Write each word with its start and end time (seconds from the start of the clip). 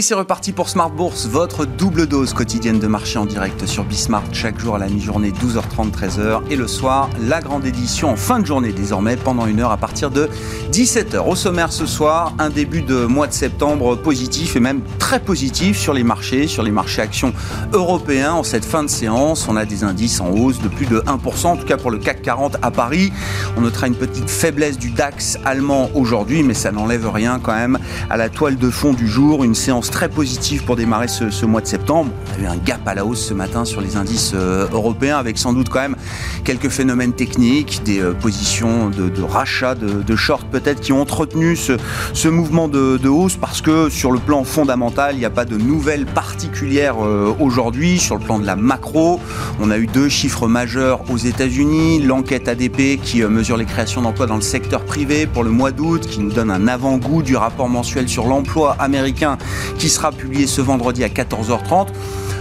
Et 0.00 0.02
c'est 0.02 0.14
reparti 0.14 0.52
pour 0.52 0.70
Smart 0.70 0.88
Bourse, 0.88 1.26
votre 1.26 1.66
double 1.66 2.06
dose 2.06 2.32
quotidienne 2.32 2.78
de 2.78 2.86
marché 2.86 3.18
en 3.18 3.26
direct 3.26 3.66
sur 3.66 3.84
Bismart 3.84 4.22
chaque 4.32 4.58
jour 4.58 4.76
à 4.76 4.78
la 4.78 4.86
mi-journée 4.86 5.30
12h30 5.30 5.90
13h 5.90 6.40
et 6.48 6.56
le 6.56 6.66
soir 6.66 7.10
la 7.20 7.42
grande 7.42 7.66
édition 7.66 8.08
en 8.08 8.16
fin 8.16 8.40
de 8.40 8.46
journée 8.46 8.72
désormais 8.72 9.16
pendant 9.16 9.44
une 9.44 9.60
heure 9.60 9.72
à 9.72 9.76
partir 9.76 10.10
de 10.10 10.30
17h. 10.72 11.18
Au 11.28 11.36
sommaire 11.36 11.70
ce 11.70 11.84
soir, 11.84 12.32
un 12.38 12.48
début 12.48 12.80
de 12.80 13.04
mois 13.04 13.26
de 13.26 13.34
septembre 13.34 13.94
positif 13.94 14.56
et 14.56 14.60
même 14.60 14.80
très 14.98 15.20
positif 15.20 15.78
sur 15.78 15.92
les 15.92 16.02
marchés, 16.02 16.46
sur 16.46 16.62
les 16.62 16.70
marchés 16.70 17.02
actions 17.02 17.34
européens 17.74 18.32
en 18.32 18.42
cette 18.42 18.64
fin 18.64 18.82
de 18.82 18.88
séance. 18.88 19.48
On 19.50 19.56
a 19.56 19.66
des 19.66 19.84
indices 19.84 20.22
en 20.22 20.30
hausse 20.30 20.62
de 20.62 20.68
plus 20.68 20.86
de 20.86 21.00
1%, 21.00 21.46
en 21.46 21.56
tout 21.58 21.66
cas 21.66 21.76
pour 21.76 21.90
le 21.90 21.98
CAC 21.98 22.22
40 22.22 22.56
à 22.62 22.70
Paris. 22.70 23.12
On 23.58 23.60
notera 23.60 23.86
une 23.86 23.96
petite 23.96 24.30
faiblesse 24.30 24.78
du 24.78 24.92
DAX 24.92 25.36
allemand 25.44 25.90
aujourd'hui, 25.94 26.42
mais 26.42 26.54
ça 26.54 26.72
n'enlève 26.72 27.06
rien 27.06 27.38
quand 27.38 27.54
même 27.54 27.78
à 28.08 28.16
la 28.16 28.30
toile 28.30 28.56
de 28.56 28.70
fond 28.70 28.94
du 28.94 29.06
jour, 29.06 29.44
une 29.44 29.54
séance 29.54 29.89
très 29.90 30.08
positive 30.08 30.64
pour 30.64 30.76
démarrer 30.76 31.08
ce, 31.08 31.44
mois 31.44 31.60
de 31.60 31.66
septembre. 31.66 32.10
On 32.38 32.40
a 32.40 32.44
eu 32.44 32.46
un 32.46 32.56
gap 32.56 32.86
à 32.86 32.94
la 32.94 33.04
hausse 33.04 33.26
ce 33.26 33.34
matin 33.34 33.64
sur 33.64 33.80
les 33.80 33.96
indices 33.96 34.32
euh, 34.34 34.66
européens 34.72 35.18
avec 35.18 35.36
sans 35.36 35.52
doute 35.52 35.68
quand 35.68 35.80
même 35.80 35.96
quelques 36.44 36.68
phénomènes 36.68 37.12
techniques, 37.12 37.82
des 37.84 38.00
euh, 38.00 38.12
positions 38.12 38.88
de, 38.88 39.22
rachat, 39.22 39.74
de, 39.74 40.16
short 40.16 40.46
peut-être 40.50 40.80
qui 40.80 40.92
ont 40.92 41.02
entretenu 41.02 41.56
ce, 41.56 42.28
mouvement 42.28 42.68
de, 42.68 43.08
hausse 43.08 43.36
parce 43.36 43.60
que 43.60 43.88
sur 43.90 44.12
le 44.12 44.18
plan 44.18 44.44
fondamental, 44.44 45.14
il 45.14 45.18
n'y 45.18 45.24
a 45.24 45.30
pas 45.30 45.44
de 45.44 45.56
nouvelles 45.56 46.06
particulières 46.06 47.04
euh, 47.04 47.34
aujourd'hui. 47.40 47.98
Sur 47.98 48.16
le 48.16 48.24
plan 48.24 48.38
de 48.38 48.46
la 48.46 48.56
macro, 48.56 49.20
on 49.60 49.70
a 49.70 49.78
eu 49.78 49.86
deux 49.86 50.08
chiffres 50.08 50.46
majeurs 50.46 51.00
aux 51.10 51.18
États-Unis. 51.18 52.00
L'enquête 52.00 52.48
ADP 52.48 53.00
qui 53.02 53.22
mesure 53.22 53.56
les 53.56 53.66
créations 53.66 54.02
d'emplois 54.02 54.26
dans 54.26 54.36
le 54.36 54.40
secteur 54.40 54.84
privé 54.84 55.26
pour 55.26 55.42
le 55.42 55.50
mois 55.50 55.72
d'août, 55.72 56.06
qui 56.06 56.20
nous 56.20 56.30
donne 56.30 56.50
un 56.50 56.68
avant-goût 56.68 57.22
du 57.22 57.36
rapport 57.36 57.68
mensuel 57.68 58.08
sur 58.08 58.26
l'emploi 58.26 58.76
américain 58.78 59.36
qui 59.80 59.88
sera 59.88 60.12
publié 60.12 60.46
ce 60.46 60.60
vendredi 60.60 61.02
à 61.04 61.08
14h30. 61.08 61.86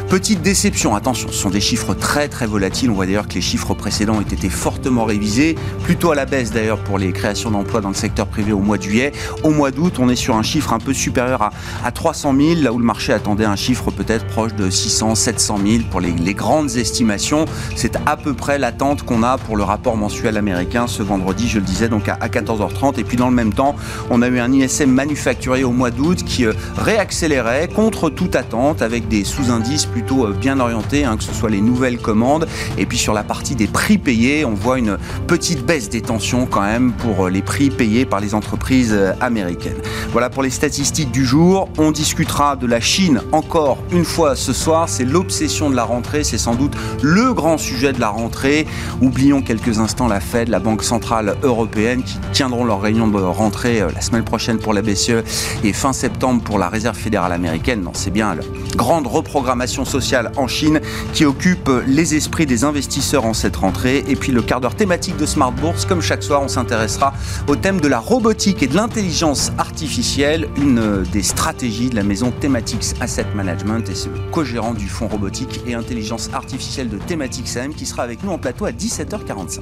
Petite 0.09 0.41
déception, 0.41 0.95
attention, 0.95 1.27
ce 1.27 1.37
sont 1.37 1.51
des 1.51 1.61
chiffres 1.61 1.93
très 1.93 2.27
très 2.29 2.47
volatiles. 2.47 2.89
On 2.89 2.95
voit 2.95 3.05
d'ailleurs 3.05 3.27
que 3.27 3.35
les 3.35 3.41
chiffres 3.41 3.75
précédents 3.75 4.15
ont 4.15 4.21
été 4.21 4.49
fortement 4.49 5.05
révisés, 5.05 5.53
plutôt 5.83 6.09
à 6.09 6.15
la 6.15 6.25
baisse 6.25 6.51
d'ailleurs 6.51 6.79
pour 6.79 6.97
les 6.97 7.11
créations 7.11 7.51
d'emplois 7.51 7.79
dans 7.79 7.89
le 7.89 7.93
secteur 7.95 8.25
privé 8.25 8.51
au 8.51 8.57
mois 8.57 8.79
de 8.79 8.83
juillet. 8.83 9.11
Au 9.43 9.51
mois 9.51 9.69
d'août, 9.69 9.97
on 9.99 10.09
est 10.09 10.15
sur 10.15 10.35
un 10.35 10.41
chiffre 10.41 10.73
un 10.73 10.79
peu 10.79 10.93
supérieur 10.93 11.43
à, 11.43 11.51
à 11.85 11.91
300 11.91 12.33
000, 12.35 12.61
là 12.63 12.73
où 12.73 12.79
le 12.79 12.85
marché 12.85 13.13
attendait 13.13 13.45
un 13.45 13.55
chiffre 13.55 13.91
peut-être 13.91 14.25
proche 14.25 14.55
de 14.55 14.71
600, 14.71 15.13
700 15.13 15.59
000 15.63 15.83
pour 15.91 16.01
les, 16.01 16.11
les 16.11 16.33
grandes 16.33 16.75
estimations. 16.75 17.45
C'est 17.75 17.95
à 18.07 18.17
peu 18.17 18.33
près 18.33 18.57
l'attente 18.57 19.03
qu'on 19.03 19.21
a 19.21 19.37
pour 19.37 19.57
le 19.57 19.63
rapport 19.63 19.95
mensuel 19.95 20.37
américain 20.37 20.87
ce 20.87 21.03
vendredi, 21.03 21.47
je 21.47 21.59
le 21.59 21.65
disais, 21.65 21.87
donc 21.87 22.09
à, 22.09 22.15
14h30. 22.15 22.99
Et 22.99 23.03
puis 23.03 23.15
dans 23.15 23.29
le 23.29 23.35
même 23.35 23.53
temps, 23.53 23.75
on 24.09 24.23
a 24.23 24.27
eu 24.27 24.39
un 24.39 24.51
ISM 24.51 24.89
manufacturier 24.89 25.65
au 25.65 25.71
mois 25.71 25.91
d'août 25.91 26.23
qui 26.25 26.47
euh, 26.47 26.53
réaccélérait 26.77 27.67
contre 27.67 28.09
toute 28.09 28.35
attente 28.35 28.81
avec 28.81 29.07
des 29.07 29.23
sous-indices 29.23 29.85
plutôt 29.99 30.25
euh, 30.25 30.31
bien 30.31 30.61
orienté, 30.61 31.03
hein, 31.03 31.17
que 31.17 31.23
ce 31.23 31.33
soit 31.33 31.49
les 31.49 31.59
nouvelles 31.59 31.97
commandes. 31.97 32.47
Et 32.77 32.85
puis 32.85 32.97
sur 32.97 33.13
la 33.13 33.23
partie 33.23 33.55
des 33.55 33.67
prix 33.67 33.97
payés, 33.97 34.45
on 34.45 34.53
voit 34.53 34.79
une 34.79 34.97
petite 35.27 35.65
baisse 35.65 35.89
des 35.89 35.99
tensions 35.99 36.45
quand 36.45 36.61
même 36.61 36.93
pour 36.93 37.25
euh, 37.25 37.29
les 37.29 37.41
prix 37.41 37.69
payés 37.69 38.05
par 38.05 38.21
les 38.21 38.33
entreprises 38.33 38.93
euh, 38.93 39.11
américaines. 39.19 39.75
Voilà 40.13 40.29
pour 40.29 40.41
les 40.41 40.51
statistiques 40.51 41.11
du 41.11 41.25
jour. 41.25 41.67
On 41.77 41.91
discutera 41.91 42.55
de 42.55 42.65
la 42.65 42.79
Chine 42.79 43.21
encore 43.33 43.77
une 43.91 44.05
fois 44.05 44.37
ce 44.37 44.53
soir. 44.53 44.87
C'est 44.87 45.03
l'obsession 45.03 45.69
de 45.69 45.75
la 45.75 45.83
rentrée. 45.83 46.23
C'est 46.23 46.37
sans 46.37 46.55
doute 46.55 46.77
le 47.01 47.33
grand 47.33 47.57
sujet 47.57 47.91
de 47.91 47.99
la 47.99 48.09
rentrée. 48.09 48.65
Oublions 49.01 49.41
quelques 49.41 49.79
instants 49.79 50.07
la 50.07 50.21
Fed, 50.21 50.47
la 50.47 50.59
Banque 50.59 50.83
Centrale 50.83 51.35
Européenne, 51.43 52.03
qui 52.03 52.17
tiendront 52.31 52.63
leur 52.63 52.81
réunion 52.81 53.09
de 53.09 53.19
rentrée 53.19 53.81
la 53.93 54.01
semaine 54.01 54.23
prochaine 54.23 54.59
pour 54.59 54.73
la 54.73 54.81
BCE 54.81 55.23
et 55.65 55.73
fin 55.73 55.91
septembre 55.91 56.41
pour 56.41 56.57
la 56.57 56.69
Réserve 56.69 56.95
fédérale 56.95 57.33
américaine. 57.33 57.81
Non, 57.81 57.91
c'est 57.93 58.11
bien 58.11 58.33
la 58.35 58.43
grande 58.77 59.07
reprogrammation 59.07 59.85
sociale 59.89 60.31
en 60.37 60.47
Chine 60.47 60.79
qui 61.13 61.25
occupe 61.25 61.69
les 61.87 62.15
esprits 62.15 62.45
des 62.45 62.63
investisseurs 62.63 63.25
en 63.25 63.33
cette 63.33 63.57
rentrée. 63.57 64.03
Et 64.07 64.15
puis 64.15 64.31
le 64.31 64.41
quart 64.41 64.61
d'heure 64.61 64.75
thématique 64.75 65.17
de 65.17 65.25
Smart 65.25 65.51
Bourse, 65.51 65.85
comme 65.85 66.01
chaque 66.01 66.23
soir, 66.23 66.41
on 66.41 66.47
s'intéressera 66.47 67.13
au 67.47 67.55
thème 67.55 67.81
de 67.81 67.87
la 67.87 67.99
robotique 67.99 68.63
et 68.63 68.67
de 68.67 68.75
l'intelligence 68.75 69.51
artificielle, 69.57 70.47
une 70.57 71.03
des 71.11 71.23
stratégies 71.23 71.89
de 71.89 71.95
la 71.95 72.03
maison 72.03 72.31
Thematics 72.31 72.95
Asset 73.01 73.27
Management. 73.35 73.89
Et 73.89 73.95
c'est 73.95 74.09
le 74.09 74.19
co-gérant 74.31 74.73
du 74.73 74.87
fonds 74.87 75.07
robotique 75.07 75.61
et 75.67 75.73
intelligence 75.73 76.29
artificielle 76.33 76.89
de 76.89 76.97
Thematics 76.97 77.57
AM 77.57 77.73
qui 77.73 77.85
sera 77.85 78.03
avec 78.03 78.23
nous 78.23 78.31
en 78.31 78.37
plateau 78.37 78.65
à 78.65 78.71
17h45. 78.71 79.59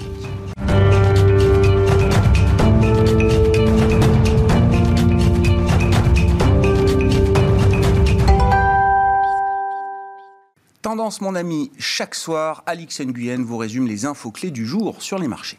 Tendance, 10.88 11.20
mon 11.20 11.36
ami, 11.36 11.70
chaque 11.78 12.16
soir, 12.16 12.64
Alix 12.66 13.02
Nguyen 13.02 13.44
vous 13.44 13.58
résume 13.58 13.88
les 13.88 14.06
infos 14.06 14.32
clés 14.32 14.52
du 14.52 14.66
jour 14.66 15.02
sur 15.02 15.20
les 15.20 15.28
marchés. 15.28 15.58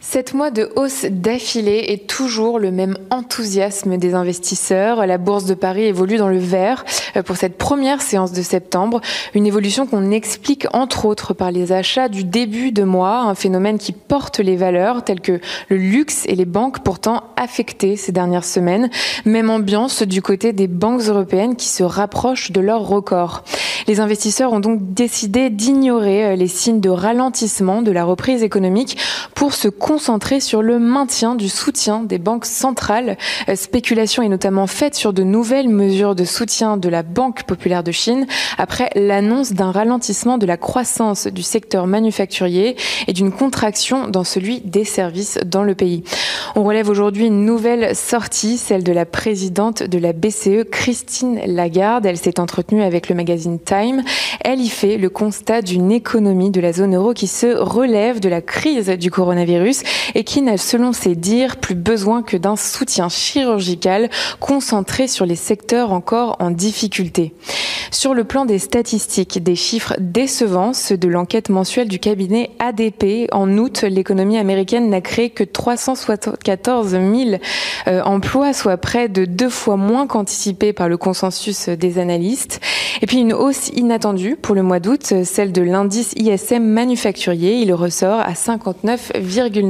Sept 0.00 0.32
mois 0.32 0.52
de 0.52 0.70
hausse 0.76 1.06
d'affilée 1.10 1.86
et 1.88 1.98
toujours 1.98 2.60
le 2.60 2.70
même 2.70 2.96
enthousiasme 3.10 3.96
des 3.96 4.14
investisseurs. 4.14 5.04
La 5.06 5.18
bourse 5.18 5.44
de 5.44 5.54
Paris 5.54 5.86
évolue 5.86 6.18
dans 6.18 6.28
le 6.28 6.38
vert 6.38 6.84
euh, 7.16 7.24
pour 7.24 7.36
cette 7.36 7.58
première 7.58 8.00
séance 8.00 8.32
de 8.32 8.42
septembre. 8.42 9.00
Une 9.34 9.44
évolution 9.44 9.88
qu'on 9.88 10.12
explique 10.12 10.68
entre 10.72 11.04
autres 11.04 11.34
par 11.34 11.50
les 11.50 11.72
achats 11.72 12.08
du 12.08 12.22
début 12.22 12.70
de 12.70 12.84
mois, 12.84 13.22
un 13.22 13.34
phénomène 13.34 13.76
qui 13.76 13.90
porte 13.90 14.38
les 14.38 14.54
valeurs 14.54 15.02
telles 15.02 15.20
que 15.20 15.40
le 15.68 15.76
luxe 15.76 16.22
et 16.26 16.36
les 16.36 16.44
banques 16.44 16.84
pourtant 16.84 17.24
affectées 17.34 17.96
ces 17.96 18.12
dernières 18.12 18.44
semaines. 18.44 18.90
Même 19.24 19.50
ambiance 19.50 20.04
du 20.04 20.22
côté 20.22 20.52
des 20.52 20.68
banques 20.68 21.02
européennes 21.02 21.56
qui 21.56 21.68
se 21.68 21.82
rapprochent 21.82 22.52
de 22.52 22.60
leur 22.60 22.86
record. 22.86 23.42
Les 23.88 23.98
investisseurs 23.98 24.52
ont 24.52 24.60
donc 24.60 24.94
décidé 24.94 25.50
d'ignorer 25.50 26.24
euh, 26.24 26.36
les 26.36 26.46
signes 26.46 26.80
de 26.80 26.90
ralentissement 26.90 27.82
de 27.82 27.90
la 27.90 28.04
reprise 28.04 28.44
économique 28.44 28.96
pour 29.34 29.54
se 29.54 29.68
concentrer 29.88 30.40
sur 30.40 30.60
le 30.60 30.78
maintien 30.78 31.34
du 31.34 31.48
soutien 31.48 32.02
des 32.02 32.18
banques 32.18 32.44
centrales. 32.44 33.16
Euh, 33.48 33.56
spéculation 33.56 34.22
est 34.22 34.28
notamment 34.28 34.66
faite 34.66 34.94
sur 34.94 35.14
de 35.14 35.22
nouvelles 35.22 35.70
mesures 35.70 36.14
de 36.14 36.24
soutien 36.24 36.76
de 36.76 36.90
la 36.90 37.02
Banque 37.02 37.44
populaire 37.44 37.82
de 37.82 37.90
Chine 37.90 38.26
après 38.58 38.90
l'annonce 38.94 39.54
d'un 39.54 39.70
ralentissement 39.70 40.36
de 40.36 40.44
la 40.44 40.58
croissance 40.58 41.26
du 41.26 41.42
secteur 41.42 41.86
manufacturier 41.86 42.76
et 43.06 43.14
d'une 43.14 43.32
contraction 43.32 44.08
dans 44.08 44.24
celui 44.24 44.60
des 44.60 44.84
services 44.84 45.38
dans 45.46 45.62
le 45.62 45.74
pays. 45.74 46.04
On 46.54 46.64
relève 46.64 46.90
aujourd'hui 46.90 47.24
une 47.24 47.46
nouvelle 47.46 47.96
sortie, 47.96 48.58
celle 48.58 48.84
de 48.84 48.92
la 48.92 49.06
présidente 49.06 49.82
de 49.82 49.98
la 49.98 50.12
BCE, 50.12 50.68
Christine 50.70 51.40
Lagarde. 51.46 52.04
Elle 52.04 52.18
s'est 52.18 52.40
entretenue 52.40 52.82
avec 52.82 53.08
le 53.08 53.14
magazine 53.14 53.58
Time. 53.58 54.02
Elle 54.44 54.60
y 54.60 54.68
fait 54.68 54.98
le 54.98 55.08
constat 55.08 55.62
d'une 55.62 55.92
économie 55.92 56.50
de 56.50 56.60
la 56.60 56.74
zone 56.74 56.94
euro 56.94 57.14
qui 57.14 57.26
se 57.26 57.56
relève 57.56 58.20
de 58.20 58.28
la 58.28 58.42
crise 58.42 58.90
du 58.90 59.10
coronavirus 59.10 59.77
et 60.14 60.24
qui 60.24 60.42
n'a, 60.42 60.56
selon 60.56 60.92
ses 60.92 61.14
dires, 61.14 61.56
plus 61.56 61.74
besoin 61.74 62.22
que 62.22 62.36
d'un 62.36 62.56
soutien 62.56 63.08
chirurgical 63.08 64.10
concentré 64.40 65.08
sur 65.08 65.26
les 65.26 65.36
secteurs 65.36 65.92
encore 65.92 66.36
en 66.40 66.50
difficulté. 66.50 67.34
Sur 67.90 68.14
le 68.14 68.24
plan 68.24 68.44
des 68.44 68.58
statistiques, 68.58 69.42
des 69.42 69.56
chiffres 69.56 69.94
décevants, 69.98 70.72
ceux 70.74 70.98
de 70.98 71.08
l'enquête 71.08 71.48
mensuelle 71.48 71.88
du 71.88 71.98
cabinet 71.98 72.50
ADP. 72.58 73.28
En 73.32 73.56
août, 73.56 73.82
l'économie 73.82 74.38
américaine 74.38 74.90
n'a 74.90 75.00
créé 75.00 75.30
que 75.30 75.44
374 75.44 76.90
000 76.90 77.02
euh, 77.86 78.02
emplois, 78.02 78.52
soit 78.52 78.76
près 78.76 79.08
de 79.08 79.24
deux 79.24 79.48
fois 79.48 79.76
moins 79.76 80.06
qu'anticipé 80.06 80.72
par 80.72 80.88
le 80.88 80.96
consensus 80.96 81.68
des 81.68 81.98
analystes. 81.98 82.60
Et 83.00 83.06
puis 83.06 83.18
une 83.18 83.32
hausse 83.32 83.68
inattendue 83.68 84.36
pour 84.36 84.54
le 84.54 84.62
mois 84.62 84.80
d'août, 84.80 85.14
celle 85.24 85.52
de 85.52 85.62
l'indice 85.62 86.12
ISM 86.16 86.62
manufacturier. 86.62 87.60
Il 87.60 87.72
ressort 87.72 88.20
à 88.20 88.32
59,9. 88.32 89.67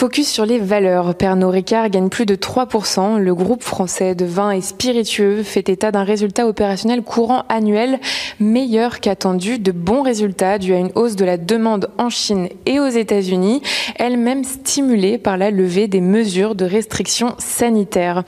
Focus 0.00 0.30
sur 0.30 0.46
les 0.46 0.58
valeurs. 0.58 1.14
Pernod 1.14 1.50
Ricard 1.50 1.90
gagne 1.90 2.08
plus 2.08 2.24
de 2.24 2.34
3%. 2.34 3.18
Le 3.18 3.34
groupe 3.34 3.62
français 3.62 4.14
de 4.14 4.24
vins 4.24 4.50
et 4.50 4.62
spiritueux 4.62 5.42
fait 5.42 5.68
état 5.68 5.90
d'un 5.90 6.04
résultat 6.04 6.46
opérationnel 6.46 7.02
courant 7.02 7.44
annuel 7.50 8.00
meilleur 8.38 9.00
qu'attendu. 9.00 9.58
De 9.58 9.72
bons 9.72 10.00
résultats 10.00 10.56
dus 10.56 10.72
à 10.72 10.78
une 10.78 10.90
hausse 10.94 11.16
de 11.16 11.26
la 11.26 11.36
demande 11.36 11.90
en 11.98 12.08
Chine 12.08 12.48
et 12.64 12.80
aux 12.80 12.88
États-Unis, 12.88 13.60
elle-même 13.96 14.42
stimulée 14.42 15.18
par 15.18 15.36
la 15.36 15.50
levée 15.50 15.86
des 15.86 16.00
mesures 16.00 16.54
de 16.54 16.64
restriction 16.64 17.34
sanitaire. 17.36 18.22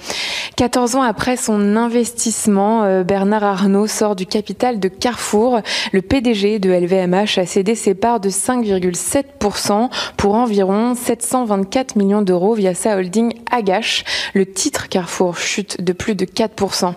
14 0.57 0.97
ans 0.97 1.03
après 1.03 1.39
son 1.39 1.77
investissement, 1.77 2.85
euh, 2.85 3.03
Bernard 3.03 3.45
Arnault 3.45 3.87
sort 3.87 4.15
du 4.15 4.27
capital 4.27 4.79
de 4.79 4.89
Carrefour. 4.89 5.61
Le 5.93 6.03
PDG 6.03 6.59
de 6.59 6.71
LVMH 6.71 7.39
a 7.39 7.47
cédé 7.47 7.75
ses 7.75 7.95
parts 7.95 8.21
de 8.21 8.29
5,7% 8.29 9.89
pour 10.19 10.35
environ 10.43 10.95
720 10.95 11.53
54 11.63 11.97
millions 11.97 12.23
d'euros 12.23 12.55
via 12.55 12.75
sa 12.75 12.97
holding 12.97 13.35
Agache. 13.51 14.05
Le 14.35 14.47
titre 14.47 14.89
Carrefour 14.89 15.37
chute 15.37 15.81
de 15.81 15.93
plus 15.93 16.15
de 16.15 16.25
4%. 16.25 16.95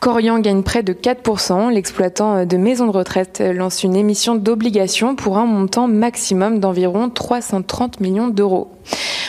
Corian 0.00 0.38
gagne 0.38 0.62
près 0.62 0.82
de 0.82 0.92
4%. 0.92 1.70
L'exploitant 1.70 2.44
de 2.44 2.56
maisons 2.56 2.86
de 2.86 2.92
retraite 2.92 3.40
lance 3.40 3.82
une 3.82 3.96
émission 3.96 4.34
d'obligations 4.34 5.14
pour 5.14 5.38
un 5.38 5.46
montant 5.46 5.88
maximum 5.88 6.58
d'environ 6.58 7.10
330 7.10 8.00
millions 8.00 8.28
d'euros. 8.28 8.70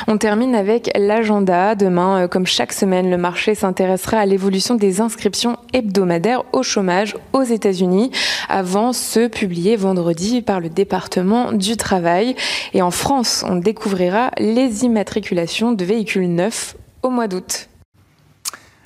On 0.07 0.17
termine 0.17 0.55
avec 0.55 0.91
l'agenda. 0.97 1.75
Demain, 1.75 2.23
euh, 2.23 2.27
comme 2.27 2.45
chaque 2.45 2.73
semaine, 2.73 3.09
le 3.09 3.17
marché 3.17 3.55
s'intéressera 3.55 4.17
à 4.17 4.25
l'évolution 4.25 4.75
des 4.75 5.01
inscriptions 5.01 5.57
hebdomadaires 5.71 6.43
au 6.53 6.63
chômage 6.63 7.15
aux 7.31 7.43
États-Unis 7.43 8.11
avant 8.49 8.93
ceux 8.93 9.29
publiés 9.29 9.75
vendredi 9.75 10.41
par 10.41 10.59
le 10.59 10.69
département 10.69 11.51
du 11.51 11.77
travail. 11.77 12.35
Et 12.73 12.81
en 12.81 12.91
France, 12.91 13.43
on 13.47 13.55
découvrira 13.55 14.31
les 14.39 14.83
immatriculations 14.83 15.71
de 15.71 15.85
véhicules 15.85 16.33
neufs 16.33 16.75
au 17.01 17.09
mois 17.09 17.27
d'août. 17.27 17.69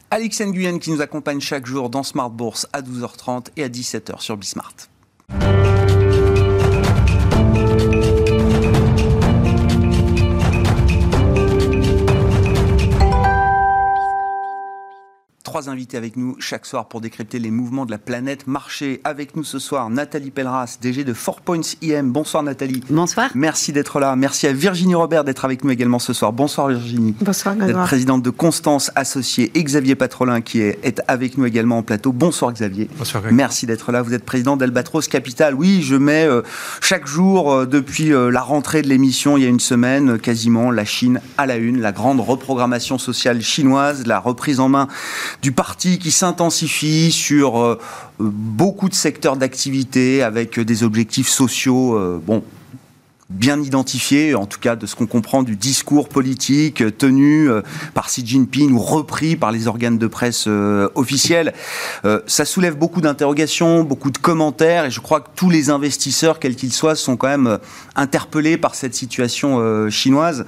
Alex 0.09 0.39
Nguyen 0.39 0.79
qui 0.79 0.91
nous 0.91 1.01
accompagne 1.01 1.41
chaque 1.41 1.65
jour 1.65 1.89
dans 1.89 2.03
Smart 2.03 2.29
Bourse 2.29 2.65
à 2.71 2.81
12h30 2.81 3.47
et 3.57 3.63
à 3.63 3.69
17h 3.69 4.21
sur 4.21 4.37
Bismart. 4.37 4.73
Trois 15.57 15.69
invités 15.71 15.97
avec 15.97 16.17
nous 16.17 16.35
chaque 16.37 16.67
soir 16.67 16.87
pour 16.87 17.01
décrypter 17.01 17.39
les 17.39 17.49
mouvements 17.49 17.87
de 17.87 17.89
la 17.89 17.97
planète 17.97 18.45
marché. 18.45 19.01
Avec 19.03 19.35
nous 19.35 19.43
ce 19.43 19.57
soir, 19.57 19.89
Nathalie 19.89 20.29
Pelleras, 20.29 20.77
DG 20.79 21.03
de 21.03 21.13
4 21.13 21.41
Points 21.41 21.61
IM. 21.81 22.11
Bonsoir 22.11 22.43
Nathalie. 22.43 22.83
Bonsoir. 22.91 23.31
Merci 23.33 23.73
d'être 23.73 23.99
là. 23.99 24.15
Merci 24.15 24.45
à 24.45 24.53
Virginie 24.53 24.93
Robert 24.93 25.23
d'être 25.23 25.45
avec 25.45 25.63
nous 25.63 25.71
également 25.71 25.97
ce 25.97 26.13
soir. 26.13 26.31
Bonsoir 26.31 26.67
Virginie. 26.67 27.15
Bonsoir 27.19 27.55
D'être 27.55 27.85
présidente 27.85 28.21
de 28.21 28.29
Constance 28.29 28.91
Associée 28.93 29.51
et 29.55 29.63
Xavier 29.63 29.95
Patrolin 29.95 30.41
qui 30.41 30.61
est, 30.61 30.77
est, 30.83 31.01
avec 31.07 31.39
nous 31.39 31.45
également 31.47 31.79
en 31.79 31.81
plateau. 31.81 32.11
Bonsoir 32.11 32.53
Xavier. 32.53 32.87
Bonsoir 32.95 33.23
Merci 33.31 33.65
d'être 33.65 33.91
là. 33.91 34.03
Vous 34.03 34.13
êtes 34.13 34.25
président 34.25 34.57
d'Albatros 34.57 35.07
Capital. 35.07 35.55
Oui, 35.55 35.81
je 35.81 35.95
mets 35.95 36.27
euh, 36.27 36.43
chaque 36.81 37.07
jour 37.07 37.51
euh, 37.51 37.65
depuis 37.65 38.13
euh, 38.13 38.29
la 38.29 38.41
rentrée 38.41 38.83
de 38.83 38.89
l'émission 38.89 39.37
il 39.37 39.43
y 39.43 39.47
a 39.47 39.49
une 39.49 39.59
semaine 39.59 40.19
quasiment 40.19 40.69
la 40.69 40.85
Chine 40.85 41.19
à 41.39 41.47
la 41.47 41.55
une, 41.55 41.81
la 41.81 41.93
grande 41.93 42.19
reprogrammation 42.19 42.99
sociale 42.99 43.41
chinoise, 43.41 44.05
la 44.05 44.19
reprise 44.19 44.59
en 44.59 44.69
main 44.69 44.87
du 45.46 45.46
parti 45.51 45.99
qui 45.99 46.11
s'intensifie 46.11 47.11
sur 47.11 47.59
euh, 47.59 47.79
beaucoup 48.19 48.89
de 48.89 48.93
secteurs 48.93 49.37
d'activité 49.37 50.23
avec 50.23 50.59
des 50.59 50.83
objectifs 50.83 51.29
sociaux, 51.29 51.95
euh, 51.95 52.21
bon, 52.25 52.43
bien 53.29 53.61
identifiés, 53.61 54.35
en 54.35 54.45
tout 54.45 54.59
cas 54.59 54.75
de 54.75 54.85
ce 54.85 54.95
qu'on 54.95 55.05
comprend 55.05 55.43
du 55.43 55.55
discours 55.55 56.07
politique 56.09 56.97
tenu 56.97 57.49
euh, 57.49 57.61
par 57.93 58.07
Xi 58.07 58.25
Jinping 58.25 58.71
ou 58.71 58.79
repris 58.79 59.35
par 59.35 59.51
les 59.51 59.67
organes 59.67 59.97
de 59.97 60.07
presse 60.07 60.47
officiels. 60.95 61.53
ça 62.25 62.45
soulève 62.45 62.77
beaucoup 62.77 63.01
d'interrogations, 63.01 63.83
beaucoup 63.83 64.11
de 64.11 64.17
commentaires, 64.17 64.85
et 64.85 64.91
je 64.91 65.01
crois 65.01 65.19
que 65.19 65.29
tous 65.35 65.49
les 65.49 65.69
investisseurs, 65.69 66.39
quels 66.39 66.55
qu'ils 66.55 66.73
soient, 66.73 66.95
sont 66.95 67.17
quand 67.17 67.27
même 67.27 67.59
interpellés 67.95 68.57
par 68.57 68.75
cette 68.75 68.95
situation 68.95 69.89
chinoise. 69.89 70.45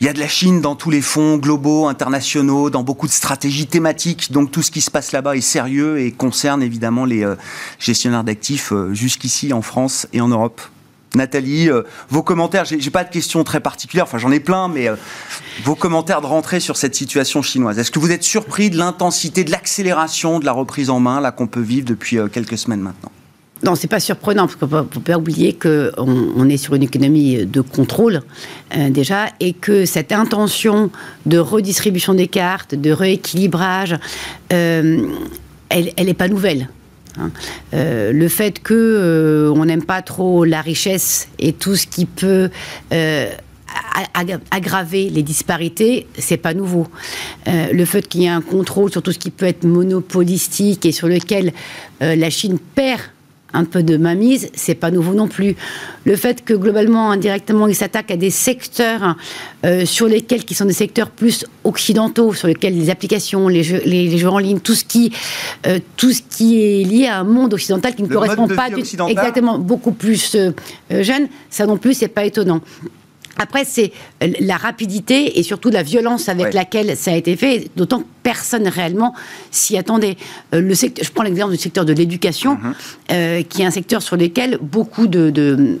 Il 0.00 0.06
y 0.06 0.08
a 0.08 0.14
de 0.14 0.18
la 0.18 0.28
Chine 0.28 0.62
dans 0.62 0.76
tous 0.76 0.88
les 0.88 1.02
fonds 1.02 1.36
globaux, 1.36 1.86
internationaux, 1.86 2.70
dans 2.70 2.82
beaucoup 2.82 3.06
de 3.06 3.12
stratégies 3.12 3.66
thématiques. 3.66 4.32
Donc 4.32 4.50
tout 4.50 4.62
ce 4.62 4.70
qui 4.70 4.80
se 4.80 4.90
passe 4.90 5.12
là-bas 5.12 5.36
est 5.36 5.42
sérieux 5.42 6.00
et 6.00 6.10
concerne 6.10 6.62
évidemment 6.62 7.04
les 7.04 7.22
euh, 7.22 7.34
gestionnaires 7.78 8.24
d'actifs 8.24 8.72
euh, 8.72 8.94
jusqu'ici 8.94 9.52
en 9.52 9.60
France 9.60 10.06
et 10.14 10.22
en 10.22 10.28
Europe. 10.28 10.62
Nathalie, 11.14 11.68
euh, 11.68 11.82
vos 12.08 12.22
commentaires, 12.22 12.64
j'ai 12.64 12.90
pas 12.90 13.04
de 13.04 13.10
questions 13.10 13.44
très 13.44 13.60
particulières, 13.60 14.04
enfin 14.04 14.16
j'en 14.16 14.32
ai 14.32 14.40
plein, 14.40 14.68
mais 14.68 14.88
vos 15.64 15.74
commentaires 15.74 16.22
de 16.22 16.26
rentrée 16.26 16.60
sur 16.60 16.78
cette 16.78 16.94
situation 16.94 17.42
chinoise. 17.42 17.78
Est-ce 17.78 17.90
que 17.90 17.98
vous 17.98 18.10
êtes 18.10 18.22
surpris 18.22 18.70
de 18.70 18.78
l'intensité, 18.78 19.44
de 19.44 19.50
l'accélération 19.50 20.38
de 20.38 20.46
la 20.46 20.52
reprise 20.52 20.88
en 20.88 21.00
main 21.00 21.20
là 21.20 21.30
qu'on 21.30 21.46
peut 21.48 21.60
vivre 21.60 21.84
depuis 21.84 22.16
quelques 22.32 22.56
semaines 22.56 22.80
maintenant? 22.80 23.12
Non, 23.62 23.74
c'est 23.74 23.88
pas 23.88 24.00
surprenant, 24.00 24.46
parce 24.46 24.56
qu'on 24.56 24.66
ne 24.66 24.82
peut 24.82 25.00
pas 25.00 25.18
oublier 25.18 25.52
qu'on 25.52 25.90
on 25.98 26.48
est 26.48 26.56
sur 26.56 26.74
une 26.74 26.82
économie 26.82 27.44
de 27.44 27.60
contrôle, 27.60 28.22
euh, 28.76 28.88
déjà, 28.88 29.26
et 29.38 29.52
que 29.52 29.84
cette 29.84 30.12
intention 30.12 30.90
de 31.26 31.38
redistribution 31.38 32.14
des 32.14 32.26
cartes, 32.26 32.74
de 32.74 32.90
rééquilibrage, 32.90 33.96
euh, 34.52 35.06
elle 35.68 36.06
n'est 36.06 36.14
pas 36.14 36.28
nouvelle. 36.28 36.68
Hein. 37.18 37.30
Euh, 37.74 38.12
le 38.12 38.28
fait 38.28 38.62
que 38.62 39.52
on 39.54 39.64
n'aime 39.64 39.84
pas 39.84 40.00
trop 40.00 40.44
la 40.44 40.62
richesse 40.62 41.28
et 41.38 41.52
tout 41.52 41.76
ce 41.76 41.86
qui 41.86 42.06
peut 42.06 42.50
aggraver 44.50 45.10
les 45.10 45.22
disparités, 45.22 46.06
c'est 46.16 46.38
pas 46.38 46.54
nouveau. 46.54 46.86
le 47.46 47.84
fait 47.84 48.08
qu'il 48.08 48.22
y 48.22 48.24
ait 48.24 48.28
un 48.28 48.40
contrôle 48.40 48.90
sur 48.90 49.02
tout 49.02 49.12
ce 49.12 49.18
qui 49.18 49.30
peut 49.30 49.46
être 49.46 49.64
monopolistique 49.64 50.86
et 50.86 50.92
sur 50.92 51.08
lequel 51.08 51.52
la 52.00 52.30
Chine 52.30 52.58
perd 52.74 53.00
un 53.52 53.64
peu 53.64 53.82
de 53.82 53.96
mainmise, 53.96 54.48
c'est 54.54 54.74
pas 54.74 54.90
nouveau 54.90 55.14
non 55.14 55.28
plus. 55.28 55.56
Le 56.04 56.16
fait 56.16 56.44
que 56.44 56.54
globalement, 56.54 57.10
indirectement, 57.10 57.66
ils 57.66 57.74
s'attaquent 57.74 58.10
à 58.10 58.16
des 58.16 58.30
secteurs 58.30 59.16
euh, 59.64 59.84
sur 59.84 60.06
lesquels, 60.06 60.44
qui 60.44 60.54
sont 60.54 60.64
des 60.64 60.72
secteurs 60.72 61.10
plus 61.10 61.44
occidentaux, 61.64 62.32
sur 62.32 62.48
lesquels 62.48 62.78
les 62.78 62.90
applications, 62.90 63.48
les 63.48 63.62
jeux, 63.62 63.82
les, 63.84 64.16
jeux 64.16 64.28
en 64.28 64.38
ligne, 64.38 64.60
tout 64.60 64.74
ce 64.74 64.84
qui, 64.84 65.12
euh, 65.66 65.78
tout 65.96 66.12
ce 66.12 66.22
qui 66.22 66.62
est 66.62 66.84
lié 66.84 67.06
à 67.06 67.20
un 67.20 67.24
monde 67.24 67.54
occidental 67.54 67.94
qui 67.94 68.02
ne 68.02 68.08
correspond 68.08 68.48
pas 68.48 68.70
du, 68.70 68.82
exactement 69.08 69.58
beaucoup 69.58 69.92
plus 69.92 70.34
euh, 70.34 70.52
jeune, 71.02 71.28
ça 71.50 71.66
non 71.66 71.76
plus, 71.76 71.94
c'est 71.94 72.08
pas 72.08 72.24
étonnant. 72.24 72.60
Après, 73.36 73.64
c'est 73.64 73.92
la 74.40 74.58
rapidité 74.58 75.38
et 75.38 75.42
surtout 75.42 75.70
la 75.70 75.82
violence 75.82 76.28
avec 76.28 76.52
laquelle 76.52 76.94
ça 76.94 77.12
a 77.12 77.14
été 77.14 77.36
fait, 77.36 77.70
d'autant 77.74 78.00
que 78.00 78.04
personne 78.22 78.68
réellement 78.68 79.14
s'y 79.50 79.76
attendait. 79.76 80.16
Euh, 80.54 80.60
le 80.60 80.74
secteur, 80.74 81.04
je 81.04 81.10
prends 81.10 81.22
l'exemple 81.22 81.52
du 81.52 81.58
secteur 81.58 81.84
de 81.84 81.92
l'éducation, 81.92 82.54
mhm. 82.54 82.74
euh, 83.12 83.42
qui 83.42 83.62
est 83.62 83.66
un 83.66 83.70
secteur 83.70 84.02
sur 84.02 84.16
lequel 84.16 84.58
beaucoup 84.60 85.06
de, 85.06 85.30
de, 85.30 85.78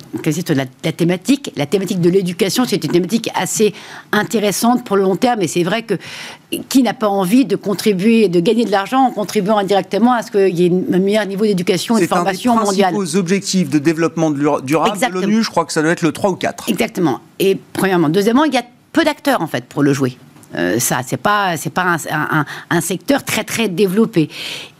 la, 0.48 0.64
la, 0.84 0.92
thématique, 0.92 1.52
la 1.56 1.66
thématique 1.66 2.00
de 2.00 2.10
l'éducation, 2.10 2.64
c'est 2.66 2.82
une 2.84 2.90
thématique 2.90 3.30
assez 3.34 3.74
intéressante 4.12 4.84
pour 4.84 4.96
le 4.96 5.02
long 5.02 5.16
terme. 5.16 5.42
Et 5.42 5.48
c'est 5.48 5.62
vrai 5.62 5.82
que 5.82 5.94
qui 6.68 6.82
n'a 6.82 6.94
pas 6.94 7.08
envie 7.08 7.44
de 7.44 7.56
contribuer, 7.56 8.28
de 8.28 8.40
gagner 8.40 8.64
de 8.64 8.70
l'argent 8.70 9.02
en 9.02 9.10
contribuant 9.10 9.58
indirectement 9.58 10.12
à 10.12 10.22
ce 10.22 10.30
qu'il 10.30 10.58
y 10.58 10.66
ait 10.66 10.72
un 10.92 10.98
meilleur 10.98 11.26
niveau 11.26 11.44
d'éducation 11.44 11.96
et 11.96 12.02
de 12.02 12.06
formation 12.06 12.56
mondiale. 12.56 12.92
C'est 12.92 13.00
un 13.00 13.04
des 13.04 13.16
objectifs 13.16 13.70
de 13.70 13.78
développement 13.78 14.30
durable 14.30 14.98
de 14.98 15.12
l'ONU. 15.12 15.42
Je 15.42 15.50
crois 15.50 15.64
que 15.64 15.72
ça 15.72 15.82
doit 15.82 15.92
être 15.92 16.02
le 16.02 16.12
3 16.12 16.30
ou 16.30 16.36
4. 16.36 16.68
Exactement. 16.68 17.20
Et 17.38 17.58
premièrement. 17.72 18.08
Deuxièmement, 18.08 18.44
il 18.44 18.54
y 18.54 18.58
a 18.58 18.64
peu 18.92 19.04
d'acteurs, 19.04 19.42
en 19.42 19.46
fait, 19.46 19.64
pour 19.64 19.82
le 19.82 19.92
jouer. 19.92 20.16
Euh, 20.54 20.78
ça, 20.78 21.00
c'est 21.06 21.16
pas, 21.16 21.56
c'est 21.56 21.70
pas 21.70 21.96
un, 22.70 22.80
secteur 22.80 23.24
très 23.24 23.44
très 23.44 23.68
développé. 23.68 24.28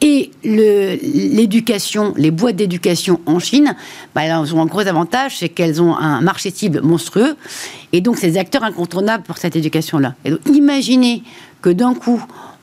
Et 0.00 0.30
l'éducation, 0.42 2.14
les 2.16 2.30
boîtes 2.30 2.56
d'éducation 2.56 3.20
en 3.26 3.38
Chine, 3.38 3.74
bah, 4.14 4.22
elles 4.24 4.54
ont 4.54 4.62
un 4.62 4.66
gros 4.66 4.86
avantage, 4.86 5.38
c'est 5.38 5.48
qu'elles 5.48 5.80
ont 5.80 5.96
un 5.96 6.20
marché 6.20 6.50
cible 6.50 6.80
monstrueux, 6.82 7.36
et 7.92 8.00
donc 8.00 8.16
c'est 8.16 8.30
des 8.30 8.38
acteurs 8.38 8.64
incontournables 8.64 9.22
pour 9.24 9.38
cette 9.38 9.56
éducation-là. 9.56 10.14
Et 10.24 10.30
donc, 10.30 10.40
imaginez 10.46 11.22
que 11.62 11.70
d'un 11.70 11.94
coup, 11.94 12.22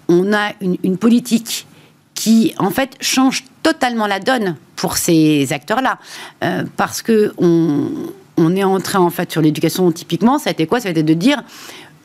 on 0.09 0.33
a 0.33 0.51
une, 0.61 0.97
politique 0.97 1.67
qui, 2.13 2.53
en 2.57 2.71
fait, 2.71 2.95
change 2.99 3.43
totalement 3.61 4.07
la 4.07 4.19
donne 4.19 4.55
pour 4.75 4.97
ces 4.97 5.53
acteurs-là, 5.53 5.99
euh, 6.43 6.63
parce 6.75 7.01
que 7.01 7.33
on 7.37 7.89
on 8.37 8.55
est 8.55 8.63
en 8.63 8.79
train, 8.79 8.99
en 8.99 9.09
fait, 9.09 9.31
sur 9.31 9.41
l'éducation, 9.41 9.91
typiquement, 9.91 10.37
ça 10.37 10.51
a 10.51 10.53
été 10.53 10.67
quoi? 10.67 10.79
Ça 10.79 10.89
a 10.89 10.91
été 10.91 11.03
de 11.03 11.13
dire 11.13 11.43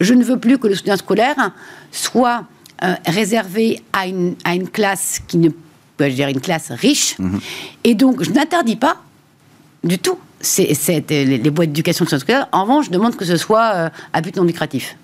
je 0.02 0.14
ne 0.14 0.24
veux 0.24 0.38
plus 0.38 0.58
que 0.58 0.66
le 0.66 0.74
soutien 0.74 0.96
scolaire 0.96 1.52
soit 1.90 2.44
euh, 2.82 2.94
réservé 3.06 3.82
à 3.92 4.06
une, 4.06 4.34
à 4.44 4.54
une 4.54 4.68
classe 4.68 5.20
qui 5.26 5.38
ne 5.38 5.50
je 6.00 6.14
dire 6.14 6.28
une 6.28 6.40
classe 6.40 6.72
riche. 6.72 7.16
Mhm. 7.18 7.40
Et 7.84 7.94
donc, 7.94 8.22
je 8.22 8.30
n'interdis 8.30 8.76
pas 8.76 8.96
du 9.84 9.98
tout 9.98 10.18
c'est, 10.42 11.04
les, 11.08 11.38
les, 11.38 11.50
boîtes 11.50 11.68
d'éducation 11.68 12.04
scolaire. 12.04 12.48
En 12.52 12.62
revanche, 12.62 12.86
je 12.86 12.90
demande 12.90 13.16
que 13.16 13.24
ce 13.24 13.36
soit 13.36 13.72
euh, 13.74 13.90
à 14.12 14.20
but 14.20 14.36
non 14.36 14.44
lucratif. 14.44 14.96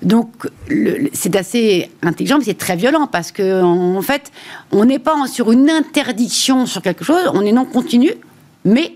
Donc, 0.00 0.46
c'est 1.12 1.34
assez 1.34 1.90
intelligent, 2.02 2.38
mais 2.38 2.44
c'est 2.44 2.58
très 2.58 2.76
violent 2.76 3.08
parce 3.08 3.32
que, 3.32 3.62
en, 3.62 4.00
fait, 4.00 4.30
on 4.70 4.84
n'est 4.84 5.00
pas 5.00 5.26
sur 5.26 5.50
une 5.50 5.68
interdiction 5.68 6.66
sur 6.66 6.82
quelque 6.82 7.04
chose, 7.04 7.28
on 7.34 7.42
est 7.42 7.50
non 7.50 7.64
continu, 7.64 8.12
mais 8.64 8.94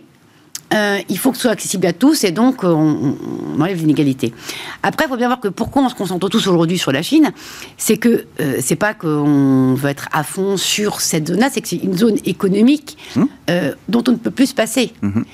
euh, 0.73 0.99
il 1.09 1.19
faut 1.19 1.31
que 1.31 1.37
ce 1.37 1.43
soit 1.43 1.51
accessible 1.51 1.87
à 1.87 1.93
tous 1.93 2.25
et 2.25 2.31
donc 2.31 2.65
euh, 2.65 2.69
on, 2.69 3.17
enlève 3.61 3.79
l'inégalité. 3.79 4.33
Après, 4.83 5.05
il 5.07 5.09
faut 5.09 5.17
bien 5.17 5.27
voir 5.27 5.41
que 5.41 5.49
pourquoi 5.49 5.83
on 5.83 5.89
se 5.89 5.95
concentre 5.95 6.29
tous 6.29 6.47
aujourd'hui 6.47 6.79
sur 6.79 6.93
la 6.93 7.03
Chine, 7.03 7.33
c'est 7.77 7.97
que 7.97 8.27
euh, 8.41 8.57
c'est 8.61 8.77
pas 8.77 8.95
qu'on 8.95 9.75
veut 9.75 9.91
être 9.91 10.09
à 10.13 10.25
fond 10.25 10.57
sur 10.57 11.01
cette 11.01 11.29
zone-là, 11.29 11.49
c'est 11.53 11.61
que 11.61 11.69
c'est 11.69 11.77
une 11.77 11.97
zone 11.97 12.17
économique 12.25 12.97
hum. 13.17 13.29
dont 13.89 14.03
on 14.09 14.13
ne 14.13 14.17
peut 14.17 14.31
plus 14.31 14.47
se 14.47 14.55
passer. 14.55 14.93
Hum. 15.03 15.25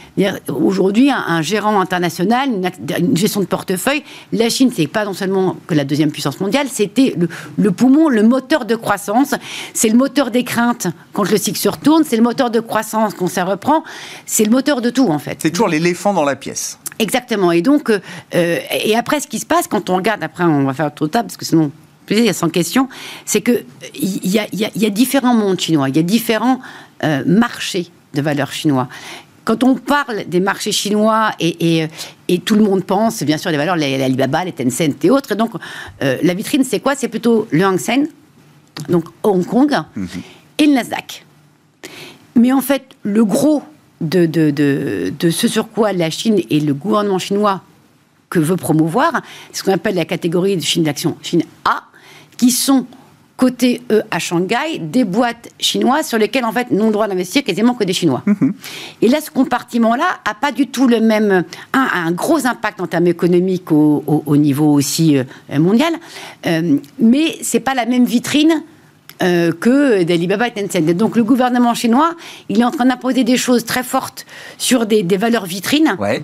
Aujourd'hui, 0.48 1.10
un, 1.10 1.42
gérant 1.42 1.80
international, 1.80 2.48
une, 2.48 3.16
gestion 3.16 3.40
de 3.40 3.46
portefeuille, 3.46 4.02
la 4.32 4.48
Chine, 4.48 4.70
c'est 4.74 4.86
pas 4.86 5.04
non 5.04 5.12
seulement 5.12 5.56
que 5.66 5.74
la 5.74 5.84
deuxième 5.84 6.10
puissance 6.10 6.40
mondiale, 6.40 6.66
c'était 6.70 7.14
le, 7.16 7.28
le, 7.56 7.70
poumon, 7.70 8.08
le 8.08 8.22
moteur 8.22 8.64
de 8.64 8.74
croissance, 8.74 9.34
c'est 9.72 9.88
le 9.88 9.96
moteur 9.96 10.30
des 10.30 10.44
craintes 10.44 10.88
quand 11.12 11.28
le 11.30 11.36
cycle 11.36 11.58
se 11.58 11.68
retourne, 11.68 12.04
c'est 12.04 12.16
le 12.16 12.22
moteur 12.22 12.50
de 12.50 12.60
croissance 12.60 13.14
quand 13.14 13.28
ça 13.28 13.44
reprend, 13.44 13.84
c'est 14.26 14.44
le 14.44 14.50
moteur 14.50 14.80
de 14.80 14.90
tout 14.90 15.08
en 15.08 15.18
fait. 15.18 15.27
C'est 15.38 15.50
toujours 15.50 15.68
l'éléphant 15.68 16.12
dans 16.14 16.24
la 16.24 16.36
pièce. 16.36 16.78
Exactement. 16.98 17.52
Et 17.52 17.62
donc, 17.62 17.90
euh, 17.90 18.00
euh, 18.34 18.58
et 18.84 18.96
après, 18.96 19.20
ce 19.20 19.26
qui 19.26 19.38
se 19.38 19.46
passe 19.46 19.68
quand 19.68 19.90
on 19.90 19.96
regarde, 19.96 20.22
après, 20.22 20.44
on 20.44 20.64
va 20.64 20.74
faire 20.74 20.92
tout 20.92 21.08
table 21.08 21.28
parce 21.28 21.36
que 21.36 21.44
sinon, 21.44 21.70
il 22.10 22.24
y 22.24 22.28
a 22.28 22.32
100 22.32 22.48
questions, 22.50 22.88
c'est 23.24 23.40
que 23.40 23.64
il 23.94 24.26
y 24.26 24.38
a, 24.38 24.46
y, 24.52 24.64
a, 24.64 24.70
y 24.74 24.86
a, 24.86 24.90
différents 24.90 25.34
mondes 25.34 25.60
chinois, 25.60 25.88
il 25.88 25.96
y 25.96 25.98
a 25.98 26.02
différents 26.02 26.60
euh, 27.04 27.22
marchés 27.26 27.90
de 28.14 28.22
valeurs 28.22 28.52
chinois. 28.52 28.88
Quand 29.44 29.62
on 29.64 29.76
parle 29.76 30.24
des 30.26 30.40
marchés 30.40 30.72
chinois 30.72 31.30
et, 31.40 31.80
et, 31.80 31.88
et 32.28 32.38
tout 32.40 32.54
le 32.54 32.62
monde 32.62 32.84
pense, 32.84 33.22
bien 33.22 33.38
sûr, 33.38 33.50
les 33.50 33.56
valeurs, 33.56 33.76
les, 33.76 33.96
les 33.96 34.04
Alibaba, 34.04 34.44
les 34.44 34.52
Tencent 34.52 34.80
et 35.02 35.10
autres. 35.10 35.32
Et 35.32 35.36
donc, 35.36 35.52
euh, 36.02 36.18
la 36.22 36.34
vitrine, 36.34 36.64
c'est 36.64 36.80
quoi? 36.80 36.94
C'est 36.96 37.08
plutôt 37.08 37.48
le 37.50 37.64
Hang 37.64 37.78
Seng, 37.78 38.08
donc 38.88 39.04
Hong 39.22 39.44
Kong, 39.46 39.70
mm 39.96 40.04
-hmm. 40.04 40.08
et 40.58 40.66
le 40.66 40.72
Nasdaq. 40.74 41.24
Mais 42.34 42.52
en 42.52 42.60
fait, 42.60 42.84
le 43.02 43.24
gros 43.24 43.62
de, 44.00 44.26
de, 44.26 44.50
de, 44.50 45.12
de, 45.18 45.30
ce 45.30 45.48
sur 45.48 45.70
quoi 45.70 45.92
la 45.92 46.10
Chine 46.10 46.40
et 46.50 46.60
le 46.60 46.74
gouvernement 46.74 47.18
chinois 47.18 47.62
que 48.30 48.38
veut 48.38 48.56
promouvoir, 48.56 49.22
ce 49.52 49.62
qu'on 49.62 49.72
appelle 49.72 49.94
la 49.94 50.04
catégorie 50.04 50.56
de 50.56 50.62
Chine 50.62 50.82
d'action, 50.82 51.16
Chine 51.22 51.42
A, 51.64 51.84
qui 52.36 52.50
sont 52.50 52.86
côté 53.36 53.82
eux 53.92 54.02
à 54.10 54.18
Shanghai, 54.18 54.78
des 54.80 55.04
boîtes 55.04 55.48
chinoises 55.60 56.08
sur 56.08 56.18
lesquelles 56.18 56.44
en 56.44 56.50
fait 56.52 56.72
n'ont 56.72 56.90
droit 56.90 57.06
d'investir 57.06 57.44
quasiment 57.44 57.74
que 57.74 57.84
des 57.84 57.92
Chinois. 57.92 58.22
Mm 58.26 58.32
-hmm. 58.32 58.52
Et 59.02 59.08
là, 59.08 59.20
ce 59.20 59.30
compartiment-là 59.30 60.08
a 60.24 60.34
pas 60.34 60.50
du 60.50 60.66
tout 60.66 60.88
le 60.88 61.00
même, 61.00 61.44
un, 61.72 61.88
un 62.06 62.10
gros 62.12 62.44
impact 62.46 62.80
en 62.80 62.88
termes 62.88 63.06
économiques 63.06 63.70
au, 63.70 64.02
au, 64.06 64.22
au 64.26 64.36
niveau 64.36 64.68
aussi 64.78 65.16
euh, 65.16 65.24
mondial, 65.58 65.92
euh, 66.46 66.78
mais 66.98 67.38
c'est 67.48 67.60
pas 67.68 67.74
la 67.74 67.86
même 67.86 68.04
vitrine 68.04 68.54
euh, 69.22 69.52
que 69.52 70.02
d'Alibaba 70.04 70.48
et 70.48 70.52
Tencent. 70.52 70.76
Et 70.76 70.94
donc 70.94 71.16
le 71.16 71.24
gouvernement 71.24 71.74
chinois, 71.74 72.14
il 72.48 72.60
est 72.60 72.64
en 72.64 72.70
train 72.70 72.86
d'imposer 72.86 73.24
des 73.24 73.36
choses 73.36 73.64
très 73.64 73.82
fortes 73.82 74.26
sur 74.58 74.86
des, 74.86 75.02
des 75.02 75.16
valeurs 75.16 75.46
vitrines. 75.46 75.96
Ouais. 75.98 76.22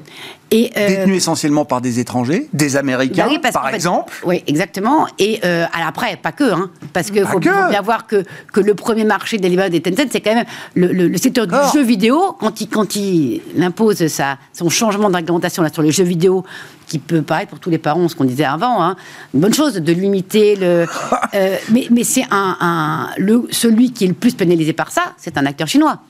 Et, 0.50 0.70
euh, 0.76 0.88
Détenus 0.88 1.16
essentiellement 1.16 1.64
par 1.64 1.80
des 1.80 1.98
étrangers, 1.98 2.48
des 2.52 2.76
Américains, 2.76 3.24
bah 3.26 3.32
oui, 3.32 3.38
par 3.40 3.70
fait, 3.70 3.74
exemple. 3.74 4.12
Oui, 4.24 4.44
exactement. 4.46 5.08
Et 5.18 5.40
euh, 5.44 5.64
après, 5.72 6.16
pas 6.16 6.30
que, 6.30 6.44
hein, 6.44 6.70
parce 6.92 7.10
qu'il 7.10 7.24
faut, 7.24 7.32
faut, 7.32 7.38
bien 7.40 7.80
voir 7.82 8.06
que, 8.06 8.22
que 8.52 8.60
le 8.60 8.74
premier 8.74 9.04
marché 9.04 9.38
d'Alibaba 9.38 9.74
et 9.74 9.80
Tencent, 9.80 10.10
c'est 10.12 10.20
quand 10.20 10.34
même 10.34 10.44
le, 10.74 10.92
le, 10.92 11.08
le 11.08 11.18
secteur 11.18 11.48
du 11.48 11.56
jeu 11.72 11.82
vidéo. 11.82 12.36
Quand 12.38 12.60
il, 12.60 12.68
quand 12.68 12.94
il 12.94 13.42
impose 13.60 14.06
sa, 14.06 14.38
son 14.52 14.68
changement 14.68 15.10
de 15.10 15.16
réglementation 15.16 15.62
là, 15.64 15.70
sur 15.72 15.82
les 15.82 15.90
jeux 15.90 16.04
vidéo, 16.04 16.44
qui 16.86 16.98
peut 16.98 17.22
paraître 17.22 17.50
pour 17.50 17.60
tous 17.60 17.70
les 17.70 17.78
parents 17.78 18.08
ce 18.08 18.14
qu'on 18.14 18.24
disait 18.24 18.44
avant, 18.44 18.82
hein, 18.82 18.96
une 19.32 19.40
bonne 19.40 19.54
chose 19.54 19.74
de 19.74 19.92
limiter 19.92 20.56
le. 20.56 20.86
euh, 21.34 21.56
mais 21.70 21.86
mais 21.90 22.04
c'est 22.04 22.24
un, 22.30 22.56
un, 22.60 23.10
le, 23.18 23.46
celui 23.50 23.92
qui 23.92 24.04
est 24.04 24.08
le 24.08 24.14
plus 24.14 24.34
pénalisé 24.34 24.72
par 24.72 24.90
ça, 24.90 25.14
c'est 25.16 25.38
un 25.38 25.46
acteur 25.46 25.68
chinois. 25.68 26.00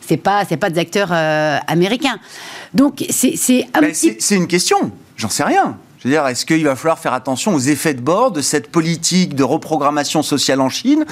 C'est 0.00 0.16
pas 0.16 0.44
c'est 0.44 0.56
pas 0.56 0.70
des 0.70 0.80
acteurs 0.80 1.10
euh, 1.12 1.58
américains. 1.66 2.18
Donc 2.74 3.04
c'est 3.10 3.36
c'est 3.36 3.66
petit... 3.72 4.16
c'est 4.18 4.36
une 4.36 4.48
question. 4.48 4.92
J'en 5.16 5.28
sais 5.28 5.44
rien. 5.44 5.76
Je 5.98 6.08
veux 6.08 6.14
dire, 6.14 6.26
est-ce 6.26 6.44
qu'il 6.44 6.64
va 6.64 6.74
falloir 6.74 6.98
faire 6.98 7.12
attention 7.12 7.54
aux 7.54 7.60
effets 7.60 7.94
de 7.94 8.00
bord 8.00 8.32
de 8.32 8.40
cette 8.40 8.72
politique 8.72 9.36
de 9.36 9.44
reprogrammation 9.44 10.24
sociale 10.24 10.60
en 10.60 10.68
Chine 10.68 11.04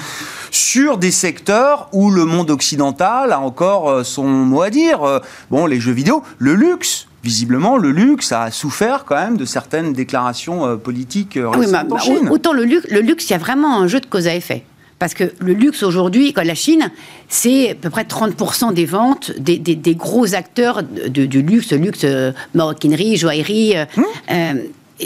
sur 0.51 0.97
des 0.97 1.11
secteurs 1.11 1.87
où 1.93 2.11
le 2.11 2.25
monde 2.25 2.51
occidental 2.51 3.31
a 3.31 3.39
encore 3.39 3.89
euh, 3.89 4.03
son 4.03 4.25
mot 4.25 4.63
à 4.63 4.69
dire 4.69 5.21
Bon, 5.49 5.65
les 5.65 5.79
jeux 5.79 5.93
vidéo, 5.93 6.23
le 6.39 6.55
luxe, 6.55 7.07
visiblement, 7.23 7.77
le 7.77 7.91
luxe 7.91 8.31
a 8.31 8.51
souffert 8.51 9.05
quand 9.05 9.15
même 9.15 9.37
de 9.37 9.45
certaines 9.45 9.93
déclarations 9.93 10.65
euh, 10.65 10.75
politiques 10.75 11.37
euh, 11.37 11.51
oui, 11.57 11.67
bah, 11.71 11.85
en 11.89 11.97
Chine. 11.97 12.29
Autant 12.29 12.53
le 12.53 12.63
luxe, 12.63 12.87
le 12.89 13.01
luxe, 13.01 13.29
il 13.29 13.33
y 13.33 13.35
a 13.35 13.39
vraiment 13.39 13.79
un 13.79 13.87
jeu 13.87 13.99
de 13.99 14.05
cause 14.05 14.27
à 14.27 14.35
effet. 14.35 14.63
Parce 14.99 15.15
que 15.15 15.31
le 15.39 15.53
luxe 15.53 15.81
aujourd'hui, 15.81 16.31
comme 16.31 16.45
la 16.45 16.55
Chine, 16.55 16.91
c'est 17.27 17.71
à 17.71 17.75
peu 17.75 17.89
près 17.89 18.03
30% 18.03 18.73
des 18.73 18.85
ventes 18.85 19.31
des, 19.39 19.57
des, 19.57 19.75
des, 19.75 19.95
gros 19.95 20.35
acteurs 20.35 20.83
de, 20.83 21.25
du 21.25 21.41
luxe, 21.41 21.71
luxe, 21.71 22.01
euh, 22.03 22.31
maroquinerie, 22.53 23.17
joaillerie, 23.17 23.73
mmh. 23.75 24.01
euh, 24.31 24.53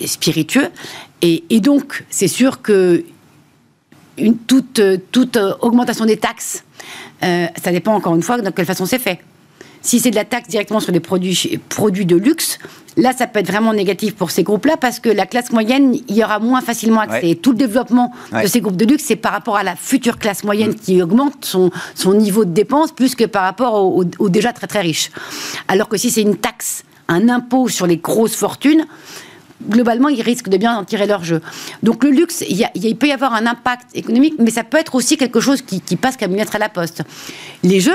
spiritueux. 0.05 0.67
Et, 1.21 1.45
et 1.49 1.61
donc, 1.61 2.03
c'est 2.09 2.27
sûr 2.27 2.61
que 2.61 3.05
une, 4.17 4.37
toute, 4.37 4.81
toute 5.11 5.39
augmentation 5.61 6.05
des 6.05 6.17
taxes, 6.17 6.63
euh, 7.23 7.47
ça 7.61 7.71
dépend 7.71 7.93
encore 7.93 8.15
une 8.15 8.21
fois 8.21 8.39
de 8.39 8.49
quelle 8.49 8.65
façon 8.65 8.85
c'est 8.85 8.99
fait. 8.99 9.19
Si 9.85 9.99
c'est 9.99 10.09
de 10.09 10.15
la 10.15 10.25
taxe 10.25 10.49
directement 10.49 10.79
sur 10.79 10.91
les 10.91 10.99
produits, 10.99 11.59
produits 11.69 12.07
de 12.07 12.15
luxe, 12.15 12.57
là, 12.97 13.13
ça 13.13 13.27
peut 13.27 13.39
être 13.39 13.47
vraiment 13.47 13.71
négatif 13.71 14.15
pour 14.15 14.31
ces 14.31 14.41
groupes-là 14.41 14.77
parce 14.77 14.99
que 14.99 15.09
la 15.09 15.27
classe 15.27 15.51
moyenne, 15.51 15.95
y 16.09 16.23
aura 16.23 16.39
moins 16.39 16.61
facilement 16.61 17.01
accès. 17.01 17.27
Ouais. 17.27 17.35
Tout 17.35 17.51
le 17.51 17.57
développement 17.57 18.11
ouais. 18.33 18.41
de 18.41 18.47
ces 18.47 18.61
groupes 18.61 18.77
de 18.77 18.85
luxe, 18.85 19.03
c'est 19.05 19.15
par 19.15 19.31
rapport 19.31 19.57
à 19.57 19.63
la 19.63 19.75
future 19.75 20.17
classe 20.17 20.43
moyenne 20.43 20.71
mmh. 20.71 20.75
qui 20.75 21.03
augmente 21.03 21.45
son, 21.45 21.69
son, 21.93 22.15
niveau 22.15 22.45
de 22.45 22.51
dépenses 22.51 22.93
plus 22.93 23.13
que 23.13 23.25
par 23.25 23.43
rapport 23.43 23.75
aux, 23.75 24.01
aux, 24.01 24.05
aux 24.17 24.29
déjà 24.29 24.53
très 24.53 24.65
très 24.65 24.81
riches. 24.81 25.11
Alors 25.67 25.87
que 25.87 25.97
si 25.97 26.09
c'est 26.09 26.23
une 26.23 26.37
taxe, 26.37 26.83
un 27.07 27.29
impôt 27.29 27.69
sur 27.69 27.85
les 27.85 27.97
grosses 27.97 28.35
fortunes, 28.35 28.87
globalement, 29.69 30.09
ils 30.09 30.23
risquent 30.23 30.49
de 30.49 30.57
bien 30.57 30.75
en 30.75 30.83
tirer 30.83 31.05
leur 31.05 31.23
jeu. 31.23 31.43
Donc 31.83 32.03
le 32.03 32.09
luxe, 32.09 32.43
il, 32.49 32.57
y 32.57 32.63
a, 32.63 32.71
il 32.73 32.95
peut 32.95 33.07
y 33.07 33.11
avoir 33.11 33.35
un 33.35 33.45
impact 33.45 33.95
économique, 33.95 34.33
mais 34.39 34.49
ça 34.49 34.63
peut 34.63 34.79
être 34.79 34.95
aussi 34.95 35.15
quelque 35.15 35.39
chose 35.39 35.61
qui, 35.61 35.79
qui 35.79 35.95
passe 35.95 36.17
comme 36.17 36.31
une 36.31 36.37
lettre 36.37 36.55
à 36.55 36.59
la 36.59 36.69
poste. 36.69 37.03
Les 37.61 37.79
jeux, 37.79 37.93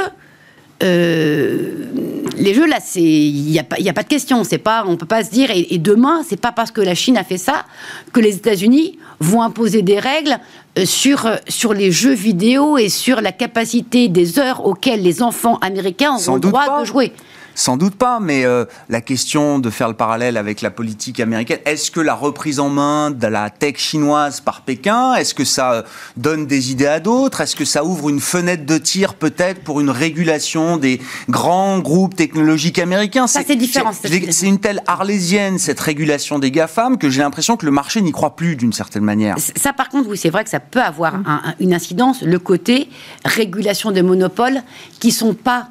les 0.80 2.54
jeux 2.54 2.66
là, 2.66 2.78
c'est 2.82 3.00
il 3.02 3.50
n'y 3.50 3.58
a 3.58 3.62
a 3.62 3.92
pas 3.92 4.02
de 4.02 4.08
question. 4.08 4.44
C'est 4.44 4.58
pas 4.58 4.84
on 4.86 4.96
peut 4.96 5.06
pas 5.06 5.24
se 5.24 5.30
dire 5.30 5.50
et, 5.50 5.74
et 5.74 5.78
demain 5.78 6.22
c'est 6.26 6.40
pas 6.40 6.52
parce 6.52 6.70
que 6.70 6.80
la 6.80 6.94
Chine 6.94 7.16
a 7.16 7.24
fait 7.24 7.38
ça 7.38 7.64
que 8.12 8.20
les 8.20 8.36
États-Unis 8.36 8.98
vont 9.20 9.42
imposer 9.42 9.82
des 9.82 9.98
règles 9.98 10.38
euh, 10.78 10.84
sur 10.86 11.30
sur 11.48 11.74
les 11.74 11.90
jeux 11.90 12.14
vidéo 12.14 12.78
et 12.78 12.88
sur 12.88 13.20
la 13.20 13.32
capacité 13.32 14.08
des 14.08 14.38
heures 14.38 14.66
auxquelles 14.66 15.02
les 15.02 15.22
enfants 15.22 15.58
américains 15.58 16.16
ont 16.28 16.34
le 16.34 16.40
droit 16.40 16.66
pas. 16.66 16.80
de 16.80 16.84
jouer. 16.86 17.12
Sans 17.54 17.76
doute 17.76 17.94
pas, 17.96 18.20
mais 18.20 18.44
euh, 18.44 18.64
la 18.88 19.00
question 19.00 19.58
de 19.58 19.70
faire 19.70 19.88
le 19.88 19.94
parallèle 19.94 20.36
avec 20.36 20.60
la 20.60 20.70
politique 20.70 21.20
américaine, 21.20 21.58
est-ce 21.64 21.90
que 21.90 22.00
la 22.00 22.14
reprise 22.14 22.60
en 22.60 22.68
main 22.68 23.10
de 23.10 23.26
la 23.26 23.50
tech 23.50 23.76
chinoise 23.76 24.40
par 24.40 24.62
Pékin, 24.62 25.14
est-ce 25.14 25.34
que 25.34 25.44
ça 25.44 25.72
euh, 25.72 25.82
donne 26.16 26.46
des 26.46 26.70
idées 26.70 26.86
à 26.86 27.00
d'autres? 27.00 27.40
Est-ce 27.40 27.56
que 27.56 27.64
ça 27.64 27.84
ouvre 27.84 28.08
une 28.08 28.20
fenêtre 28.20 28.64
de 28.64 28.78
tir 28.78 29.14
peut-être 29.14 29.62
pour 29.62 29.80
une 29.80 29.90
régulation 29.90 30.76
des 30.76 31.00
grands 31.28 31.78
groupes 31.80 32.16
technologiques 32.16 32.78
américains? 32.78 33.26
Ça, 33.26 33.42
c'est 33.46 33.56
différent. 33.56 33.92
C'est 33.92 34.46
une 34.46 34.60
telle 34.60 34.82
arlésienne, 34.86 35.58
cette 35.58 35.80
régulation 35.80 36.38
des 36.38 36.50
GAFAM, 36.50 36.98
que 36.98 37.10
j'ai 37.10 37.20
l'impression 37.20 37.56
que 37.56 37.66
le 37.66 37.72
marché 37.72 38.00
n'y 38.00 38.12
croit 38.12 38.36
plus 38.36 38.56
d'une 38.56 38.72
certaine 38.72 39.04
manière. 39.04 39.36
Ça, 39.56 39.72
par 39.72 39.88
contre, 39.88 40.08
oui, 40.08 40.16
c'est 40.16 40.30
vrai 40.30 40.44
que 40.44 40.50
ça 40.50 40.60
peut 40.60 40.80
avoir 40.80 41.18
mmh. 41.18 41.24
un, 41.26 41.54
une 41.60 41.74
incidence, 41.74 42.22
le 42.22 42.38
côté 42.38 42.88
régulation 43.24 43.90
des 43.90 44.02
monopoles 44.02 44.62
qui 44.98 45.12
sont 45.12 45.34
pas 45.34 45.68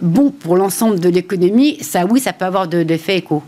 bon 0.00 0.30
pour 0.30 0.56
l'ensemble 0.56 1.00
de 1.00 1.08
l'économie, 1.08 1.78
ça 1.80 2.04
oui, 2.06 2.20
ça 2.20 2.32
peut 2.32 2.44
avoir 2.44 2.68
de 2.68 2.78
l'effet 2.78 3.18
écho. 3.18 3.42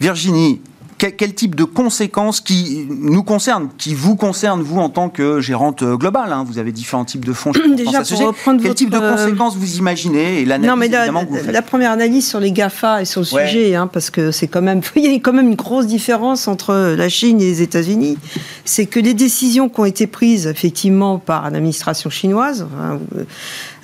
Virginie, 0.00 0.60
quel, 0.98 1.14
quel, 1.14 1.34
type 1.34 1.54
de 1.54 1.64
conséquences 1.64 2.40
qui 2.40 2.86
nous 2.88 3.22
concernent, 3.22 3.68
qui 3.76 3.94
vous 3.94 4.16
concernent, 4.16 4.62
vous, 4.62 4.78
en 4.78 4.88
tant 4.88 5.08
que 5.08 5.40
gérante 5.40 5.84
globale 5.84 6.32
hein, 6.32 6.44
Vous 6.46 6.58
avez 6.58 6.72
différents 6.72 7.04
types 7.04 7.24
de 7.24 7.32
fonds. 7.32 7.52
Déjà, 7.76 8.02
pour 8.02 8.18
reprendre 8.18 8.60
Quel 8.60 8.68
votre... 8.68 8.74
type 8.74 8.90
de 8.90 8.98
conséquences 8.98 9.56
vous 9.56 9.76
imaginez 9.76 10.40
et 10.40 10.44
l'analyse 10.44 10.70
Non, 10.70 10.76
mais 10.76 10.88
la, 10.88 11.06
la, 11.52 11.62
première 11.62 11.90
analyse 11.90 12.26
sur 12.26 12.40
les 12.40 12.50
GAFA 12.50 13.02
et 13.02 13.04
sur 13.04 13.20
le 13.20 13.34
ouais. 13.34 13.46
sujet, 13.46 13.74
hein, 13.74 13.86
parce 13.86 14.10
que 14.10 14.30
c'est 14.30 14.48
quand 14.48 14.62
même... 14.62 14.80
Il 14.96 15.04
y 15.04 15.14
a 15.14 15.18
quand 15.18 15.32
même 15.34 15.48
une 15.48 15.54
grosse 15.54 15.86
différence 15.86 16.48
entre 16.48 16.94
la 16.96 17.08
Chine 17.08 17.40
et 17.40 17.44
les 17.44 17.62
États-Unis. 17.62 18.16
C'est 18.64 18.86
que 18.86 19.00
les 19.00 19.14
décisions 19.14 19.68
qui 19.68 19.80
ont 19.80 19.84
été 19.84 20.06
prises, 20.06 20.46
effectivement, 20.46 21.18
par 21.18 21.50
l'administration 21.50 22.10
chinoise... 22.10 22.66
Hein, 22.80 22.98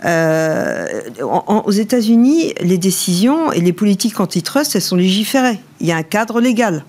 euh, 0.04 1.00
en, 1.23 1.62
aux 1.64 1.71
États-Unis, 1.71 2.54
les 2.61 2.78
décisions 2.78 3.52
et 3.52 3.61
les 3.61 3.73
politiques 3.73 4.21
antitrust, 4.21 4.75
elles 4.75 4.82
sont 4.82 4.97
légiférées. 4.97 5.59
Il 5.80 5.87
y 5.87 5.92
a 5.92 5.97
un 5.97 6.02
cadre 6.02 6.40
légal. 6.40 6.85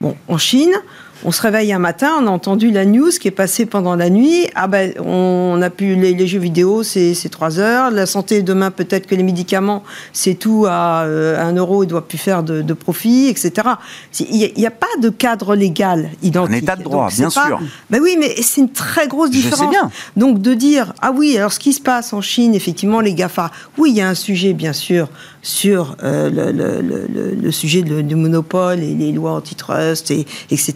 Bon, 0.00 0.16
en 0.28 0.38
Chine, 0.38 0.74
on 1.24 1.32
se 1.32 1.40
réveille 1.40 1.72
un 1.72 1.78
matin, 1.78 2.12
on 2.20 2.26
a 2.26 2.30
entendu 2.30 2.70
la 2.70 2.84
news 2.84 3.10
qui 3.20 3.28
est 3.28 3.32
passée 3.32 3.66
pendant 3.66 3.96
la 3.96 4.10
nuit. 4.10 4.46
Ah 4.54 4.66
ben, 4.66 4.92
on 4.98 5.60
a 5.62 5.70
pu 5.70 5.94
les, 5.94 6.14
les 6.14 6.26
jeux 6.26 6.38
vidéo, 6.38 6.82
c'est 6.82 7.14
trois 7.30 7.58
heures. 7.58 7.90
La 7.90 8.06
santé 8.06 8.42
demain, 8.42 8.70
peut-être 8.70 9.06
que 9.06 9.14
les 9.14 9.22
médicaments, 9.22 9.84
c'est 10.12 10.34
tout 10.34 10.66
à 10.68 11.04
euh, 11.04 11.40
un 11.40 11.54
euro, 11.54 11.84
il 11.84 11.86
doit 11.86 12.06
plus 12.06 12.18
faire 12.18 12.42
de, 12.42 12.62
de 12.62 12.72
profit, 12.74 13.28
etc. 13.28 13.52
Il 14.18 14.52
n'y 14.56 14.66
a, 14.66 14.68
a, 14.68 14.70
pas 14.70 14.86
de 15.00 15.08
cadre 15.08 15.54
légal 15.54 16.10
identique. 16.22 16.54
Un 16.54 16.58
état 16.58 16.76
de 16.76 16.82
droit, 16.82 17.08
Donc, 17.08 17.16
bien 17.16 17.30
pas, 17.30 17.46
sûr. 17.46 17.60
Ben 17.90 18.00
oui, 18.02 18.16
mais 18.18 18.34
c'est 18.42 18.60
une 18.60 18.72
très 18.72 19.08
grosse 19.08 19.30
différence. 19.30 19.58
Je 19.58 19.64
sais 19.64 19.70
bien. 19.70 19.90
Donc 20.16 20.40
de 20.40 20.54
dire 20.54 20.92
ah 21.00 21.12
oui, 21.14 21.36
alors 21.36 21.52
ce 21.52 21.58
qui 21.58 21.72
se 21.72 21.80
passe 21.80 22.12
en 22.12 22.20
Chine, 22.20 22.54
effectivement, 22.54 23.00
les 23.00 23.14
Gafa, 23.14 23.50
oui, 23.78 23.90
il 23.90 23.96
y 23.96 24.00
a 24.00 24.08
un 24.08 24.14
sujet, 24.14 24.52
bien 24.52 24.72
sûr, 24.72 25.08
sur 25.44 25.96
euh, 26.02 26.30
le, 26.30 26.50
le, 26.52 26.80
le, 26.80 27.34
le, 27.34 27.52
sujet 27.52 27.82
du 27.82 28.16
monopole 28.16 28.80
et 28.80 28.94
les 28.94 29.12
lois 29.12 29.32
antitrust, 29.32 30.10
et, 30.10 30.26
etc. 30.50 30.74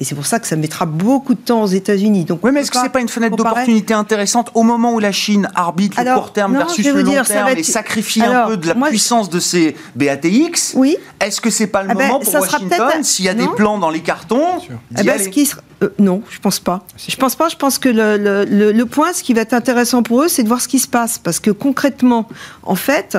Et 0.00 0.04
c'est 0.04 0.16
pour 0.16 0.26
ça 0.26 0.40
que 0.40 0.48
ça 0.48 0.56
mettra 0.56 0.84
beaucoup 0.84 1.34
de 1.34 1.38
temps 1.38 1.62
aux 1.62 1.68
États-Unis. 1.68 2.24
Donc, 2.24 2.40
oui, 2.42 2.50
mais 2.52 2.60
est-ce 2.60 2.72
que 2.72 2.78
c'est 2.82 2.88
pas 2.88 3.00
une 3.00 3.08
fenêtre 3.08 3.36
d'opportunité 3.36 3.94
intéressante 3.94 4.50
au 4.54 4.64
moment 4.64 4.92
où 4.92 4.98
la 4.98 5.12
Chine 5.12 5.48
arbitre 5.54 6.00
alors, 6.00 6.16
le 6.16 6.20
court 6.22 6.32
terme 6.32 6.52
non, 6.54 6.58
versus 6.58 6.84
le 6.84 7.02
long 7.02 7.10
dire, 7.10 7.24
terme 7.24 7.48
être... 7.48 7.58
et 7.58 7.62
sacrifie 7.62 8.20
alors, 8.20 8.46
un 8.46 8.48
peu 8.48 8.56
de 8.56 8.66
la 8.66 8.74
moi, 8.74 8.88
puissance 8.88 9.26
je... 9.26 9.30
de 9.30 9.40
ces 9.40 9.76
BATX 9.94 10.74
Oui. 10.74 10.96
Est-ce 11.20 11.40
que 11.40 11.50
c'est 11.50 11.68
pas 11.68 11.84
le 11.84 11.90
ah 11.90 11.94
moment 11.94 12.18
ben, 12.18 12.24
pour 12.24 12.34
Washington, 12.34 13.04
s'il 13.04 13.26
y 13.26 13.28
a 13.28 13.34
non. 13.34 13.46
des 13.46 13.54
plans 13.54 13.78
dans 13.78 13.90
les 13.90 14.00
cartons 14.00 14.58
eh 14.98 15.04
ben, 15.04 15.20
ce, 15.22 15.28
qui 15.28 15.46
sera, 15.46 15.62
non, 15.98 16.22
je 16.28 16.38
pense 16.40 16.58
pas. 16.58 16.84
Je 16.96 17.16
pense 17.16 17.36
pas. 17.36 17.48
Je 17.48 17.56
pense 17.56 17.78
que 17.78 17.88
le, 17.88 18.16
le, 18.16 18.72
le, 18.72 18.86
point, 18.86 19.12
ce 19.12 19.22
qui 19.22 19.34
va 19.34 19.42
être 19.42 19.54
intéressant 19.54 20.02
pour 20.02 20.22
eux, 20.22 20.28
c'est 20.28 20.42
de 20.42 20.48
voir 20.48 20.60
ce 20.60 20.68
qui 20.68 20.78
se 20.78 20.88
passe, 20.88 21.18
parce 21.18 21.40
que 21.40 21.50
concrètement, 21.50 22.28
en 22.62 22.74
fait, 22.74 23.16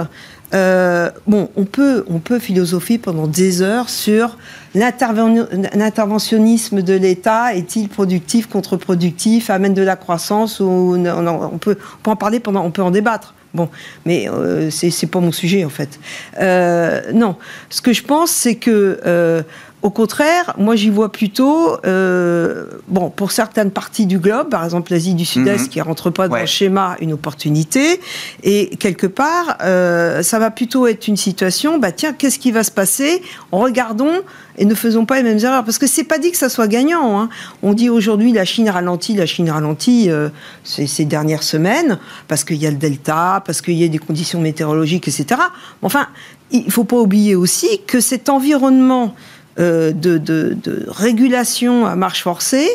euh, 0.54 1.10
bon, 1.28 1.50
on 1.56 1.64
peut, 1.66 2.04
on 2.08 2.20
peut 2.20 2.40
philosopher 2.40 2.98
pendant 2.98 3.28
des 3.28 3.62
heures 3.62 3.90
sur 3.90 4.38
l'interventionnisme 4.76 6.82
de 6.82 6.94
l'État 6.94 7.56
est-il 7.56 7.90
productif, 7.90 8.48
contre-productif, 8.48 9.50
amène 9.50 9.74
de 9.74 9.82
la 9.82 9.96
croissance 9.96 10.60
ou 10.60 10.96
on, 10.98 11.58
peut, 11.58 11.78
en 12.06 12.16
parler 12.16 12.40
pendant, 12.40 12.64
on 12.66 12.72
peut 12.72 12.84
en 12.84 12.92
débattre. 12.92 13.34
Bon, 13.54 13.70
mais 14.06 14.30
euh, 14.30 14.70
c'est 14.70 15.08
pas 15.08 15.20
mon 15.20 15.34
sujet 15.34 15.66
en 15.66 15.70
fait. 15.70 16.00
Euh, 16.40 17.02
non, 17.14 17.36
ce 17.70 17.82
que 17.82 17.92
je 17.92 18.04
pense, 18.04 18.32
c'est 18.32 18.56
que 18.56 19.02
euh, 19.06 19.44
au 19.82 19.90
contraire, 19.90 20.54
moi 20.58 20.76
j'y 20.76 20.90
vois 20.90 21.12
plutôt, 21.12 21.78
euh, 21.86 22.66
bon, 22.88 23.10
pour 23.10 23.32
certaines 23.32 23.72
parties 23.72 24.06
du 24.06 24.20
globe, 24.20 24.50
par 24.50 24.64
exemple 24.64 24.92
l'Asie 24.92 25.16
du 25.16 25.26
Sud-Est, 25.26 25.64
mhm. 25.64 25.68
qui 25.70 25.80
ne 25.80 25.84
rentre 25.84 26.12
pas 26.12 26.28
dans 26.28 26.38
le 26.38 26.46
schéma, 26.46 26.98
une 27.02 27.14
opportunité. 27.14 28.00
Et 28.44 28.68
quelque 28.78 29.08
part, 29.08 29.58
euh, 29.62 30.22
ça 30.22 30.38
va 30.38 30.52
plutôt 30.52 30.86
être 30.86 31.08
une 31.08 31.18
situation, 31.18 31.80
bah 31.80 31.92
tiens, 31.92 32.14
qu'est-ce 32.14 32.38
qui 32.38 32.52
va 32.52 32.64
se 32.64 32.72
passer? 32.72 33.24
Regardons 33.52 34.22
et 34.58 34.66
ne 34.66 34.76
faisons 34.76 35.06
pas 35.06 35.18
les 35.18 35.24
mêmes 35.24 35.40
erreurs. 35.40 35.64
Parce 35.64 35.80
que 35.80 35.88
c'est 35.88 36.04
pas 36.04 36.20
dit 36.20 36.32
que 36.32 36.38
ça 36.38 36.50
soit 36.50 36.68
gagnant. 36.68 37.20
Hein. 37.20 37.30
On 37.64 37.74
dit 37.74 37.90
aujourd'hui 37.90 38.32
la 38.32 38.46
Chine 38.46 38.70
ralentit, 38.70 39.16
la 39.16 39.26
Chine 39.26 39.50
ralentit 39.50 40.12
euh, 40.12 40.30
ces, 40.64 41.06
dernières 41.06 41.44
semaines, 41.44 41.98
parce 42.28 42.44
qu'il 42.44 42.58
y 42.58 42.68
a 42.68 42.70
le 42.70 42.78
delta, 42.78 43.42
parce 43.46 43.62
qu'il 43.62 43.74
y 43.74 43.84
a 43.84 43.88
des 43.88 43.98
conditions 43.98 44.40
météorologiques, 44.40 45.08
etc. 45.08 45.42
Enfin, 45.82 46.08
il 46.52 46.70
faut 46.72 46.84
pas 46.84 46.98
oublier 46.98 47.36
aussi 47.36 47.82
que 47.88 48.00
cet 48.00 48.30
environnement 48.30 49.16
euh, 49.60 49.92
de, 49.92 50.86
régulation 50.88 51.86
à 51.86 51.96
marche 51.96 52.24
forcée, 52.24 52.70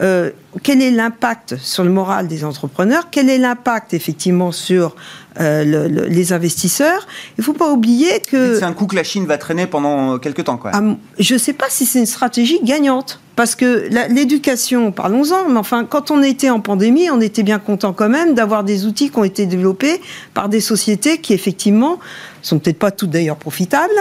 euh, 0.00 0.30
quel 0.62 0.80
est 0.80 0.90
l'impact 0.90 1.56
sur 1.56 1.84
le 1.84 1.90
moral 1.90 2.28
des 2.28 2.44
entrepreneurs, 2.44 3.08
quel 3.10 3.28
est 3.28 3.38
l'impact 3.38 3.94
effectivement 3.94 4.52
sur 4.52 4.94
euh, 5.40 5.88
les 6.08 6.32
investisseurs? 6.32 7.06
Il 7.36 7.40
ne 7.40 7.44
faut 7.44 7.52
pas 7.52 7.70
oublier 7.70 8.20
que... 8.20 8.56
C'est 8.58 8.64
un 8.64 8.72
coup 8.72 8.86
que 8.86 8.96
la 8.96 9.04
Chine 9.04 9.26
va 9.26 9.38
traîner 9.38 9.66
pendant 9.66 10.18
quelques 10.18 10.44
temps. 10.44 10.56
Quoi. 10.56 10.70
Ah, 10.74 10.82
je 11.18 11.34
ne 11.34 11.38
sais 11.38 11.52
pas 11.52 11.66
si 11.68 11.84
c'est 11.84 11.98
une 11.98 12.06
stratégie 12.06 12.60
gagnante. 12.62 13.20
Parce 13.38 13.54
que 13.54 13.88
l'éducation, 14.12 14.90
parlons-en, 14.90 15.48
mais 15.48 15.58
enfin, 15.58 15.84
quand 15.84 16.10
on 16.10 16.24
était 16.24 16.50
en 16.50 16.58
pandémie, 16.58 17.08
on 17.08 17.20
était 17.20 17.44
bien 17.44 17.60
content 17.60 17.92
quand 17.92 18.08
même 18.08 18.34
d'avoir 18.34 18.64
des 18.64 18.84
outils 18.84 19.10
qui 19.10 19.18
ont 19.20 19.22
été 19.22 19.46
développés 19.46 20.00
par 20.34 20.48
des 20.48 20.60
sociétés 20.60 21.18
qui, 21.18 21.34
effectivement, 21.34 22.00
sont 22.42 22.58
peut-être 22.58 22.80
pas 22.80 22.90
toutes 22.90 23.10
d'ailleurs 23.10 23.36
profitables, 23.36 23.92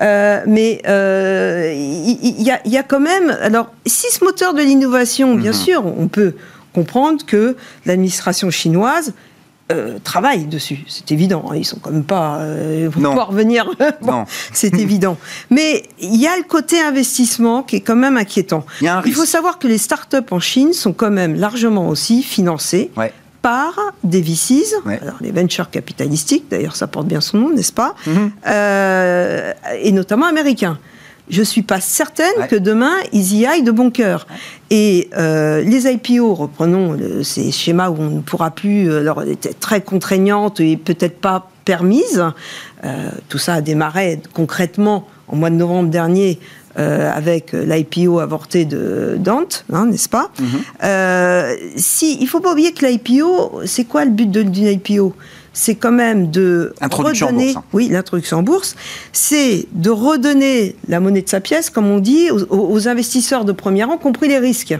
euh, 0.00 0.42
mais 0.46 0.80
il 0.84 0.90
euh, 0.90 1.72
y, 1.74 2.52
y, 2.64 2.76
a 2.76 2.82
quand 2.84 3.00
même. 3.00 3.36
Alors, 3.42 3.72
si 3.84 4.06
ce 4.12 4.22
moteur 4.22 4.54
de 4.54 4.62
l'innovation, 4.62 5.34
bien 5.44 5.52
mhm. 5.52 5.58
sûr, 5.58 5.86
on 5.86 6.08
peut 6.08 6.34
comprendre 6.72 7.24
que 7.24 7.56
l'administration 7.84 8.50
chinoise 8.50 9.12
euh, 9.72 9.98
travaillent 10.02 10.46
dessus, 10.46 10.84
c'est 10.88 11.10
évident. 11.12 11.46
Hein, 11.50 11.56
ils 11.56 11.64
sont 11.64 11.78
quand 11.80 11.90
même 11.90 12.04
pas 12.04 12.38
euh, 12.40 12.90
pouvoir 12.90 13.28
revenir. 13.28 13.70
c'est 14.52 14.74
évident. 14.78 15.16
Mais 15.50 15.84
il 16.00 16.16
y 16.16 16.26
a 16.26 16.36
le 16.36 16.42
côté 16.42 16.80
investissement 16.80 17.62
qui 17.62 17.76
est 17.76 17.80
quand 17.80 17.96
même 17.96 18.16
inquiétant. 18.16 18.66
Il, 18.82 19.14
faut 19.14 19.24
savoir 19.24 19.58
que 19.58 19.66
les 19.66 19.78
startups 19.78 20.30
en 20.30 20.40
Chine 20.40 20.72
sont 20.72 20.92
quand 20.92 21.10
même 21.10 21.34
largement 21.34 21.88
aussi 21.88 22.22
financées. 22.22 22.90
par 23.40 23.74
des 24.02 24.22
VCs, 24.22 24.74
alors 24.86 25.18
les 25.20 25.30
ventures 25.30 25.68
capitalistiques, 25.68 26.44
d'ailleurs 26.50 26.76
ça 26.76 26.86
porte 26.86 27.06
bien 27.06 27.20
son 27.20 27.36
nom, 27.36 27.50
n'est-ce 27.50 27.74
pas? 27.74 27.94
Mhm. 28.06 28.30
euh, 28.46 29.52
Et 29.82 29.92
notamment 29.92 30.24
américains 30.24 30.78
je 31.28 31.40
ne 31.40 31.44
suis 31.44 31.62
pas 31.62 31.80
certaine 31.80 32.46
que 32.48 32.56
demain, 32.56 32.96
ils 33.12 33.34
y 33.34 33.46
aillent 33.46 33.62
de 33.62 33.70
bon 33.70 33.90
cœur. 33.90 34.26
Et 34.70 35.08
euh, 35.16 35.62
les 35.62 35.90
IPO, 35.90 36.34
reprenons 36.34 36.96
ces 37.22 37.50
schémas 37.50 37.88
où 37.90 37.96
on 37.98 38.10
ne 38.10 38.20
pourra 38.20 38.50
plus, 38.50 38.90
euh, 38.90 39.00
alors 39.00 39.22
très 39.60 39.80
contraignantes 39.80 40.60
et 40.60 40.76
peut-être 40.76 41.18
pas 41.18 41.48
permises. 41.64 42.24
Euh, 42.84 43.10
tout 43.28 43.38
ça 43.38 43.54
a 43.54 43.60
démarré 43.62 44.20
concrètement 44.34 45.06
en 45.28 45.36
mois 45.36 45.50
de 45.50 45.56
novembre 45.56 45.90
dernier 45.90 46.38
avec 46.76 47.52
l'IPO 47.52 48.18
avorté 48.18 48.64
de 48.64 49.14
Dante, 49.16 49.64
hein, 49.72 49.86
n'est-ce 49.86 50.08
pas? 50.08 50.32
Mhm. 50.40 51.76
Si, 51.76 52.18
il 52.20 52.26
faut 52.26 52.40
pas 52.40 52.50
oublier 52.50 52.72
que 52.72 52.84
l'IPO, 52.84 53.60
c'est 53.64 53.84
quoi 53.84 54.04
le 54.04 54.10
but 54.10 54.28
d'une 54.28 54.66
IPO 54.66 55.14
c'est 55.54 55.76
quand 55.76 55.92
même 55.92 56.30
de 56.30 56.74
redonner, 56.82 57.54
oui, 57.72 57.88
l'introduction 57.88 58.38
en 58.38 58.42
bourse, 58.42 58.74
c'est 59.12 59.66
de 59.72 59.88
redonner 59.88 60.76
la 60.88 61.00
monnaie 61.00 61.22
de 61.22 61.28
sa 61.28 61.40
pièce, 61.40 61.70
comme 61.70 61.86
on 61.86 62.00
dit, 62.00 62.28
aux, 62.30 62.88
investisseurs 62.88 63.44
de 63.44 63.52
premier 63.52 63.84
rang, 63.84 63.96
compris 63.96 64.28
les 64.28 64.38
risques. 64.38 64.76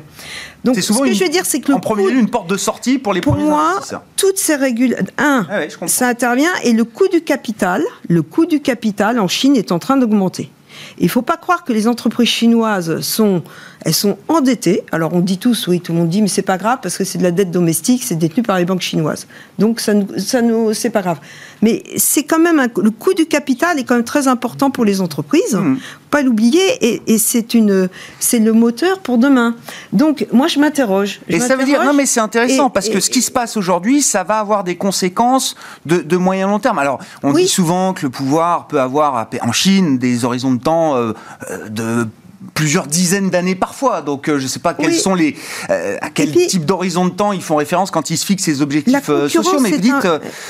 Donc, 0.65 0.77
ce 0.77 0.93
que 0.93 1.13
je 1.13 1.25
veux 1.25 1.31
dire, 1.31 1.47
c'est 1.47 1.61
que 1.61 1.69
le 1.69 1.77
en 1.77 1.81
premier 1.81 2.11
lieu, 2.11 2.19
une 2.19 2.29
porte 2.29 2.51
de 2.51 2.57
sortie 2.57 2.99
pour 2.99 3.15
les 3.15 3.21
pour 3.21 3.35
premiers 3.35 3.49
moi, 3.49 3.81
toutes 4.17 4.39
ces 4.39 4.57
régules, 4.57 4.97
un, 5.17 5.47
ah 5.49 5.87
ça 5.87 6.09
intervient 6.09 6.53
et 6.65 6.73
le 6.73 6.85
coût 6.85 7.09
du 7.09 7.23
capital, 7.23 7.83
le 8.09 8.23
coût 8.23 8.47
du 8.47 8.61
capital 8.61 9.21
en 9.21 9.29
Chine 9.29 9.57
est 9.57 9.71
en 9.71 9.79
train 9.79 9.97
d'augmenter. 9.97 10.51
Il 10.99 11.05
ne 11.05 11.11
faut 11.11 11.23
pas 11.23 11.37
croire 11.37 11.65
que 11.65 11.73
les 11.73 11.87
entreprises 11.87 12.29
chinoises 12.29 13.01
sont, 13.01 13.43
elles 13.85 13.95
sont 13.95 14.17
endettées. 14.29 14.83
Alors 14.93 15.13
on 15.15 15.21
dit 15.21 15.39
tous, 15.39 15.69
oui, 15.69 15.81
tout 15.81 15.93
le 15.93 15.99
monde 15.99 16.09
dit, 16.09 16.23
mais 16.23 16.29
c'est 16.29 16.43
pas 16.43 16.59
grave 16.59 16.79
parce 16.83 16.97
que 16.97 17.05
c'est 17.05 17.19
de 17.19 17.23
la 17.23 17.31
dette 17.31 17.51
domestique, 17.51 18.03
c'est 18.03 18.17
détenu 18.17 18.43
par 18.43 18.59
les 18.59 18.65
banques 18.65 18.81
chinoises. 18.81 19.27
Donc 19.59 19.81
ça, 19.81 19.93
ça 20.17 20.43
nous, 20.43 20.73
c'est 20.73 20.91
pas 20.91 21.03
grave. 21.03 21.19
Mais 21.63 21.83
c'est 21.97 22.25
quand 22.25 22.39
même 22.39 22.67
le 22.77 22.91
coût 22.91 23.15
du 23.15 23.27
capital 23.27 23.79
est 23.79 23.85
quand 23.85 23.95
même 23.95 24.05
très 24.05 24.29
important 24.29 24.71
pour 24.71 24.85
les 24.85 25.01
entreprises. 25.01 25.55
Mmh. 25.55 25.77
Pas 26.11 26.23
l'oublier 26.23 27.03
et, 27.07 27.19
c'est 27.19 27.55
une, 27.55 27.89
c'est 28.21 28.39
le 28.39 28.53
moteur 28.53 29.01
pour 29.01 29.19
demain. 29.19 29.57
Donc 29.93 30.27
moi 30.33 30.47
je 30.47 30.59
m'interroge. 30.61 31.21
Et 31.29 31.41
ça 31.41 31.57
veut 31.57 31.65
dire 31.65 31.83
non 31.85 31.93
mais 31.93 32.07
c'est 32.07 32.21
intéressant 32.21 32.71
parce 32.71 32.89
que 32.89 33.01
ce 33.01 33.11
qui 33.11 33.23
se 33.23 33.31
passe 33.31 33.57
aujourd'hui, 33.57 34.01
ça 34.01 34.23
va 34.23 34.39
avoir 34.39 34.65
des 34.65 34.77
conséquences 34.77 35.57
de, 35.87 35.99
de 35.99 36.17
moyen 36.17 36.47
long 36.47 36.59
terme. 36.59 36.79
Alors 36.79 37.01
on 37.23 37.33
dit 37.33 37.49
souvent 37.49 37.93
que 37.93 38.03
le 38.03 38.11
pouvoir 38.11 38.69
peut 38.69 38.81
avoir 38.81 39.29
en 39.43 39.53
Chine 39.53 39.99
des 39.99 40.25
horizons 40.25 40.53
de 40.53 40.61
temps 40.61 40.97
euh, 40.97 41.13
euh, 41.51 41.69
de 41.69 42.07
plusieurs 42.53 42.87
dizaines 42.87 43.31
d'années 43.31 43.55
parfois. 43.55 44.03
Donc, 44.03 44.29
euh, 44.29 44.39
je 44.39 44.45
ne 44.45 44.49
sais 44.49 44.59
pas 44.59 44.75
quels 44.75 44.95
sont 44.95 45.15
les, 45.15 45.37
à 45.69 46.11
quel 46.11 46.33
type 46.33 46.65
d'horizon 46.65 47.07
de 47.07 47.11
temps 47.11 47.33
ils 47.33 47.43
font 47.43 47.57
référence 47.57 47.91
quand 47.91 48.11
ils 48.11 48.19
se 48.19 48.27
fixent 48.27 48.45
ces 48.45 48.63
objectifs 48.63 49.07
sociaux. 49.07 49.61
Mais 49.61 49.71
vous 49.71 49.79
dites, 49.79 49.95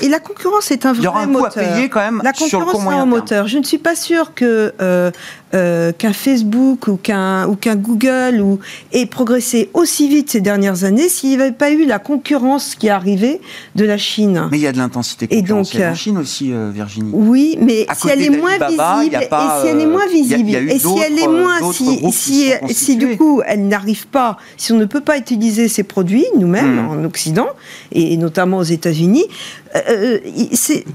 et 0.01 0.09
la 0.09 0.19
concurrence 0.19 0.71
est 0.71 0.85
un 0.85 0.93
vrai 0.93 1.03
moteur. 1.03 1.03
Il 1.03 1.03
y 1.03 1.07
aura 1.07 1.21
un 1.21 1.33
coût 1.33 1.45
à 1.45 1.73
payer 1.75 1.89
quand 1.89 1.99
même 1.99 2.21
la 2.23 2.33
sur 2.33 2.59
le 2.59 2.65
court 2.65 2.81
moyen 2.81 3.05
moteur. 3.05 3.47
Je 3.47 3.57
ne 3.57 3.63
suis 3.63 3.77
pas 3.77 3.95
sûr 3.95 4.33
que 4.33 4.73
euh, 5.55 5.91
qu'un 5.91 6.13
Facebook 6.13 6.87
ou 6.87 6.97
qu'un 6.97 7.47
ou 7.47 7.55
qu'un 7.55 7.75
Google 7.75 8.41
ou 8.41 8.59
ait 8.91 9.05
progressé 9.05 9.69
aussi 9.73 10.09
vite 10.09 10.29
ces 10.29 10.41
dernières 10.41 10.83
années 10.83 11.07
s'il 11.07 11.29
n'y 11.29 11.35
avait 11.35 11.51
pas 11.51 11.71
eu 11.71 11.85
la 11.85 11.99
concurrence 11.99 12.75
qui 12.75 12.87
est 12.87 12.91
arrivée 12.91 13.39
de 13.75 13.85
la 13.85 13.97
Chine. 13.97 14.49
Mais 14.51 14.57
il 14.57 14.63
y 14.63 14.67
a 14.67 14.71
de 14.71 14.77
l'intensité 14.77 15.27
concurrentielle 15.27 15.83
donc, 15.83 15.91
en 15.91 15.95
Chine 15.95 16.17
aussi, 16.17 16.51
euh, 16.51 16.71
Virginie. 16.73 17.11
Oui, 17.13 17.57
mais 17.61 17.87
si 17.95 18.09
elle, 18.09 18.21
est 18.21 18.29
moins 18.29 18.57
visible, 18.57 19.15
et 19.15 19.27
si 19.61 19.67
elle 19.67 19.79
est 19.79 19.85
moins 19.85 20.07
visible, 20.07 20.49
et 20.49 20.79
si 20.79 20.99
elle 21.05 21.19
est 21.19 21.27
moins, 21.27 21.71
si, 22.11 22.53
si, 22.71 22.97
du 22.97 23.15
coup 23.17 23.41
elle 23.45 23.67
n'arrive 23.67 24.07
pas, 24.07 24.37
si 24.57 24.73
on 24.73 24.77
ne 24.77 24.85
peut 24.85 25.01
pas 25.01 25.17
utiliser 25.17 25.67
ces 25.67 25.83
produits 25.83 26.25
nous-mêmes 26.37 26.85
hmm. 26.85 26.89
en 26.89 27.03
Occident 27.05 27.47
et 27.91 28.17
notamment 28.17 28.57
aux 28.57 28.63
États-Unis, 28.63 29.25
euh, 29.89 30.19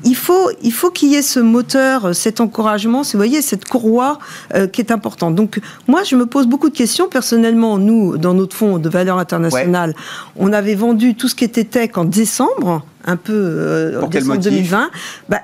il 0.04 0.16
faut 0.16 0.50
il 0.62 0.72
faut 0.72 0.90
qu'il 0.90 1.10
y 1.10 1.14
ait 1.14 1.22
ce 1.22 1.40
moteur, 1.40 2.14
cet 2.14 2.40
encouragement, 2.40 3.02
vous 3.02 3.18
voyez 3.18 3.42
cette 3.42 3.66
courroie 3.66 4.18
euh, 4.54 4.66
qui 4.66 4.80
est 4.80 4.90
importante. 4.90 5.34
Donc 5.34 5.60
moi 5.88 6.02
je 6.04 6.16
me 6.16 6.26
pose 6.26 6.46
beaucoup 6.46 6.70
de 6.70 6.76
questions 6.76 7.08
personnellement. 7.08 7.78
Nous 7.78 8.16
dans 8.16 8.34
notre 8.34 8.56
fonds 8.56 8.78
de 8.78 8.88
valeur 8.88 9.18
internationale, 9.18 9.94
on 10.36 10.52
avait 10.52 10.74
vendu 10.74 11.14
tout 11.14 11.28
ce 11.28 11.34
qui 11.34 11.44
était 11.44 11.64
tech 11.64 11.90
en 11.96 12.04
décembre 12.04 12.82
un 13.04 13.16
peu 13.16 13.32
euh, 13.32 14.02
en 14.02 14.08
décembre 14.08 14.40
2020, 14.40 14.90
bah, 15.28 15.40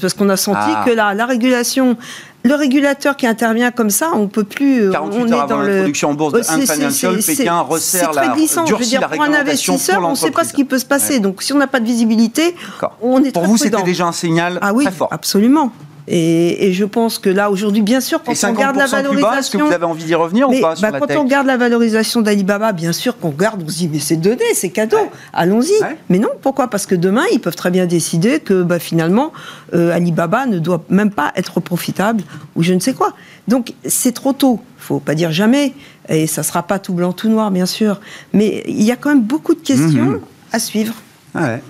parce 0.00 0.12
qu'on 0.12 0.28
a 0.28 0.36
senti 0.36 0.58
ah. 0.60 0.84
que 0.86 0.90
la, 0.90 1.14
la 1.14 1.24
régulation 1.24 1.96
le 2.44 2.54
régulateur 2.54 3.16
qui 3.16 3.26
intervient 3.26 3.70
comme 3.70 3.90
ça, 3.90 4.10
on 4.14 4.26
peut 4.26 4.44
plus. 4.44 4.90
48 4.90 5.20
on 5.20 5.32
heures 5.32 5.44
est 5.44 5.48
dans 5.48 5.62
l'introduction 5.62 6.10
en 6.10 6.14
bourse 6.14 6.32
de 6.32 6.42
Financial, 6.42 7.16
Pékin 7.24 7.60
resserre 7.60 8.12
la, 8.12 8.28
glissant. 8.28 8.66
Je 8.66 8.74
veux 8.74 8.84
dire, 8.84 9.08
pour 9.08 9.22
un 9.22 9.32
investisseur, 9.32 10.02
on 10.02 10.10
ne 10.10 10.14
sait 10.14 10.30
pas 10.30 10.44
ce 10.44 10.52
qui 10.52 10.64
peut 10.64 10.78
se 10.78 10.84
passer. 10.84 11.20
Donc, 11.20 11.42
si 11.42 11.52
on 11.52 11.58
n'a 11.58 11.66
pas 11.66 11.80
de 11.80 11.86
visibilité, 11.86 12.54
on 13.00 13.22
est 13.22 13.32
Pour 13.32 13.44
vous, 13.44 13.56
c'était 13.56 13.82
déjà 13.82 14.06
un 14.06 14.12
signal 14.12 14.58
ah 14.60 14.72
oui, 14.74 14.84
très 14.84 14.92
fort. 14.92 15.08
Absolument. 15.10 15.72
Et, 16.14 16.74
je 16.74 16.84
pense 16.84 17.18
que 17.18 17.30
là, 17.30 17.50
aujourd'hui, 17.50 17.80
bien 17.80 18.02
sûr, 18.02 18.22
quand 18.22 18.34
on 18.44 18.52
regarde 18.52 18.76
la 18.76 18.84
valorisation. 18.84 19.38
Est-ce 19.38 19.50
que 19.50 19.62
vous 19.62 19.72
avez 19.72 19.86
envie 19.86 20.04
d'y 20.04 20.14
revenir 20.14 20.50
ou 20.50 20.60
pas 20.60 20.76
sur 20.76 20.90
bah, 20.90 21.00
Quand 21.00 21.16
on 21.16 21.22
regarde 21.22 21.46
la 21.46 21.56
valorisation 21.56 22.20
d'Alibaba, 22.20 22.72
bien 22.72 22.92
sûr 22.92 23.18
qu'on 23.18 23.30
regarde, 23.30 23.62
on 23.64 23.68
se 23.68 23.78
dit, 23.78 23.88
mais 23.90 23.98
c'est 23.98 24.16
donné, 24.16 24.44
c'est 24.54 24.68
cadeau, 24.68 24.98
allons-y. 25.32 25.72
Mais 26.10 26.18
non, 26.18 26.28
pourquoi? 26.42 26.68
Parce 26.68 26.84
que 26.84 26.94
demain, 26.94 27.24
ils 27.32 27.40
peuvent 27.40 27.56
très 27.56 27.70
bien 27.70 27.86
décider 27.86 28.40
que 28.40 28.62
bah, 28.62 28.78
finalement, 28.78 29.32
euh, 29.72 29.90
Alibaba 29.90 30.44
ne 30.44 30.58
doit 30.58 30.84
même 30.90 31.10
pas 31.10 31.32
être 31.34 31.60
profitable 31.60 32.22
ou 32.56 32.62
je 32.62 32.74
ne 32.74 32.80
sais 32.80 32.92
quoi. 32.92 33.14
Donc, 33.48 33.72
c'est 33.86 34.12
trop 34.12 34.34
tôt. 34.34 34.60
Il 34.80 34.82
faut 34.84 35.00
pas 35.00 35.14
dire 35.14 35.32
jamais. 35.32 35.72
Et 36.10 36.26
ça 36.26 36.42
sera 36.42 36.62
pas 36.62 36.78
tout 36.78 36.92
blanc, 36.92 37.12
tout 37.12 37.30
noir, 37.30 37.50
bien 37.50 37.66
sûr. 37.66 38.00
Mais 38.34 38.62
il 38.66 38.82
y 38.82 38.92
a 38.92 38.96
quand 38.96 39.08
même 39.08 39.22
beaucoup 39.22 39.54
de 39.54 39.60
questions 39.60 40.04
mhm. 40.04 40.20
à 40.52 40.58
suivre. 40.58 40.94
ouais. 41.34 41.62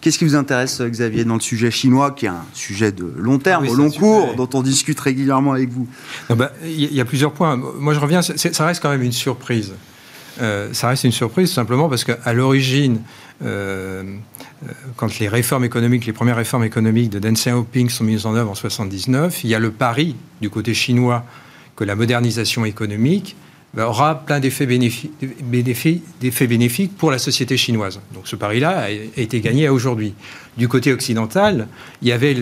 Qu'est-ce 0.00 0.18
qui 0.18 0.24
vous 0.24 0.36
intéresse, 0.36 0.80
Xavier, 0.80 1.24
dans 1.24 1.34
le 1.34 1.40
sujet 1.40 1.70
chinois, 1.70 2.12
qui 2.12 2.26
est 2.26 2.30
un 2.30 2.44
sujet 2.54 2.92
de 2.92 3.12
long 3.16 3.38
terme, 3.38 3.66
au 3.68 3.74
long 3.74 3.90
cours, 3.90 4.34
dont 4.34 4.48
on 4.54 4.62
discute 4.62 4.98
régulièrement 5.00 5.52
avec 5.52 5.70
vous? 5.70 5.88
Bah, 6.30 6.52
Il 6.64 6.94
y, 6.94 7.00
a 7.00 7.04
plusieurs 7.04 7.32
points. 7.32 7.56
Moi, 7.56 7.94
je 7.94 8.00
reviens, 8.00 8.22
ça 8.22 8.66
reste 8.66 8.80
quand 8.80 8.90
même 8.90 9.02
une 9.02 9.12
surprise. 9.12 9.72
ça 10.38 10.88
reste 10.88 11.04
une 11.04 11.12
surprise 11.12 11.52
simplement 11.52 11.88
parce 11.88 12.04
qu'à 12.04 12.32
l'origine, 12.32 13.00
quand 14.96 15.18
les 15.18 15.28
réformes 15.28 15.64
économiques, 15.64 16.06
les 16.06 16.12
premières 16.12 16.36
réformes 16.36 16.64
économiques 16.64 17.10
de 17.10 17.18
Deng 17.18 17.34
Xiaoping 17.34 17.88
sont 17.88 18.04
mises 18.04 18.26
en 18.26 18.34
œuvre 18.34 18.50
en 18.50 18.54
79, 18.54 19.44
il 19.44 19.50
y 19.50 19.54
a 19.54 19.58
le 19.58 19.70
pari 19.70 20.16
du 20.40 20.50
côté 20.50 20.74
chinois 20.74 21.24
que 21.76 21.84
la 21.84 21.94
modernisation 21.94 22.64
économique 22.64 23.36
aura 23.76 24.24
plein 24.24 24.40
d'effets 24.40 24.66
bénéfiques, 24.66 25.12
pour 26.96 27.10
la 27.10 27.18
société 27.18 27.56
chinoise. 27.56 28.00
Donc 28.14 28.26
ce 28.26 28.36
pari-là 28.36 28.86
a 28.86 28.90
été 28.90 29.40
gagné 29.40 29.66
à 29.66 29.72
aujourd'hui. 29.72 30.14
Du 30.56 30.68
côté 30.68 30.92
occidental, 30.92 31.68
il 32.02 32.08
y 32.08 32.12
avait, 32.12 32.36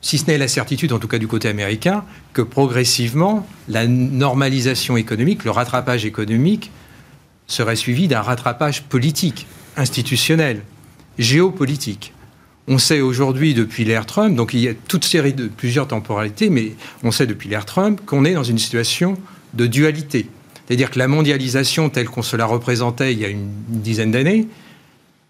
si 0.00 0.18
ce 0.18 0.26
n'est 0.26 0.38
la 0.38 0.48
certitude, 0.48 0.92
en 0.92 0.98
tout 0.98 1.08
cas 1.08 1.18
du 1.18 1.26
côté 1.26 1.48
américain, 1.48 2.04
que 2.32 2.42
progressivement, 2.42 3.46
la 3.68 3.86
normalisation 3.86 4.96
économique, 4.96 5.44
le 5.44 5.50
rattrapage 5.50 6.04
économique, 6.06 6.70
serait 7.46 7.76
suivi 7.76 8.08
d'un 8.08 8.22
rattrapage 8.22 8.84
politique, 8.84 9.46
institutionnel, 9.76 10.62
géopolitique. 11.18 12.14
On 12.68 12.78
sait 12.78 13.00
aujourd'hui, 13.00 13.52
depuis 13.54 13.84
l'ère 13.84 14.06
Trump, 14.06 14.36
donc 14.36 14.54
il 14.54 14.60
y 14.60 14.68
a 14.68 14.74
toute 14.74 15.04
série 15.04 15.34
de 15.34 15.48
plusieurs 15.48 15.88
temporalités, 15.88 16.48
mais 16.48 16.74
on 17.02 17.10
sait 17.10 17.26
depuis 17.26 17.48
l'ère 17.48 17.66
Trump 17.66 18.00
qu'on 18.06 18.24
est 18.24 18.34
dans 18.34 18.44
une 18.44 18.58
situation 18.58 19.18
de 19.54 19.66
dualité. 19.66 20.28
C'est-à-dire 20.72 20.90
que 20.90 20.98
la 20.98 21.06
mondialisation 21.06 21.90
telle 21.90 22.08
qu'on 22.08 22.22
se 22.22 22.34
la 22.34 22.46
représentait 22.46 23.12
il 23.12 23.18
y 23.18 23.26
a 23.26 23.28
une 23.28 23.50
dizaine 23.68 24.10
d'années 24.10 24.48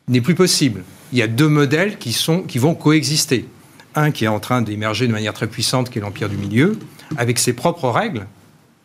n'est 0.07 0.20
plus 0.20 0.37
possible. 0.37 0.85
Il 1.12 1.18
y 1.18 1.22
a 1.22 1.26
deux 1.26 1.48
modèles 1.48 1.98
qui, 1.98 2.16
vont 2.61 2.74
coexister. 2.76 3.48
Un 3.96 4.12
qui 4.12 4.24
est 4.24 4.28
en 4.28 4.38
train 4.38 4.62
d'émerger 4.62 5.09
de 5.09 5.12
manière 5.12 5.33
très 5.33 5.48
puissante, 5.48 5.90
qui 5.90 5.98
est 5.98 6.00
l'Empire 6.00 6.28
du 6.28 6.37
Milieu, 6.37 6.78
avec 7.16 7.40
ses 7.40 7.55
propres 7.55 7.88
règles, 7.88 8.28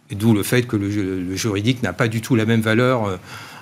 et 0.10 0.16
d'où 0.16 0.34
le 0.34 0.42
fait 0.42 0.64
que 0.64 0.76
le, 0.76 1.36
juridique 1.36 1.84
n'a 1.84 1.94
pas 1.94 2.08
du 2.08 2.22
tout 2.22 2.34
la 2.34 2.46
même 2.46 2.62
valeur 2.62 3.06
euh, 3.06 3.18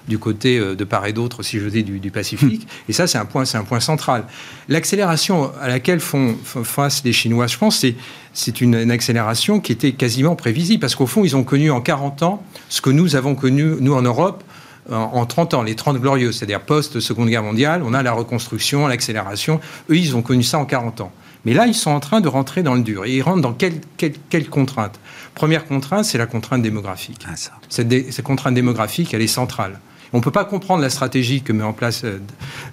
du 0.08 0.20
côté 0.20 0.58
euh, 0.58 0.76
de 0.76 0.84
part 0.84 1.06
et 1.06 1.14
d'autre, 1.14 1.44
si 1.44 1.60
je 1.60 1.68
dis, 1.68 1.84
du, 1.84 2.12
Pacifique. 2.12 2.64
Hmm. 2.64 2.80
Et 2.90 2.94
ça, 2.94 3.08
c'est 3.08 3.18
un 3.18 3.26
point, 3.26 3.46
c'est 3.46 3.58
un 3.58 3.64
point 3.64 3.80
central. 3.80 4.26
L'accélération 4.70 5.52
à 5.62 5.68
laquelle 5.68 6.00
font, 6.00 6.36
face 6.44 7.04
les 7.04 7.14
Chinois, 7.14 7.48
je 7.48 7.58
pense, 7.58 7.80
c'est 7.80 7.96
c'est 8.34 8.60
une, 8.60 8.92
accélération 8.92 9.62
qui 9.62 9.72
était 9.72 9.94
quasiment 9.94 10.36
prévisible, 10.36 10.82
parce 10.82 10.94
qu'au 10.94 11.08
fond, 11.08 11.24
ils 11.24 11.38
ont 11.38 11.46
connu 11.46 11.72
en 11.72 11.80
40 11.80 12.22
ans 12.24 12.44
ce 12.68 12.82
que 12.82 12.90
nous 12.90 13.16
avons 13.16 13.34
connu, 13.34 13.76
nous, 13.80 13.94
en 13.94 14.02
Europe, 14.02 14.44
en, 14.92 15.26
30 15.26 15.54
ans, 15.56 15.64
les 15.64 15.76
30 15.76 16.00
glorieux, 16.00 16.32
c'est-à-dire 16.32 16.62
post-Seconde 16.62 17.30
Guerre 17.30 17.44
mondiale, 17.44 17.82
on 17.84 17.94
a 17.94 18.04
la 18.04 18.12
reconstruction, 18.12 18.88
l'accélération. 18.88 19.60
Eux, 19.90 19.98
ils 19.98 20.16
ont 20.16 20.22
connu 20.22 20.44
ça 20.44 20.60
en 20.60 20.66
40 20.66 21.02
ans. 21.02 21.12
Mais 21.46 21.54
là, 21.54 21.66
ils 21.68 21.74
sont 21.74 21.92
en 21.92 22.00
train 22.00 22.22
de 22.22 22.28
rentrer 22.28 22.62
dans 22.62 22.76
le 22.76 22.82
dur. 22.82 23.06
Et 23.06 23.16
ils 23.16 23.22
rentrent 23.22 23.42
dans 23.42 23.54
quelles 23.54 23.80
quelle, 23.98 24.50
contraintes 24.50 25.00
Première 25.34 25.66
contrainte, 25.66 26.06
c'est 26.06 26.18
la 26.18 26.26
contrainte 26.26 26.62
démographique. 26.62 27.26
Ah, 27.28 27.34
cette, 27.70 28.12
cette 28.12 28.26
contrainte 28.26 28.54
démographique, 28.54 29.14
elle 29.14 29.22
est 29.22 29.28
centrale. 29.28 29.80
On 30.16 30.20
ne 30.20 30.24
peut 30.24 30.32
pas 30.32 30.46
comprendre 30.46 30.82
la 30.82 30.90
stratégie 30.90 31.42
que 31.42 31.52
met 31.52 31.66
en 31.66 31.74
place 31.74 32.06
euh, 32.06 32.20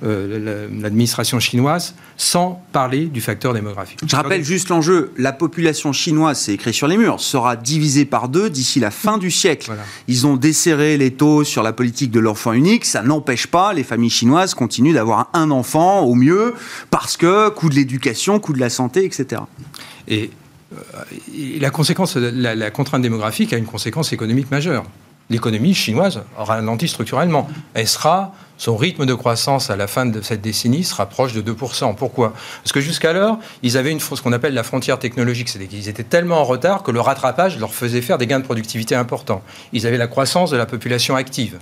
euh, 0.05 0.69
l'administration 0.81 1.41
chinoise 1.41 1.97
sans 2.17 2.63
parler 2.71 3.07
du 3.07 3.21
facteur 3.21 3.53
démographique. 3.53 3.99
Je 4.07 4.15
rappelle 4.15 4.45
juste 4.45 4.69
l'enjeu. 4.69 5.13
La 5.17 5.33
population 5.33 5.93
chinoise, 5.93 6.39
c'est 6.39 6.53
écrit 6.53 6.73
sur 6.73 6.87
les 6.87 6.97
murs, 6.97 7.19
sera 7.19 7.57
divisée 7.57 8.05
par 8.05 8.29
deux 8.29 8.49
d'ici 8.49 8.79
la 8.79 8.93
fin 8.93 9.19
du 9.19 9.33
siècle. 9.33 9.73
Ils 10.07 10.25
ont 10.25 10.37
desserré 10.37 10.97
les 10.97 11.11
taux 11.11 11.43
sur 11.43 11.65
la 11.65 11.73
politique 11.73 12.13
de 12.13 12.21
l'enfant 12.21 12.53
unique. 12.53 12.85
Ça 12.85 13.03
n'empêche 13.03 13.49
pas 13.49 13.73
les 13.73 13.83
familles 13.83 14.11
chinoises 14.11 14.55
continuent 14.55 14.95
d'avoir 14.95 15.29
un 15.33 15.51
enfant 15.51 16.03
au 16.03 16.15
mieux 16.15 16.55
parce 16.91 17.17
que 17.17 17.49
coût 17.49 17.69
de 17.69 17.75
l'éducation, 17.75 18.39
coût 18.39 18.53
de 18.53 18.61
la 18.61 18.71
santé, 18.71 19.05
etc. 19.05 19.43
Et 20.07 20.31
euh, 20.73 20.77
la 21.59 21.71
conséquence, 21.71 22.15
la, 22.15 22.71
contrainte 22.71 23.03
démographique 23.03 23.53
a 23.53 23.57
une 23.57 23.67
conséquence 23.67 24.13
économique 24.13 24.49
majeure 24.53 24.85
l'économie 25.31 25.75
chinoise 25.75 26.23
ralentit 26.37 26.89
structurellement. 26.89 27.49
Elle 27.75 27.89
sera, 27.89 28.33
son 28.59 28.77
rythme 28.77 29.07
de 29.07 29.15
croissance 29.15 29.71
à 29.71 29.77
la 29.77 29.87
fin 29.87 30.07
de 30.07 30.21
cette 30.21 30.41
décennie 30.41 30.85
sera 30.85 31.07
proche 31.07 31.33
de 31.33 31.43
2%. 31.43 31.95
Pourquoi? 31.95 32.33
Parce 32.63 32.73
que 32.73 32.81
jusqu'alors, 32.81 33.39
ils 33.63 33.77
avaient 33.77 33.93
une, 33.93 34.01
ce 34.01 34.21
qu'on 34.21 34.33
appelle 34.33 34.55
la 34.55 34.63
frontière 34.63 34.99
technologique, 34.99 35.49
c'est-à-dire 35.49 35.71
qu'ils 35.71 35.89
étaient 35.89 36.05
tellement 36.05 36.39
en 36.39 36.45
retard 36.45 36.83
que 36.83 36.91
le 36.91 37.01
rattrapage 37.01 37.59
leur 37.59 37.75
faisait 37.75 38.03
faire 38.03 38.19
des 38.19 38.27
gains 38.27 38.41
de 38.41 38.45
productivité 38.45 38.95
importants. 38.95 39.43
Ils 39.73 39.87
avaient 39.87 39.99
la 39.99 40.09
croissance 40.09 40.51
de 40.51 40.57
la 40.57 40.67
population 40.67 41.17
active. 41.17 41.59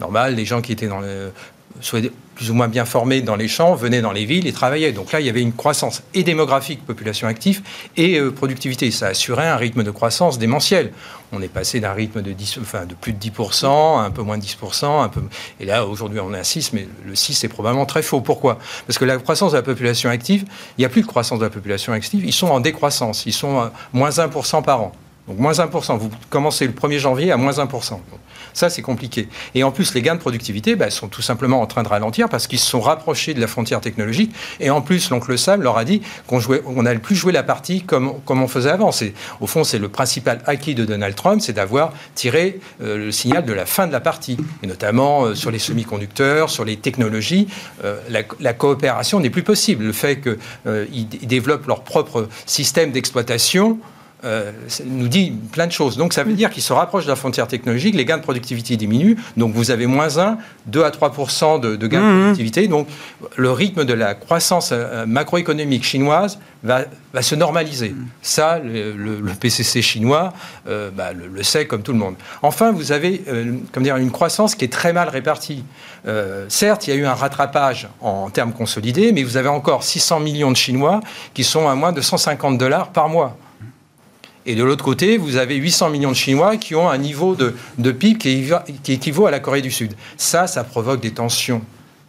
Normal, 0.00 0.36
les 0.36 0.44
gens 0.44 0.60
qui 0.60 0.70
étaient 0.70 0.86
dans 0.86 1.00
le, 1.00 1.32
soit 1.80 2.00
plus 2.34 2.50
ou 2.50 2.54
moins 2.54 2.68
bien 2.68 2.84
formés 2.84 3.20
dans 3.20 3.34
les 3.34 3.48
champs, 3.48 3.74
venaient 3.74 4.00
dans 4.00 4.12
les 4.12 4.24
villes 4.24 4.46
et 4.46 4.52
travaillaient. 4.52 4.92
Donc 4.92 5.10
là, 5.10 5.20
il 5.20 5.26
y 5.26 5.28
avait 5.28 5.42
une 5.42 5.52
croissance 5.52 6.04
et 6.14 6.22
démographique, 6.22 6.86
population 6.86 7.26
active, 7.26 7.62
et 7.96 8.18
euh, 8.18 8.30
productivité. 8.30 8.92
Ça 8.92 9.08
assurait 9.08 9.48
un 9.48 9.56
rythme 9.56 9.82
de 9.82 9.90
croissance 9.90 10.38
démentiel. 10.38 10.92
On 11.32 11.42
est 11.42 11.48
passé 11.48 11.80
d'un 11.80 11.92
rythme 11.92 12.22
de, 12.22 12.30
10, 12.30 12.58
enfin, 12.62 12.86
de 12.86 12.94
plus 12.94 13.12
de 13.12 13.18
10%, 13.18 13.98
un 13.98 14.10
peu 14.12 14.22
moins 14.22 14.38
de 14.38 14.44
10%, 14.44 15.02
un 15.02 15.08
peu... 15.08 15.20
et 15.58 15.64
là, 15.64 15.84
aujourd'hui, 15.84 16.20
on 16.20 16.32
est 16.32 16.38
à 16.38 16.44
6, 16.44 16.72
mais 16.74 16.86
le 17.04 17.16
6, 17.16 17.34
c'est 17.34 17.48
probablement 17.48 17.86
très 17.86 18.02
faux. 18.02 18.20
Pourquoi? 18.20 18.58
Parce 18.86 18.98
que 18.98 19.04
la 19.04 19.18
croissance 19.18 19.50
de 19.50 19.56
la 19.56 19.62
population 19.62 20.08
active, 20.08 20.44
il 20.78 20.82
n'y 20.82 20.84
a 20.84 20.88
plus 20.88 21.02
de 21.02 21.08
croissance 21.08 21.40
de 21.40 21.44
la 21.44 21.50
population 21.50 21.92
active, 21.92 22.24
ils 22.24 22.32
sont 22.32 22.46
en 22.46 22.60
décroissance, 22.60 23.26
ils 23.26 23.32
sont 23.32 23.58
à 23.58 23.72
moins 23.92 24.10
1% 24.10 24.62
par 24.62 24.80
an. 24.80 24.92
Donc 25.28 25.38
moins 25.38 25.52
1%. 25.52 25.98
Vous 25.98 26.10
commencez 26.30 26.66
le 26.66 26.72
1er 26.72 26.98
janvier 26.98 27.32
à 27.32 27.36
moins 27.36 27.52
1%. 27.52 27.98
Ça, 28.58 28.70
c'est 28.70 28.82
compliqué. 28.82 29.28
Et 29.54 29.62
en 29.62 29.70
plus, 29.70 29.94
les 29.94 30.02
gains 30.02 30.16
de 30.16 30.20
productivité 30.20 30.74
bah, 30.74 30.90
sont 30.90 31.06
tout 31.06 31.22
simplement 31.22 31.60
en 31.60 31.66
train 31.66 31.84
de 31.84 31.88
ralentir 31.88 32.28
parce 32.28 32.48
qu'ils 32.48 32.58
se 32.58 32.66
sont 32.66 32.80
rapprochés 32.80 33.32
de 33.32 33.40
la 33.40 33.46
frontière 33.46 33.80
technologique. 33.80 34.34
Et 34.58 34.68
en 34.68 34.80
plus, 34.80 35.10
l'oncle 35.10 35.38
Sam 35.38 35.62
leur 35.62 35.78
a 35.78 35.84
dit 35.84 36.02
qu'on 36.26 36.40
on 36.66 36.82
n'allait 36.82 36.98
plus 36.98 37.14
jouer 37.14 37.30
la 37.30 37.44
partie 37.44 37.82
comme, 37.82 38.14
comme 38.24 38.42
on 38.42 38.48
faisait 38.48 38.70
avant. 38.70 38.90
Au 39.40 39.46
fond, 39.46 39.62
c'est 39.62 39.78
le 39.78 39.88
principal 39.88 40.40
acquis 40.44 40.74
de 40.74 40.84
Donald 40.84 41.14
Trump, 41.14 41.40
c'est 41.40 41.52
d'avoir 41.52 41.92
tiré 42.16 42.58
euh, 42.82 42.96
le 42.96 43.12
signal 43.12 43.44
de 43.44 43.52
la 43.52 43.64
fin 43.64 43.86
de 43.86 43.92
la 43.92 44.00
partie. 44.00 44.36
Et 44.64 44.66
notamment 44.66 45.26
euh, 45.26 45.34
sur 45.36 45.52
les 45.52 45.60
semi-conducteurs, 45.60 46.50
sur 46.50 46.64
les 46.64 46.78
technologies, 46.78 47.46
euh, 47.84 48.00
la, 48.10 48.52
coopération 48.54 49.20
n'est 49.20 49.30
plus 49.30 49.44
possible. 49.44 49.84
Le 49.84 49.92
fait 49.92 50.20
qu'ils 50.20 51.28
développent 51.28 51.68
leur 51.68 51.84
propre 51.84 52.28
système 52.44 52.90
d'exploitation, 52.90 53.78
euh, 54.24 54.50
nous 54.84 55.06
dit 55.06 55.32
plein 55.52 55.68
de 55.68 55.72
choses. 55.72 55.96
Donc 55.96 56.12
ça 56.12 56.24
veut 56.24 56.32
dire 56.32 56.50
qu'il 56.50 56.62
se 56.62 56.72
rapproche 56.72 57.04
de 57.04 57.08
la 57.08 57.14
frontière 57.14 57.46
technologique, 57.46 57.94
les 57.94 58.04
gains 58.04 58.16
de 58.16 58.22
productivité 58.22 58.76
diminuent, 58.76 59.14
donc 59.36 59.54
vous 59.54 59.70
avez 59.70 59.86
moins 59.86 60.18
1, 60.18 60.38
2 60.66 60.82
à 60.82 60.90
3 60.90 61.12
de, 61.60 61.76
de 61.76 61.86
gains 61.86 62.00
de 62.00 62.06
mmh. 62.06 62.20
productivité. 62.22 62.66
Donc 62.66 62.88
le 63.36 63.52
rythme 63.52 63.84
de 63.84 63.94
la 63.94 64.14
croissance 64.14 64.70
euh, 64.72 65.06
macroéconomique 65.06 65.84
chinoise 65.84 66.40
va, 66.64 66.80
va 67.14 67.22
se 67.22 67.36
normaliser. 67.36 67.90
Mmh. 67.90 68.06
Ça, 68.20 68.58
le, 68.58 69.20
PCC 69.40 69.82
chinois 69.82 70.32
euh, 70.66 70.90
bah, 70.90 71.10
le, 71.12 71.42
sait 71.44 71.66
comme 71.66 71.82
tout 71.82 71.92
le 71.92 71.98
monde. 71.98 72.16
Enfin, 72.42 72.72
vous 72.72 72.90
avez 72.90 73.22
comme 73.70 73.84
dire, 73.84 73.98
une 73.98 74.10
croissance 74.10 74.56
qui 74.56 74.64
est 74.64 74.72
très 74.72 74.92
mal 74.92 75.08
répartie. 75.08 75.62
certes, 76.48 76.88
il 76.88 76.90
y 76.90 76.92
a 76.92 76.96
eu 76.96 77.06
un 77.06 77.14
rattrapage 77.14 77.88
en 78.00 78.30
termes 78.30 78.52
consolidés, 78.52 79.12
mais 79.12 79.22
vous 79.22 79.36
avez 79.36 79.48
encore 79.48 79.84
600 79.84 80.18
millions 80.18 80.50
de 80.50 80.56
Chinois 80.56 81.00
qui 81.34 81.44
sont 81.44 81.68
à 81.68 81.76
moins 81.76 81.92
de 81.92 82.00
150 82.00 82.58
dollars 82.58 82.88
par 82.88 83.08
mois. 83.08 83.36
Et 84.48 84.54
de 84.54 84.64
l'autre 84.64 84.82
côté, 84.82 85.18
vous 85.18 85.36
avez 85.36 85.56
800 85.56 85.90
millions 85.90 86.08
de 86.08 86.16
Chinois 86.16 86.56
qui 86.56 86.74
ont 86.74 86.88
un 86.88 86.96
niveau 86.96 87.36
de, 87.36 87.92
PIB 87.92 88.16
qui, 88.82 88.92
équivaut 88.94 89.26
à 89.26 89.30
la 89.30 89.40
Corée 89.40 89.60
du 89.60 89.70
Sud. 89.70 89.92
Ça, 90.16 90.46
ça 90.46 90.64
provoque 90.64 91.02
des 91.02 91.10
tensions 91.10 91.60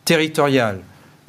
territoriales, 0.06 0.80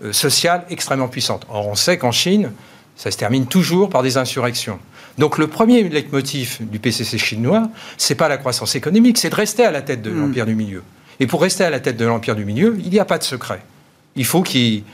euh, 0.05 0.13
sociales 0.13 0.65
extrêmement 0.71 1.09
puissantes. 1.09 1.45
Or, 1.49 1.67
on 1.67 1.75
sait 1.75 1.99
qu'en 1.99 2.13
Chine, 2.13 2.53
ça 2.95 3.11
se 3.11 3.17
termine 3.17 3.47
toujours 3.47 3.91
par 3.91 4.05
des 4.05 4.19
insurrections. 4.19 4.79
Donc 5.19 5.37
le 5.37 5.49
premier 5.49 5.83
leitmotiv 5.83 6.59
du 6.61 6.79
PCC 6.79 7.19
chinois, 7.19 7.69
c'est 7.99 8.15
pas 8.15 8.29
la 8.29 8.37
croissance 8.37 8.77
économique, 8.77 9.19
c'est 9.19 9.31
de 9.31 9.35
rester 9.35 9.65
à 9.65 9.73
la 9.73 9.83
tête 9.83 10.03
de 10.03 10.11
hmm. 10.13 10.21
l'empire 10.21 10.47
du 10.47 10.55
milieu. 10.55 10.85
Et 11.19 11.27
pour 11.27 11.43
rester 11.43 11.65
à 11.65 11.71
la 11.71 11.81
tête 11.81 11.97
de 11.97 12.05
l'empire 12.05 12.37
du 12.37 12.45
milieu, 12.45 12.79
il 12.79 12.89
n'y 12.89 13.01
a 13.01 13.05
pas 13.05 13.19
de 13.19 13.25
secret. 13.25 13.63
Il 14.15 14.25
faut 14.25 14.43
qu'ils 14.45 14.85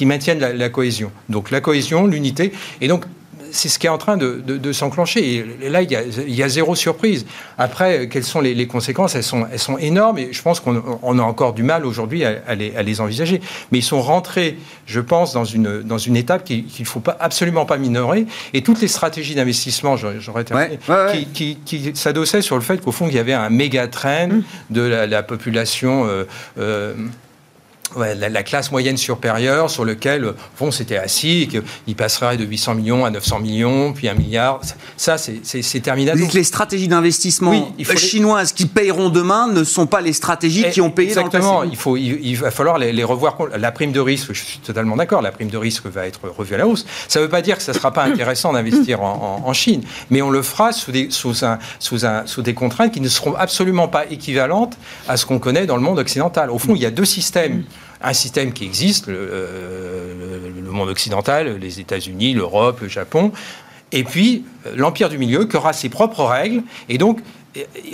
maintiennent 0.00 0.40
la, 0.40 0.54
la, 0.54 0.70
cohésion. 0.70 1.12
Donc 1.28 1.50
la 1.50 1.60
cohésion, 1.60 2.06
l'unité. 2.06 2.54
Et 2.80 2.88
donc 2.88 3.04
c'est 3.52 3.68
ce 3.68 3.78
qui 3.78 3.86
est 3.86 3.90
en 3.90 3.98
train 3.98 4.16
de, 4.16 4.72
s'enclencher. 4.72 5.46
Et 5.62 5.68
là, 5.68 5.82
il 5.82 5.90
y, 5.90 6.42
a, 6.42 6.48
zéro 6.48 6.74
surprise. 6.74 7.26
Après, 7.58 8.08
quelles 8.08 8.24
sont 8.24 8.40
les, 8.40 8.66
conséquences? 8.66 9.14
Elles 9.14 9.22
sont, 9.22 9.46
elles 9.52 9.58
sont 9.58 9.78
énormes 9.78 10.18
et 10.18 10.32
je 10.32 10.42
pense 10.42 10.60
qu'on 10.60 11.18
a 11.18 11.22
encore 11.22 11.52
du 11.52 11.62
mal 11.62 11.86
aujourd'hui 11.86 12.24
à, 12.24 12.54
les, 12.54 13.00
envisager. 13.00 13.40
Mais 13.70 13.78
ils 13.78 13.84
sont 13.84 14.00
rentrés, 14.00 14.58
je 14.86 15.00
pense, 15.00 15.32
dans 15.32 15.44
une, 15.44 15.82
dans 15.82 15.98
une 15.98 16.16
étape 16.16 16.44
qu'il 16.44 16.64
ne 16.78 16.84
faut 16.84 17.00
pas, 17.00 17.16
absolument 17.20 17.66
pas 17.66 17.76
minorer. 17.76 18.26
Et 18.54 18.62
toutes 18.62 18.80
les 18.80 18.88
stratégies 18.88 19.34
d'investissement, 19.34 19.96
j'aurais 19.96 20.44
terminé, 20.44 20.78
qui, 21.32 21.56
qui, 21.64 21.92
s'adossaient 21.94 22.42
sur 22.42 22.56
le 22.56 22.62
fait 22.62 22.80
qu'au 22.80 22.92
fond, 22.92 23.06
il 23.08 23.14
y 23.14 23.18
avait 23.18 23.32
un 23.32 23.50
méga 23.50 23.86
train 23.88 24.26
mmh. 24.26 24.42
de 24.70 24.82
la, 24.82 25.22
population. 25.22 26.06
Euh, 26.06 26.24
euh, 26.58 26.94
la, 27.96 28.42
classe 28.42 28.70
moyenne 28.70 28.96
supérieure 28.96 29.70
sur 29.70 29.84
lequel 29.84 30.34
bon, 30.58 30.70
c'était 30.70 30.96
assis 30.96 31.42
et 31.42 31.46
qu'il 31.46 31.96
passerait 31.96 32.36
de 32.36 32.44
800 32.44 32.74
millions 32.74 33.04
à 33.04 33.10
900 33.10 33.40
millions, 33.40 33.92
puis 33.92 34.08
un 34.08 34.14
milliard. 34.14 34.60
Ça, 34.96 35.16
c'est 35.18 35.80
terminé. 35.80 36.12
Donc 36.12 36.32
les 36.32 36.44
stratégies 36.44 36.88
d'investissement 36.88 37.72
chinoises 38.12 38.52
qui 38.52 38.66
payeront 38.66 39.08
demain 39.08 39.48
ne 39.48 39.64
sont 39.64 39.86
pas 39.86 40.00
les 40.00 40.12
stratégies 40.12 40.70
qui 40.70 40.80
ont 40.80 40.90
payé 40.90 41.10
Exactement. 41.10 41.54
Dans 41.54 41.62
le 41.62 41.68
il, 41.68 41.76
faut, 41.76 41.96
il, 41.96 42.34
va 42.34 42.50
falloir 42.50 42.78
les, 42.78 43.04
revoir. 43.04 43.36
La 43.56 43.72
prime 43.72 43.92
de 43.92 44.00
risque, 44.00 44.32
je 44.32 44.42
suis 44.42 44.58
totalement 44.58 44.96
d'accord, 44.96 45.22
la 45.22 45.32
prime 45.32 45.48
de 45.48 45.56
risque 45.56 45.86
va 45.86 46.06
être 46.06 46.20
revue 46.36 46.54
à 46.54 46.58
la 46.58 46.66
hausse. 46.66 46.84
Ça 47.08 47.18
ne 47.18 47.24
veut 47.24 47.30
pas 47.30 47.42
dire 47.42 47.56
que 47.56 47.62
ce 47.62 47.70
ne 47.70 47.76
sera 47.76 47.92
pas 47.92 48.04
intéressant 48.04 48.52
d'investir 48.52 49.02
en, 49.02 49.52
Chine, 49.52 49.82
mais 50.10 50.22
on 50.22 50.30
le 50.30 50.40
fera 50.40 50.72
sous 50.72 50.92
des, 50.92 51.08
sous, 51.10 51.44
un, 51.44 51.58
sous, 51.78 52.06
un, 52.06 52.26
sous 52.26 52.40
des 52.40 52.54
contraintes 52.54 52.92
qui 52.92 53.02
ne 53.02 53.08
seront 53.08 53.34
absolument 53.34 53.86
pas 53.86 54.06
équivalentes 54.10 54.78
à 55.08 55.18
ce 55.18 55.26
qu'on 55.26 55.38
connaît 55.38 55.66
dans 55.66 55.76
le 55.76 55.82
monde 55.82 55.98
occidental. 55.98 56.50
Au 56.50 56.58
fond, 56.58 56.74
il 56.74 56.80
y 56.80 56.86
a 56.86 56.90
deux 56.90 57.04
systèmes 57.04 57.64
un 58.02 58.12
système 58.12 58.52
qui 58.52 58.64
existe, 58.64 59.08
euh, 59.08 60.50
le, 60.54 60.70
monde 60.70 60.88
occidental, 60.88 61.58
les 61.58 61.80
États-Unis, 61.80 62.32
l'Europe, 62.34 62.80
le 62.80 62.88
Japon, 62.88 63.32
et 63.92 64.04
puis 64.04 64.44
euh, 64.66 64.72
l'Empire 64.74 65.08
du 65.08 65.18
Milieu 65.18 65.44
qui 65.44 65.56
aura 65.56 65.72
ses 65.72 65.88
propres 65.88 66.24
règles. 66.24 66.62
Et 66.88 66.98
donc, 66.98 67.20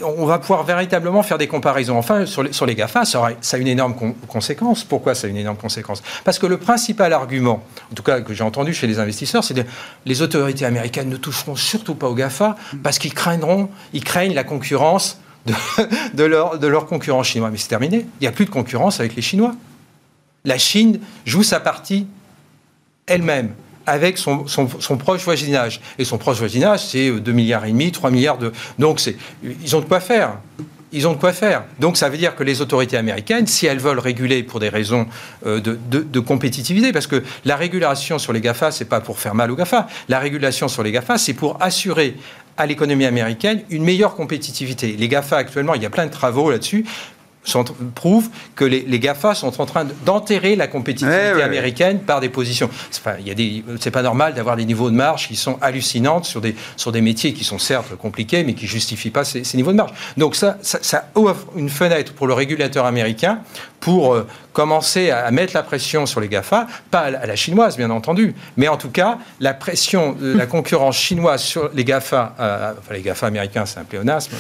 on 0.05 0.25
va 0.25 0.38
pouvoir 0.38 0.62
véritablement 0.62 1.23
faire 1.23 1.38
des 1.38 1.49
comparaisons. 1.49 1.99
Enfin, 1.99 2.27
sur 2.27 2.66
les, 2.66 2.75
GAFA, 2.75 3.05
ça, 3.05 3.27
a 3.27 3.57
une 3.57 3.66
énorme 3.66 3.94
conséquence. 4.29 4.85
Pourquoi 4.85 5.16
ça 5.16 5.27
a 5.27 5.31
une 5.31 5.37
énorme 5.37 5.57
conséquence? 5.57 6.03
Parce 6.25 6.38
que 6.38 6.47
le 6.47 6.59
principal 6.59 7.12
argument, 7.12 7.64
en 7.90 7.94
tout 7.94 8.05
cas 8.05 8.21
que 8.21 8.35
j'ai 8.35 8.44
entendu 8.44 8.73
chez 8.73 8.87
les 8.87 9.01
investisseurs, 9.01 9.42
c'est 9.42 9.55
que 9.55 9.68
les 10.07 10.23
autorités 10.23 10.64
américaines 10.64 11.09
ne 11.09 11.16
toucheront 11.16 11.57
surtout 11.57 11.97
pas 11.97 12.09
aux 12.09 12.14
GAFA 12.14 12.57
parce 12.85 12.99
qu'ils 12.99 13.14
craindront, 13.14 13.68
ils 13.92 14.05
craignent 14.05 14.35
la 14.35 14.44
concurrence 14.44 15.21
de, 15.47 15.55
de, 16.14 16.25
leur, 16.25 16.61
leurs 16.61 16.87
concurrents 16.87 17.25
chinois. 17.25 17.51
Mais 17.51 17.59
c'est 17.59 17.68
terminé. 17.68 18.07
Il 18.21 18.23
n'y 18.23 18.29
a 18.29 18.33
plus 18.33 18.44
de 18.44 18.51
concurrence 18.51 19.01
avec 19.01 19.16
les 19.16 19.23
Chinois 19.23 19.55
la 20.44 20.59
Chine 20.59 21.01
joue 21.24 21.42
sa 21.42 21.61
partie 21.61 22.07
elle-même 23.07 23.55
avec 23.88 24.18
son, 24.18 24.44
proche 24.98 25.24
voisinage. 25.24 25.81
Et 25.98 26.05
son 26.05 26.18
proche 26.18 26.38
voisinage, 26.38 26.87
c'est 26.87 27.11
2 27.11 27.33
milliards 27.33 27.64
et 27.64 27.72
demi, 27.72 27.90
3 27.90 28.11
milliards 28.11 28.37
de... 28.37 28.53
Donc, 28.79 29.03
ils 29.42 29.77
ont 29.77 29.81
de 29.81 29.87
quoi 29.87 30.01
faire. 30.01 30.38
Ils 30.92 31.09
ont 31.09 31.12
de 31.12 31.18
quoi 31.18 31.33
faire. 31.33 31.64
Donc, 31.81 31.96
ça 31.96 32.11
veut 32.11 32.18
dire 32.18 32.37
que 32.37 32.44
les 32.44 32.61
autorités 32.61 32.98
américaines, 32.98 33.46
si 33.46 33.64
elles 33.66 33.79
veulent 33.79 33.98
réguler 33.98 34.42
pour 34.42 34.61
des 34.61 34.68
raisons 34.68 35.07
euh, 35.46 35.61
de, 35.61 36.20
compétitivité, 36.20 36.92
parce 36.92 37.07
que 37.07 37.22
la 37.46 37.57
régulation 37.57 38.18
sur 38.18 38.35
les 38.35 38.42
GAFA, 38.42 38.72
c'est 38.72 38.85
pas 38.85 39.01
pour 39.01 39.18
faire 39.18 39.35
mal 39.35 39.51
aux 39.51 39.57
GAFA. 39.57 39.88
La 40.11 40.18
régulation 40.18 40.68
sur 40.68 40.83
les 40.83 40.92
GAFA, 40.92 41.16
c'est 41.16 41.35
pour 41.35 41.57
assurer 41.62 42.14
à 42.59 42.66
l'économie 42.66 43.07
américaine 43.07 43.62
une 43.70 43.85
meilleure 43.85 44.16
compétitivité. 44.16 44.96
Les 44.98 45.09
GAFA, 45.09 45.38
actuellement, 45.38 45.74
il 45.74 45.83
y 45.83 45.87
a 45.87 45.90
plein 45.90 46.07
de 46.07 46.12
travaux 46.12 46.51
là-dessus 46.51 46.85
prouve 47.94 48.29
que 48.55 48.64
les, 48.64 48.98
GAFA 48.98 49.35
sont 49.35 49.61
en 49.61 49.66
train 49.66 49.87
d'enterrer 50.05 50.57
la 50.57 50.66
compétitivité 50.66 51.42
américaine 51.42 52.01
par 52.01 52.20
des 52.20 52.29
positions. 52.29 52.68
C'est 52.90 53.90
pas 53.90 54.03
normal 54.03 54.35
d'avoir 54.35 54.57
des 54.57 54.64
niveaux 54.64 54.90
de 54.90 54.96
marge 54.96 55.29
qui 55.29 55.37
sont 55.37 55.59
hallucinantes 55.61 56.24
sur 56.24 56.40
des, 56.40 56.55
sur 56.77 56.92
des 56.92 57.01
métiers 57.01 57.33
qui 57.33 57.44
sont 57.44 57.59
certes 57.59 57.96
compliqués, 57.96 58.44
mais 58.44 58.55
qui 58.55 58.66
justifient 58.66 59.11
pas 59.11 59.24
ces, 59.24 59.42
niveaux 59.55 59.72
de 59.72 59.77
marge. 59.77 59.92
Donc 60.16 60.37
ça, 60.37 60.59
ça, 60.62 61.11
offre 61.14 61.46
une 61.57 61.70
fenêtre 61.70 62.12
pour 62.12 62.27
le 62.27 62.35
régulateur 62.35 62.85
américain 62.85 63.40
pour 63.81 64.14
euh, 64.14 64.27
commencer 64.53 65.11
à, 65.11 65.31
mettre 65.31 65.55
la 65.55 65.62
pression 65.62 66.07
sur 66.07 66.21
les 66.21 66.29
GAFA, 66.29 66.67
pas 66.91 67.01
à 67.01 67.27
la, 67.27 67.37
chinoise 67.37 67.77
bien 67.77 67.91
entendu, 67.91 68.35
mais 68.57 68.69
en 68.69 68.77
tout 68.77 68.91
cas 68.91 69.19
la 69.41 69.55
pression 69.55 70.12
de 70.12 70.33
la 70.33 70.47
concurrence 70.47 70.97
chinoise 70.97 71.43
sur 71.43 71.71
les 71.75 71.85
GAFA, 71.85 72.35
euh, 72.41 72.73
enfin 72.79 72.95
les 72.95 73.03
GAFA 73.03 73.29
américains 73.29 73.67
c'est 73.67 73.79
un 73.79 73.85
pléonasme, 73.85 74.33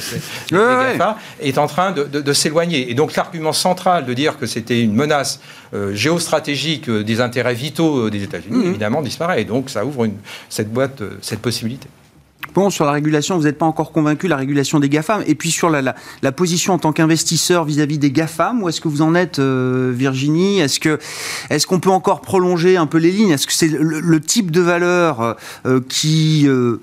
les 0.50 0.58
GAFA, 0.58 1.18
est 1.40 1.58
en 1.58 1.66
train 1.66 1.92
de, 1.92 2.04
de 2.04 2.32
s'éloigner. 2.32 2.90
Et 2.90 2.94
donc 2.94 3.14
l'argument 3.14 3.52
central 3.52 4.06
de 4.06 4.14
dire 4.14 4.38
que 4.38 4.46
c'était 4.46 4.80
une 4.80 4.94
menace 4.94 5.40
euh, 5.74 5.94
géostratégique 5.94 6.90
des 6.90 7.20
intérêts 7.20 7.54
vitaux 7.54 8.10
des 8.10 8.22
États-Unis, 8.22 8.64
mmh. 8.64 8.68
évidemment, 8.68 9.02
disparaît. 9.02 9.42
Et 9.42 9.44
donc 9.44 9.70
ça 9.70 9.84
ouvre 9.84 10.04
une, 10.04 10.16
cette 10.48 10.72
boîte, 10.72 11.02
cette 11.22 11.40
possibilité. 11.40 11.88
Sur 12.70 12.84
la 12.84 12.92
régulation, 12.92 13.36
vous 13.36 13.44
n'êtes 13.44 13.58
pas 13.58 13.66
encore 13.66 13.92
convaincu, 13.92 14.26
la 14.26 14.36
régulation 14.36 14.80
des 14.80 14.88
GAFAM. 14.88 15.22
Et 15.26 15.34
puis 15.34 15.50
sur 15.50 15.70
la, 15.70 15.94
position 16.32 16.74
en 16.74 16.78
tant 16.78 16.92
qu'investisseur 16.92 17.64
vis-à-vis 17.64 17.98
des 17.98 18.10
GAFAM, 18.10 18.62
où 18.62 18.68
est-ce 18.68 18.80
que 18.80 18.88
vous 18.88 19.02
en 19.02 19.14
êtes, 19.14 19.38
euh, 19.38 19.92
Virginie? 19.94 20.58
Est-ce 20.58 20.80
que 20.80 20.98
est-ce 21.50 21.66
qu'on 21.66 21.80
peut 21.80 21.90
encore 21.90 22.20
prolonger 22.20 22.76
un 22.76 22.86
peu 22.86 22.98
les 22.98 23.12
lignes? 23.12 23.30
Est-ce 23.30 23.46
que 23.46 23.52
c'est 23.52 23.68
le, 23.68 24.20
type 24.20 24.50
de 24.50 24.60
valeurs 24.60 25.36
euh, 25.64 25.80
qui 25.88 26.46
euh, 26.48 26.80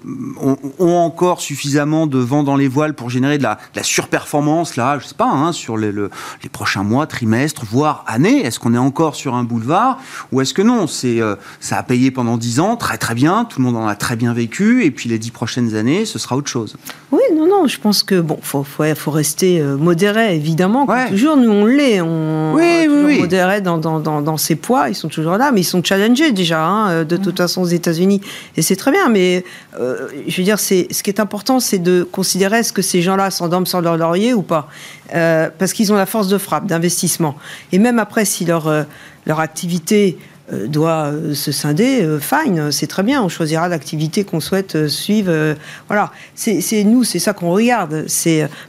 ont, 0.79 0.95
encore 0.95 1.41
suffisamment 1.41 2.07
de 2.07 2.17
vent 2.17 2.43
dans 2.43 2.55
les 2.55 2.69
voiles 2.69 2.93
pour 2.93 3.09
générer 3.09 3.37
de 3.37 3.43
la, 3.43 3.57
surperformance, 3.81 4.77
là, 4.77 4.97
je 4.99 5.07
sais 5.07 5.15
pas, 5.15 5.29
hein, 5.29 5.51
sur 5.51 5.77
les, 5.77 5.91
les, 5.91 6.49
prochains 6.49 6.83
mois, 6.83 7.05
trimestres, 7.05 7.65
voire 7.69 8.05
années? 8.07 8.45
Est-ce 8.45 8.59
qu'on 8.59 8.73
est 8.73 8.79
encore 8.79 9.15
sur 9.15 9.35
un 9.35 9.43
boulevard? 9.43 9.99
Ou 10.31 10.41
est-ce 10.41 10.53
que 10.53 10.61
non? 10.61 10.87
C'est 10.87 11.19
Ça 11.59 11.77
a 11.77 11.83
payé 11.83 12.11
pendant 12.11 12.37
10 12.37 12.59
ans, 12.61 12.77
très 12.77 12.97
très 12.97 13.13
bien, 13.13 13.45
tout 13.45 13.59
le 13.59 13.65
monde 13.65 13.77
en 13.77 13.87
a 13.87 13.95
très 13.95 14.15
bien 14.15 14.33
vécu, 14.33 14.85
et 14.85 14.91
puis 14.91 15.09
les 15.09 15.19
10 15.19 15.31
prochaines 15.31 15.64
années, 15.73 16.05
ce 16.05 16.19
sera 16.19 16.35
autre 16.35 16.49
chose. 16.49 16.75
Oui, 17.11 17.21
non, 17.33 17.47
non, 17.47 17.65
je 17.65 17.79
pense 17.79 18.03
que 18.03 18.21
bon, 18.21 18.37
faut, 18.41 18.63
faut, 18.63 19.11
rester 19.11 19.59
euh, 19.59 19.77
modéré, 19.77 20.35
évidemment. 20.35 20.87
Toujours, 21.09 21.37
nous 21.37 21.49
on 21.49 21.65
l'est, 21.65 22.01
on 22.01 22.53
oui, 22.53 22.63
est 22.63 22.87
oui, 22.87 23.19
modéré 23.19 23.61
dans, 23.61 23.77
dans, 23.77 23.99
dans, 23.99 24.37
ses 24.37 24.55
poids. 24.55 24.89
Ils 24.89 24.95
sont 24.95 25.07
toujours 25.07 25.37
là, 25.37 25.51
mais 25.51 25.61
ils 25.61 25.65
sont 25.65 25.83
challengés 25.83 26.31
déjà, 26.31 26.63
hein, 26.63 26.89
euh, 26.89 27.03
de 27.03 27.17
toute 27.17 27.37
façon 27.37 27.61
aux 27.61 27.67
États-Unis, 27.67 28.21
et 28.57 28.61
c'est 28.61 28.75
très 28.75 28.91
bien. 28.91 29.09
Mais 29.09 29.43
euh, 29.79 30.07
je 30.27 30.37
veux 30.37 30.43
dire, 30.43 30.59
c'est 30.59 30.87
ce 30.91 31.01
qui 31.01 31.09
est 31.09 31.19
important, 31.19 31.59
c'est 31.59 31.79
de 31.79 32.07
considérer 32.11 32.59
est-ce 32.59 32.73
que 32.73 32.81
ces 32.83 33.01
gens-là 33.01 33.31
s'endorment 33.31 33.65
sur 33.65 33.81
leur 33.81 33.97
laurier 33.97 34.33
ou 34.33 34.43
pas, 34.43 34.67
parce 35.09 35.73
qu'ils 35.73 35.91
ont 35.91 35.97
la 35.97 36.05
force 36.05 36.27
de 36.27 36.37
frappe, 36.37 36.67
d'investissement. 36.67 37.35
Et 37.71 37.79
même 37.79 37.97
après, 37.97 38.25
si 38.25 38.45
leur 38.45 38.85
leur 39.25 39.39
activité 39.39 40.17
doit 40.51 41.07
euh, 41.07 41.33
se 41.33 41.51
scinder, 41.51 42.03
euh, 42.03 42.19
fine, 42.19 42.71
c'est 42.71 42.87
très 42.87 43.03
bien, 43.03 43.23
on 43.23 43.29
choisira 43.29 43.67
l'activité 43.67 44.23
qu'on 44.23 44.39
souhaite 44.39 44.87
suivre. 44.87 45.55
voilà, 45.87 46.11
c'est 46.35 46.83
nous, 46.83 47.03
c'est 47.03 47.19
ça 47.19 47.33
qu'on 47.33 47.51
regarde. 47.51 48.05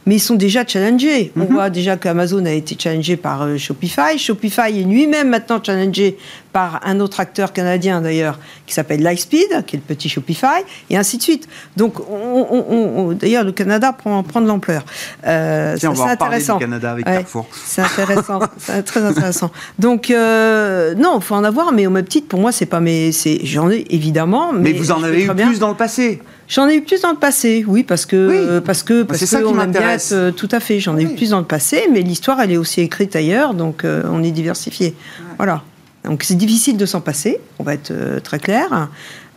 Mais 0.05 0.15
ils 0.15 0.19
sont 0.19 0.35
déjà 0.35 0.65
challengés. 0.65 1.31
On 1.35 1.41
mhm. 1.41 1.47
voit 1.47 1.69
déjà 1.69 1.97
qu'Amazon 1.97 2.45
a 2.45 2.51
été 2.51 2.75
challengé 2.79 3.17
par 3.17 3.57
Shopify. 3.57 4.17
Shopify 4.17 4.79
est 4.79 4.83
lui-même 4.83 5.29
maintenant 5.29 5.61
challengé 5.63 6.17
par 6.57 6.81
un 6.85 6.99
autre 7.01 7.19
acteur 7.19 7.53
canadien 7.53 8.01
d'ailleurs, 8.01 8.39
qui 8.65 8.73
s'appelle 8.73 9.03
Lightspeed, 9.03 9.63
qui 9.67 9.75
est 9.75 9.79
le 9.79 9.85
petit 9.85 10.09
Shopify, 10.09 10.63
et 10.89 10.97
ainsi 10.97 11.19
de 11.19 11.21
suite. 11.21 11.47
Donc, 11.75 11.99
on, 12.09 13.11
d'ailleurs, 13.13 13.43
le 13.43 13.51
Canada 13.51 13.93
prend, 13.93 14.23
prend 14.23 14.41
de 14.41 14.47
l'ampleur. 14.47 14.83
Euh, 15.27 15.75
c'est 15.77 15.85
intéressant. 15.85 16.57
Canada 16.57 16.93
avec 16.93 17.05
Carrefour. 17.05 17.45
C'est 17.53 17.83
intéressant, 17.83 18.39
c'est 18.57 18.81
très 18.81 19.03
intéressant. 19.03 19.51
Donc, 19.77 20.09
euh, 20.09 20.95
non, 20.95 21.19
il 21.19 21.23
faut 21.23 21.35
en 21.35 21.43
avoir, 21.43 21.66
mais 21.71 21.87
au 21.87 21.89
même 21.89 22.05
titre, 22.05 22.27
pour 22.27 22.39
moi, 22.39 22.51
c'est 22.51 22.65
pas 22.65 22.79
mes. 22.79 23.11
J'en 23.43 23.69
ai 23.69 23.85
évidemment. 23.89 24.53
Mais, 24.53 24.73
vous 24.73 24.91
en 24.91 25.03
avez 25.03 25.23
eu 25.23 25.27
plus 25.27 25.59
dans 25.59 25.69
le 25.69 25.75
passé 25.75 26.21
J'en 26.47 26.67
ai 26.69 26.75
eu 26.75 26.81
plus 26.81 27.01
dans 27.01 27.11
le 27.11 27.17
passé, 27.17 27.65
oui, 27.67 27.83
parce 27.83 28.05
que 28.05 28.59
parce 28.59 28.83
que 28.83 29.03
parce 29.03 29.19
que 29.19 29.45
on 29.45 29.59
aime 29.59 29.71
bien 29.71 29.97
euh, 30.13 30.31
tout 30.31 30.47
à 30.51 30.59
fait. 30.59 30.79
J'en 30.79 30.97
ai 30.97 31.03
eu 31.03 31.15
plus 31.15 31.31
dans 31.31 31.39
le 31.39 31.45
passé, 31.45 31.89
mais 31.91 32.01
l'histoire 32.01 32.39
elle 32.39 32.53
est 32.53 32.57
aussi 32.57 32.81
écrite 32.81 33.15
ailleurs, 33.15 33.53
donc 33.53 33.83
euh, 33.83 34.03
on 34.09 34.23
est 34.23 34.31
diversifié. 34.31 34.95
Voilà. 35.37 35.63
Donc 36.07 36.23
c'est 36.23 36.35
difficile 36.35 36.77
de 36.77 36.85
s'en 36.85 37.01
passer, 37.01 37.39
on 37.59 37.63
va 37.63 37.73
être 37.73 37.91
euh, 37.91 38.19
très 38.19 38.39
clair. 38.39 38.89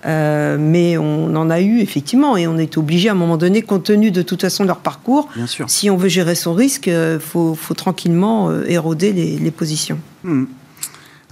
Euh, 0.07 0.57
mais 0.59 0.97
on 0.97 1.37
en 1.37 1.51
a 1.51 1.61
eu 1.61 1.81
effectivement 1.81 2.39
et 2.39 2.47
on 2.47 2.57
est 2.57 2.79
obligé 2.79 3.11
à 3.11 3.13
un 3.13 3.17
moment 3.17 3.37
donné, 3.37 3.61
compte 3.61 3.85
tenu 3.85 4.11
de 4.11 4.23
toute 4.23 4.41
façon 4.41 4.63
de 4.63 4.69
leur 4.69 4.79
parcours, 4.79 5.29
si 5.67 5.91
on 5.91 5.97
veut 5.99 6.09
gérer 6.09 6.35
son 6.35 6.55
risque, 6.55 6.87
il 6.87 6.95
euh, 6.95 7.19
faut, 7.19 7.55
tranquillement 7.77 8.51
éroder 8.63 9.13
les, 9.13 9.51
positions. 9.51 9.99
Hmm. 10.25 10.45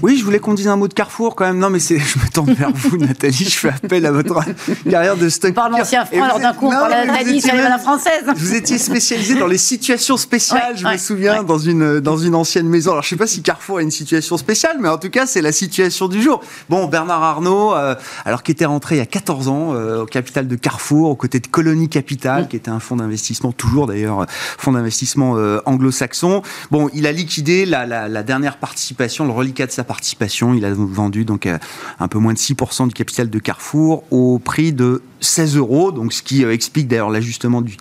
Oui, 0.01 0.17
je 0.17 0.25
voulais 0.25 0.39
qu'on 0.39 0.55
dise 0.55 0.69
un 0.69 0.77
mot 0.77 0.87
de 0.87 0.95
Carrefour 0.95 1.35
quand 1.35 1.45
même. 1.45 1.59
Non, 1.59 1.71
mais 1.71 1.81
c'est, 1.81 1.99
je 1.99 2.19
me 2.19 2.29
tourne 2.29 2.53
vers 2.53 2.71
vous, 2.73 2.99
Nathalie. 2.99 3.35
Je 3.35 3.59
fais 3.59 3.71
appel 3.71 4.07
à 4.07 4.13
votre 4.13 4.41
carrière 4.91 5.17
de 5.17 5.29
stock. 5.29 5.55
Par 5.55 5.69
l'ancien 5.69 6.05
franc, 6.05 6.23
alors 6.23 6.39
d'un 6.39 6.53
coup, 6.53 6.67
on 6.67 6.71
parle 6.71 6.93
de 6.93 7.69
la 7.69 7.79
française. 7.79 8.25
Vous 8.37 8.55
étiez 8.55 8.79
spécialisé 8.79 9.35
dans 9.35 9.47
les 9.47 9.59
situations 9.59 10.17
spéciales, 10.17 10.77
je 10.77 10.87
me 10.87 10.97
souviens, 10.97 11.43
dans, 11.43 11.59
une, 11.59 12.01
dans 12.01 12.17
une 12.17 12.35
ancienne 12.35 12.69
maison. 12.69 12.93
Alors, 12.93 13.03
je 13.03 13.09
sais 13.09 13.17
pas 13.17 13.27
si 13.27 13.43
Carrefour 13.43 13.79
a 13.79 13.83
une 13.83 13.91
situation 13.91 14.37
spéciale, 14.37 14.77
mais 14.81 14.89
en 14.89 14.99
tout 14.99 15.11
cas, 15.11 15.27
c'est 15.27 15.43
la 15.43 15.53
situation 15.53 16.07
du 16.07 16.23
jour. 16.23 16.43
Bon, 16.69 16.87
Bernard 16.87 17.23
Arnault, 17.23 17.75
euh, 17.75 17.95
alors 18.25 18.43
qui 18.43 18.53
était 18.53 18.67
rentré 18.67 18.97
il 18.97 18.99
y 18.99 19.03
a 19.03 19.07
14 19.07 19.49
ans 19.49 19.75
euh, 19.75 20.03
au 20.03 20.07
capital 20.07 20.47
de 20.47 20.57
Carrefour, 20.57 21.11
aux 21.11 21.17
côtés 21.17 21.41
de 21.41 21.47
Colonie 21.47 21.89
Capital, 21.89 22.49
qui 22.49 22.57
était 22.57 22.71
un 22.71 22.81
fonds 22.81 22.97
d'investissement, 22.97 23.51
toujours 23.51 23.87
d'ailleurs, 23.87 24.27
fonds 24.29 24.73
d'investissement 24.73 25.37
euh, 25.37 25.61
anglo-saxon. 25.67 26.43
Bon, 26.71 26.89
il 26.95 27.07
a 27.07 27.13
liquidé 27.13 27.67
la, 27.67 27.87
la, 27.87 28.09
la 28.09 28.23
dernière 28.23 28.59
participation, 28.59 29.25
le 29.25 29.33
reliquat 29.33 29.67
de 29.67 29.73
sa 29.73 29.85
participation. 29.89 30.55
Il 30.55 30.65
a 30.65 30.73
vendu 30.73 31.25
donc 31.25 31.47
euh, 31.47 31.59
un 31.99 32.07
peu 32.07 32.19
moins 32.19 32.35
de 32.35 32.39
6% 32.39 32.87
du 32.87 32.95
capital 32.95 33.29
de 33.29 33.39
Carrefour 33.41 34.05
au 34.13 34.39
prix 34.39 34.73
de 34.73 35.03
16 35.21 35.57
euros, 35.57 35.91
donc 35.91 36.13
ce 36.13 36.23
qui 36.23 36.45
euh, 36.45 36.53
explique 36.53 36.87
d'ailleurs 36.87 37.11
l'ajustement 37.11 37.61
du, 37.61 37.77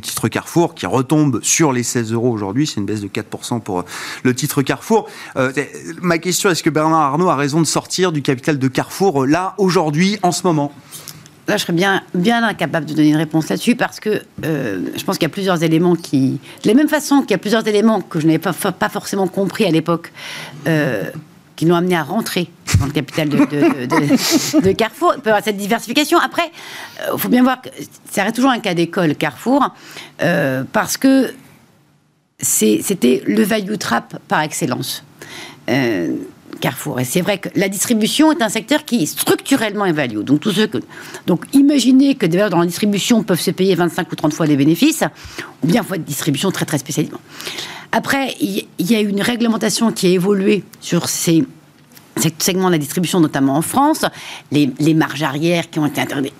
titre 0.00 0.28
Carrefour 0.28 0.74
qui 0.74 0.84
retombe 0.84 1.40
sur 1.42 1.72
les 1.72 1.82
16 1.82 2.12
euros 2.12 2.30
aujourd'hui. 2.30 2.66
C'est 2.66 2.80
une 2.80 2.86
baisse 2.86 3.00
de 3.00 3.08
4% 3.08 3.60
pour 3.60 3.80
euh, 3.80 3.84
le 4.24 4.34
titre 4.34 4.60
Carrefour. 4.60 5.08
ma 6.02 6.18
question, 6.18 6.50
est-ce 6.50 6.62
que 6.62 6.70
Bernard 6.70 7.00
Arnault 7.00 7.30
a 7.30 7.36
raison 7.36 7.60
de 7.60 7.66
sortir 7.66 8.12
du 8.12 8.20
capital 8.20 8.58
de 8.58 8.68
Carrefour 8.68 9.24
là, 9.26 9.54
aujourd'hui, 9.56 10.18
en 10.22 10.32
ce 10.32 10.42
moment? 10.46 10.72
Là, 11.48 11.56
je 11.56 11.62
serais 11.62 11.72
bien, 11.72 12.02
incapable 12.14 12.86
de 12.86 12.94
donner 12.94 13.08
une 13.08 13.16
réponse 13.16 13.48
là-dessus 13.48 13.74
parce 13.74 13.98
que 13.98 14.22
je 14.42 15.04
pense 15.04 15.18
qu'il 15.18 15.26
y 15.26 15.30
a 15.30 15.34
plusieurs 15.34 15.62
éléments 15.62 15.96
qui. 15.96 16.38
De 16.62 16.68
la 16.68 16.74
même 16.74 16.88
façon 16.88 17.22
qu'il 17.22 17.32
y 17.32 17.34
a 17.34 17.38
plusieurs 17.38 17.66
éléments 17.66 18.00
que 18.00 18.20
je 18.20 18.26
n'avais 18.26 18.38
pas, 18.38 18.52
forcément 18.52 19.26
compris 19.26 19.64
à 19.64 19.70
l'époque, 19.70 20.12
qui 21.56 21.66
l'ont 21.66 21.76
amené 21.76 21.96
à 21.96 22.02
rentrer 22.02 22.48
dans 22.78 22.86
le 22.86 22.92
capital 22.92 23.28
de, 23.28 24.72
Carrefour. 24.72 25.14
Il 25.16 25.22
peut 25.22 25.30
avoir 25.30 25.44
cette 25.44 25.56
diversification. 25.56 26.18
Après, 26.18 26.50
il 27.12 27.18
faut 27.18 27.28
bien 27.28 27.42
voir 27.42 27.60
que 27.60 27.68
ça 28.10 28.24
reste 28.24 28.36
toujours 28.36 28.50
un 28.50 28.60
cas 28.60 28.74
d'école, 28.74 29.14
Carrefour, 29.14 29.74
parce 30.72 30.96
que 30.96 31.32
c'était 32.38 33.22
le 33.26 33.42
value 33.42 33.76
trap 33.76 34.18
par 34.28 34.40
excellence. 34.40 35.04
Carrefour. 36.62 37.00
Et 37.00 37.04
c'est 37.04 37.20
vrai 37.20 37.38
que 37.38 37.48
la 37.56 37.68
distribution 37.68 38.32
est 38.32 38.40
un 38.40 38.48
secteur 38.48 38.84
qui 38.84 39.02
est 39.02 39.06
structurellement. 39.06 39.84
Donc, 40.22 40.40
tout 40.40 40.52
ce 40.52 40.62
que, 40.62 40.78
donc 41.26 41.44
imaginez 41.52 42.14
que 42.14 42.24
des 42.24 42.36
valeurs 42.36 42.50
dans 42.50 42.60
la 42.60 42.66
distribution 42.66 43.22
peuvent 43.22 43.40
se 43.40 43.50
payer 43.50 43.74
25 43.74 44.10
ou 44.10 44.14
30 44.14 44.32
fois 44.32 44.46
les 44.46 44.56
bénéfices, 44.56 45.02
ou 45.62 45.66
bien 45.66 45.82
fois 45.82 45.98
de 45.98 46.04
distribution 46.04 46.50
très 46.50 46.64
très 46.64 46.78
spécialisée. 46.78 47.14
Après, 47.92 48.34
il 48.40 48.66
y, 48.78 48.94
a 48.94 49.00
une 49.00 49.20
réglementation 49.20 49.92
qui 49.92 50.06
a 50.06 50.10
évolué 50.10 50.64
sur 50.80 51.08
ces, 51.08 51.44
segments 52.38 52.68
de 52.68 52.72
la 52.72 52.78
distribution, 52.78 53.20
notamment 53.20 53.56
en 53.56 53.62
France, 53.62 54.04
les, 54.50 54.70
les 54.78 54.94
marges 54.94 55.22
arrières 55.22 55.68
qui 55.70 55.78
ont 55.78 55.86
été 55.86 56.00
interdites. 56.00 56.34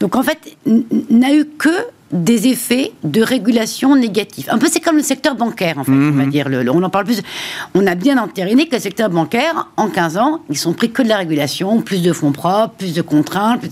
Donc 0.00 0.16
en 0.16 0.22
fait, 0.22 0.56
n'a 1.10 1.34
eu 1.34 1.46
que 1.58 1.70
des 2.12 2.46
effets 2.46 2.92
de 3.02 3.22
régulation 3.22 3.96
négatifs. 3.96 4.48
Un 4.48 4.58
peu, 4.58 4.68
c'est 4.70 4.80
comme 4.80 4.96
le 4.96 5.02
secteur 5.02 5.34
bancaire, 5.34 5.78
en 5.78 5.84
fait, 5.84 5.90
on 5.90 6.12
va 6.12 6.24
mhm. 6.24 6.30
dire. 6.30 6.48
Le, 6.48 6.70
on 6.70 6.82
en 6.82 6.90
parle 6.90 7.06
plus. 7.06 7.20
On 7.74 7.86
a 7.86 7.94
bien 7.96 8.18
entériné 8.18 8.68
que 8.68 8.76
le 8.76 8.80
secteur 8.80 9.10
bancaire, 9.10 9.68
en 9.76 9.88
15 9.88 10.16
ans, 10.18 10.40
ils 10.48 10.56
sont 10.56 10.72
pris 10.72 10.92
que 10.92 11.02
de 11.02 11.08
la 11.08 11.16
régulation, 11.18 11.82
plus 11.82 12.02
de 12.02 12.12
fonds 12.12 12.32
propres, 12.32 12.74
plus 12.74 12.94
de 12.94 13.02
contraintes. 13.02 13.64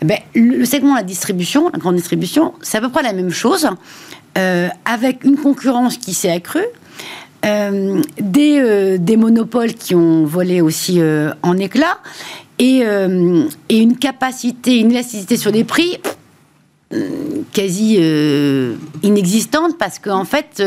Eh 0.00 0.04
ben, 0.04 0.18
le, 0.34 0.64
segment 0.64 0.94
de 0.94 0.98
la 0.98 1.04
distribution, 1.04 1.70
la 1.72 1.78
grande 1.78 1.94
distribution, 1.94 2.54
c'est 2.62 2.78
à 2.78 2.80
peu 2.80 2.88
près 2.88 3.04
la 3.04 3.12
même 3.12 3.30
chose, 3.30 3.68
euh, 4.38 4.68
avec 4.86 5.24
une 5.24 5.36
concurrence 5.36 5.98
qui 5.98 6.14
s'est 6.14 6.30
accrue, 6.30 6.64
euh, 7.44 8.00
des, 8.18 8.58
euh, 8.58 8.96
des, 8.98 9.18
monopoles 9.18 9.74
qui 9.74 9.94
ont 9.94 10.24
volé 10.24 10.62
aussi 10.62 11.00
en 11.42 11.58
éclats, 11.58 11.98
et, 12.58 12.82
une 12.82 13.96
capacité, 13.98 14.78
une 14.78 14.92
élasticité 14.92 15.36
sur 15.36 15.50
les 15.50 15.64
prix 15.64 15.98
quasi 17.52 17.98
inexistante 19.02 19.78
parce 19.78 19.98
qu'en 19.98 20.24
fait, 20.24 20.62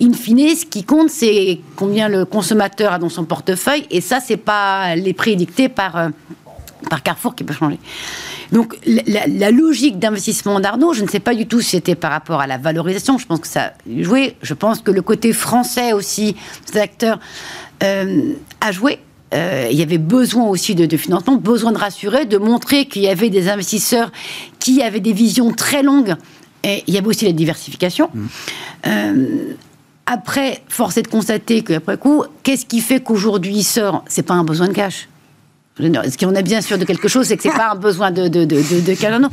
in 0.00 0.12
fine, 0.12 0.56
ce 0.56 0.64
qui 0.64 0.84
compte, 0.84 1.10
c'est 1.10 1.60
combien 1.76 2.08
le 2.08 2.24
consommateur 2.24 2.92
a 2.94 2.98
dans 2.98 3.08
son 3.08 3.24
portefeuille 3.24 3.84
et 3.90 4.00
ça, 4.00 4.20
c'est 4.20 4.38
pas 4.38 4.96
les 4.96 5.12
prix 5.12 5.36
dictés 5.36 5.68
par, 5.68 6.10
par 6.88 7.02
Carrefour 7.02 7.34
qui 7.34 7.44
peut 7.44 7.54
changer. 7.54 7.78
Donc 8.52 8.76
la, 8.86 9.50
logique 9.50 9.98
d'investissement 9.98 10.60
d'Arnaud, 10.60 10.92
je 10.92 11.02
ne 11.02 11.08
sais 11.08 11.20
pas 11.20 11.34
du 11.34 11.46
tout 11.46 11.60
si 11.60 11.70
c'était 11.70 11.94
par 11.94 12.10
rapport 12.10 12.40
à 12.40 12.46
la 12.46 12.58
valorisation, 12.58 13.18
je 13.18 13.26
pense 13.26 13.40
que 13.40 13.48
ça 13.48 13.62
a 13.62 13.72
joué, 14.02 14.36
je 14.42 14.54
pense 14.54 14.80
que 14.80 14.90
le 14.90 15.02
côté 15.02 15.32
français 15.32 15.92
aussi, 15.92 16.36
des 16.72 16.80
acteurs, 16.80 17.18
a 17.80 18.72
joué 18.72 18.98
euh, 19.34 19.68
il 19.70 19.76
y 19.76 19.82
avait 19.82 19.98
besoin 19.98 20.46
aussi 20.46 20.74
de, 20.74 20.96
financement, 20.96 21.36
besoin 21.36 21.72
de 21.72 21.78
rassurer, 21.78 22.24
de 22.24 22.38
montrer 22.38 22.86
qu'il 22.86 23.02
y 23.02 23.08
avait 23.08 23.30
des 23.30 23.48
investisseurs 23.48 24.12
qui 24.60 24.82
avaient 24.82 25.00
des 25.00 25.12
visions 25.12 25.52
très 25.52 25.82
longues. 25.82 26.14
Et 26.62 26.84
il 26.86 26.94
y 26.94 26.98
avait 26.98 27.08
aussi 27.08 27.24
la 27.24 27.32
diversification. 27.32 28.10
Mmh. 28.14 28.26
Euh, 28.86 29.54
après, 30.06 30.62
force 30.68 30.96
est 30.98 31.02
de 31.02 31.08
constater 31.08 31.62
qu'après 31.62 31.98
coup, 31.98 32.24
qu'est-ce 32.42 32.64
qui 32.64 32.80
fait 32.80 33.00
qu'aujourd'hui 33.00 33.56
il 33.56 33.64
sort? 33.64 34.04
C'est 34.08 34.22
pas 34.22 34.34
un 34.34 34.44
besoin 34.44 34.68
de 34.68 34.72
cash. 34.72 35.08
Ce 35.76 36.16
qu'on 36.24 36.34
est 36.34 36.42
bien 36.44 36.60
sûr 36.60 36.78
de 36.78 36.84
quelque 36.84 37.08
chose, 37.08 37.26
c'est 37.26 37.36
que 37.36 37.42
c'est 37.42 37.48
pas 37.48 37.72
un 37.72 37.74
besoin 37.74 38.12
de, 38.12 38.28
de, 38.28 38.44
de, 38.44 38.60
de, 38.60 39.28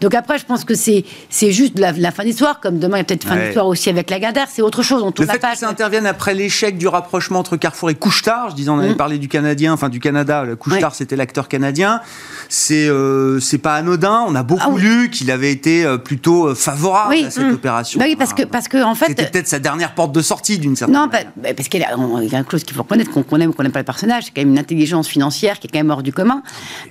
Donc 0.00 0.14
après, 0.14 0.38
je 0.38 0.44
pense 0.44 0.64
que 0.64 0.74
c'est, 0.74 1.04
c'est 1.30 1.52
juste 1.52 1.78
la, 1.78 1.92
la 1.92 2.10
fin 2.10 2.24
d'histoire, 2.24 2.58
comme 2.58 2.80
demain 2.80 2.96
il 2.96 3.00
y 3.00 3.02
a 3.02 3.04
peut-être 3.04 3.24
fin 3.24 3.36
d'histoire 3.36 3.68
aussi 3.68 3.90
avec 3.90 4.10
la 4.10 4.18
Gardère, 4.18 4.48
c'est 4.50 4.60
autre 4.60 4.82
chose. 4.82 5.04
On 5.04 5.12
le 5.16 5.24
fait 5.24 5.38
que 5.38 5.56
ça 5.56 5.68
intervienne 5.68 6.06
après 6.06 6.34
l'échec 6.34 6.78
du 6.78 6.88
rapprochement 6.88 7.38
entre 7.38 7.56
Carrefour 7.56 7.90
et 7.90 7.94
Couchetard, 7.94 8.50
je 8.50 8.56
disais, 8.56 8.70
on 8.70 8.80
avait 8.80 8.90
mmh. 8.90 8.96
parlé 8.96 9.18
du 9.18 9.28
Canadien, 9.28 9.72
enfin 9.72 9.88
du 9.88 10.00
Canada, 10.00 10.44
Couchetard 10.58 10.96
c'était 10.96 11.14
l'acteur 11.14 11.46
canadien, 11.46 12.00
c'est, 12.48 12.88
euh, 12.88 13.38
c'est 13.38 13.58
pas 13.58 13.76
anodin, 13.76 14.24
on 14.26 14.34
a 14.34 14.42
beaucoup 14.42 14.76
ah 14.76 14.80
lu 14.80 15.10
qu'il 15.10 15.30
avait 15.30 15.52
été 15.52 15.84
euh, 15.84 15.96
plutôt 15.96 16.48
euh, 16.48 16.54
favorable 16.56 17.14
à 17.14 17.30
cette 17.30 17.44
mmh. 17.44 17.54
opération. 17.54 18.00
Bah 18.00 18.06
oui, 18.08 18.16
parce 18.16 18.34
que, 18.34 18.42
parce 18.42 18.66
que 18.66 18.82
en 18.82 18.96
fait. 18.96 19.06
C'était 19.06 19.26
peut-être 19.26 19.46
sa 19.46 19.60
dernière 19.60 19.94
porte 19.94 20.10
de 20.10 20.22
sortie 20.22 20.58
d'une 20.58 20.74
certaine 20.74 20.96
Non, 20.96 21.06
manière. 21.06 21.30
Bah, 21.36 21.50
parce 21.56 21.68
qu'il 21.68 21.80
y 21.80 21.84
a, 21.84 21.94
une 21.94 22.50
chose 22.50 22.64
qu'il 22.64 22.74
faut 22.74 22.82
reconnaître, 22.82 23.12
qu'on 23.12 23.40
aime 23.40 23.50
ou 23.50 23.52
qu'on 23.52 23.62
n'aime 23.62 23.70
pas 23.70 23.78
le 23.78 23.84
personnage, 23.84 24.24
c'est 24.24 24.30
quand 24.34 24.42
même 24.42 24.50
une 24.50 24.58
intelligence 24.58 25.06
financière 25.06 25.60
qui 25.60 25.68
est 25.68 25.70
quand 25.70 25.78
même 25.78 25.83
hors 25.90 26.02
du 26.02 26.12
commun. 26.12 26.42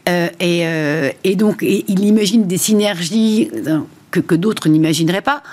Euh, 0.10 0.30
euh, 0.42 1.12
et, 1.24 1.36
donc, 1.36 1.60
il 1.62 2.06
imagine 2.06 2.48
des 2.48 2.58
synergies 2.58 3.50
euh, 3.68 3.80
que, 4.12 4.20
que 4.20 4.36
d'autres 4.36 4.70
n'imagineraient 4.70 5.22
pas. 5.22 5.44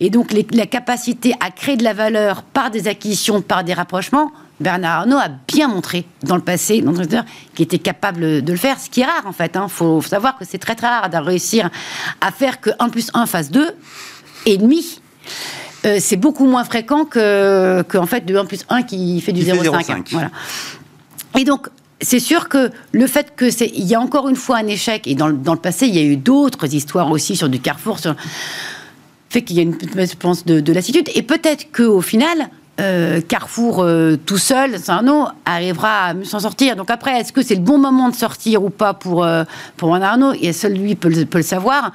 Et 0.00 0.10
donc, 0.10 0.32
la 0.52 0.66
capacité 0.66 1.34
à 1.40 1.50
créer 1.50 1.76
de 1.76 1.82
la 1.82 1.92
valeur 1.92 2.42
par 2.42 2.70
des 2.70 2.86
acquisitions, 2.86 3.42
par 3.42 3.64
des 3.64 3.74
rapprochements, 3.74 4.30
Bernard 4.60 5.00
Arnault 5.00 5.16
a 5.16 5.28
bien 5.28 5.66
montré 5.66 6.04
dans 6.22 6.36
le 6.36 6.42
passé, 6.42 6.82
dans 6.82 6.92
qui 7.54 7.62
était 7.62 7.78
capable 7.78 8.42
de 8.42 8.52
le 8.52 8.58
faire, 8.58 8.78
ce 8.78 8.90
qui 8.90 9.00
est 9.00 9.04
rare 9.04 9.26
en 9.26 9.32
fait. 9.32 9.52
Il 9.54 9.58
hein. 9.58 9.68
faut, 9.68 10.00
savoir 10.02 10.38
que 10.38 10.44
c'est 10.44 10.58
très 10.58 10.76
très 10.76 10.86
rare 10.86 11.10
de 11.10 11.16
réussir 11.16 11.68
à 12.20 12.30
faire 12.30 12.60
que 12.60 12.70
1 12.78 12.88
plus 12.90 13.10
1 13.12 13.26
fasse 13.26 13.50
2 13.50 13.70
et 14.46 14.56
demi. 14.56 15.00
c'est 15.82 16.16
beaucoup 16.16 16.46
moins 16.46 16.64
fréquent 16.64 17.04
que, 17.04 17.82
que, 17.82 17.98
en 17.98 18.06
fait 18.06 18.24
de 18.24 18.36
1 18.36 18.44
plus 18.46 18.64
1 18.68 18.82
qui 18.82 19.20
fait 19.20 19.32
du 19.32 19.42
0,5. 19.42 20.08
Voilà. 20.10 20.30
Et 21.38 21.44
donc, 21.44 21.68
c'est 22.00 22.20
sûr 22.20 22.48
que 22.48 22.70
le 22.92 23.06
fait 23.06 23.34
que 23.34 23.50
c'est, 23.50 23.70
il 23.74 23.84
y 23.84 23.94
a 23.94 24.00
encore 24.00 24.28
une 24.28 24.36
fois 24.36 24.58
un 24.58 24.66
échec, 24.66 25.06
et 25.06 25.14
dans, 25.14 25.28
le 25.28 25.56
passé, 25.56 25.86
il 25.86 25.94
y 25.94 25.98
a 25.98 26.02
eu 26.02 26.16
d'autres 26.16 26.72
histoires 26.72 27.10
aussi 27.10 27.36
sur 27.36 27.48
du 27.48 27.60
Carrefour, 27.60 27.98
fait 29.30 29.42
qu'il 29.42 29.56
y 29.56 29.60
a 29.60 29.62
une, 29.62 29.76
je 29.80 30.16
pense, 30.16 30.44
de, 30.44 30.60
de 30.60 30.72
lassitude. 30.72 31.08
Et 31.14 31.22
peut-être 31.22 31.70
qu'au 31.72 32.00
final, 32.00 32.48
euh, 32.80 33.20
Carrefour 33.20 33.80
euh, 33.80 34.16
tout 34.16 34.38
seul, 34.38 34.78
c'est 34.78 34.92
un 34.92 35.32
arrivera 35.44 36.06
à 36.06 36.24
s'en 36.24 36.40
sortir. 36.40 36.76
Donc 36.76 36.90
après, 36.90 37.20
est-ce 37.20 37.32
que 37.32 37.42
c'est 37.42 37.56
le 37.56 37.60
bon 37.60 37.78
moment 37.78 38.08
de 38.08 38.14
sortir 38.14 38.62
ou 38.62 38.70
pas 38.70 38.94
pour, 38.94 39.24
euh, 39.24 39.44
pour 39.76 39.94
Arnaud? 39.94 40.32
Et 40.40 40.52
seul 40.52 40.74
lui 40.74 40.94
peut 40.94 41.08
le, 41.08 41.24
peut 41.24 41.38
le 41.38 41.44
savoir. 41.44 41.92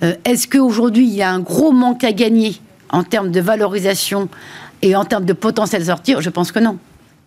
est-ce 0.00 0.46
qu'aujourd'hui, 0.46 1.06
il 1.06 1.14
y 1.14 1.22
a 1.22 1.30
un 1.30 1.40
gros 1.40 1.72
manque 1.72 2.04
à 2.04 2.12
gagner 2.12 2.60
en 2.90 3.02
termes 3.02 3.30
de 3.30 3.40
valorisation 3.40 4.28
et 4.82 4.94
en 4.94 5.04
termes 5.04 5.24
de 5.24 5.32
potentiel 5.32 5.84
sortir? 5.84 6.20
Je 6.20 6.30
pense 6.30 6.52
que 6.52 6.60
non. 6.60 6.78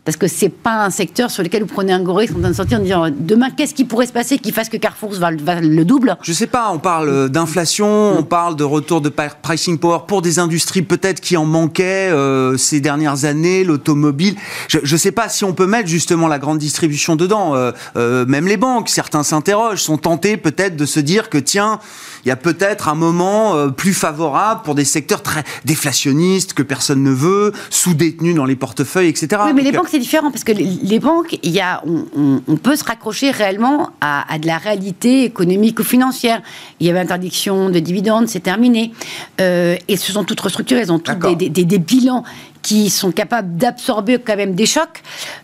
Parce 0.06 0.18
que 0.18 0.28
c'est 0.28 0.50
pas 0.50 0.84
un 0.84 0.90
secteur 0.90 1.32
sur 1.32 1.44
lequel 1.44 1.64
vous 1.64 1.74
prenez 1.74 1.94
un 1.94 2.02
gorille 2.02 2.30
en 2.36 2.40
train 2.40 2.50
de 2.50 2.56
sortir 2.56 2.80
en 2.80 2.82
disant 2.82 3.06
demain 3.10 3.50
qu'est-ce 3.56 3.74
qui 3.74 3.86
pourrait 3.86 4.06
se 4.06 4.12
passer 4.12 4.38
qui 4.38 4.52
fasse 4.52 4.68
que 4.68 4.76
Carrefour 4.76 5.14
va, 5.14 5.32
le 5.32 5.84
double? 5.86 6.18
Je 6.22 6.34
sais 6.34 6.48
pas, 6.48 6.72
on 6.72 6.80
parle 6.80 7.30
d'inflation, 7.30 8.18
on 8.18 8.24
parle 8.24 8.58
de 8.58 8.66
retour 8.66 9.00
de 9.00 9.08
pricing 9.08 9.78
power 9.78 10.00
pour 10.06 10.22
des 10.22 10.40
industries 10.40 10.82
peut-être 10.82 11.22
qui 11.22 11.38
en 11.38 11.46
manquaient 11.46 12.10
euh, 12.12 12.58
ces 12.58 12.82
dernières 12.82 13.24
années, 13.24 13.64
l'automobile. 13.64 14.36
Je, 14.68 14.80
ne 14.80 14.98
sais 14.98 15.14
pas 15.14 15.30
si 15.30 15.46
on 15.46 15.54
peut 15.54 15.68
mettre 15.68 15.88
justement 15.88 16.28
la 16.28 16.38
grande 16.38 16.58
distribution 16.58 17.16
dedans. 17.16 17.56
Euh, 17.56 17.72
euh, 17.96 18.26
même 18.26 18.48
les 18.48 18.58
banques, 18.58 18.90
certains 18.90 19.24
s'interrogent, 19.24 19.82
sont 19.82 19.98
tentés 19.98 20.36
peut-être 20.36 20.76
de 20.76 20.86
se 20.86 21.00
dire 21.00 21.30
que 21.30 21.38
tiens, 21.38 21.80
il 22.26 22.30
y 22.30 22.32
a 22.32 22.36
peut-être 22.36 22.90
un 22.90 22.96
moment 22.96 23.70
plus 23.70 23.94
favorable 23.94 24.62
pour 24.64 24.76
des 24.76 24.86
secteurs 24.86 25.22
très 25.22 25.44
déflationnistes 25.64 26.54
que 26.54 26.64
personne 26.64 27.04
ne 27.04 27.12
veut, 27.12 27.54
sous-détenus 27.70 28.36
dans 28.36 28.46
les 28.46 28.56
portefeuilles, 28.56 29.10
etc. 29.10 29.42
Oui, 29.46 29.54
mais 29.54 29.62
les 29.62 29.72
banques 29.72 29.93
c'est 29.94 30.00
différent 30.00 30.32
parce 30.32 30.44
que 30.44 30.54
les 30.54 31.00
banques, 31.00 31.38
il 31.44 31.52
y 31.52 31.60
a, 31.60 31.84
on, 31.86 32.56
peut 32.56 32.76
se 32.76 32.84
raccrocher 32.84 33.30
réellement 33.30 33.92
à, 34.02 34.40
de 34.40 34.48
la 34.48 34.58
réalité 34.58 35.24
économique 35.24 35.80
ou 35.80 35.84
financière. 35.84 36.42
Il 36.80 36.88
y 36.88 36.90
avait 36.90 37.00
interdiction 37.00 37.70
de 37.70 37.78
dividendes, 37.78 38.28
c'est 38.28 38.40
terminé. 38.40 38.92
Euh, 39.40 39.76
et 39.88 39.96
ce 39.96 40.12
sont 40.12 40.24
toutes 40.24 40.40
restructurées, 40.40 40.82
elles 40.82 40.92
ont 40.92 40.98
toutes 40.98 41.38
des, 41.38 41.78
bilans 41.78 42.24
qui 42.64 42.90
sont 42.90 43.12
capables 43.12 43.56
d'absorber 43.56 44.18
quand 44.18 44.36
même 44.36 44.56
des 44.56 44.66
chocs. 44.66 45.04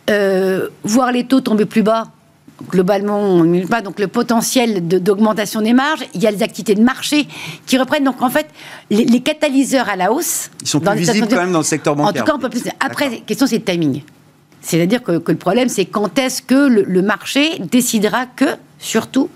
Euh, 0.10 0.70
voir 0.84 1.12
les 1.12 1.26
taux 1.26 1.42
tomber 1.42 1.66
plus 1.66 1.84
bas, 1.84 2.06
globalement, 2.72 3.20
on 3.20 3.68
pas. 3.68 3.82
Donc, 3.82 4.00
le 4.00 4.08
potentiel 4.08 4.88
d'augmentation 4.88 5.62
des 5.62 5.74
marges, 5.74 6.06
il 6.16 6.24
y 6.24 6.26
a 6.26 6.32
les 6.32 6.42
activités 6.42 6.74
de 6.74 6.82
marché 6.82 7.28
qui 7.68 7.78
reprennent. 7.78 8.04
Donc, 8.04 8.24
en 8.24 8.32
fait, 8.32 8.48
les, 8.90 9.22
catalyseurs 9.22 9.90
à 9.90 9.96
la 9.96 10.12
hausse. 10.12 10.50
Ils 10.62 10.68
sont 10.68 10.80
plus 10.80 10.98
visibles 10.98 11.28
quand 11.30 11.36
même 11.36 11.52
dans 11.52 11.60
le 11.60 11.64
secteur 11.64 11.96
bancaire. 11.96 12.24
En 12.24 12.26
tout 12.26 12.32
cas, 12.32 12.36
on 12.36 12.40
peut 12.40 12.50
plus. 12.50 12.64
Après, 12.80 13.10
la 13.12 13.18
question, 13.18 13.46
c'est 13.46 13.60
le 13.60 13.64
timing. 13.64 14.02
C'est-à-dire 14.62 15.04
que, 15.04 15.12
le 15.12 15.38
problème, 15.38 15.70
c'est 15.70 15.86
quand 15.86 16.18
est-ce 16.20 16.42
que 16.42 16.68
le, 16.68 17.02
marché 17.02 17.60
décidera 17.60 18.26
que, 18.26 18.46
surtout, 18.78 19.30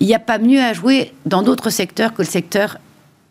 il 0.00 0.06
n'y 0.06 0.14
a 0.14 0.18
pas 0.18 0.38
mieux 0.38 0.60
à 0.60 0.72
jouer 0.72 1.12
dans 1.26 1.42
d'autres 1.42 1.70
secteurs 1.70 2.14
que 2.14 2.22
le 2.22 2.28
secteur 2.28 2.78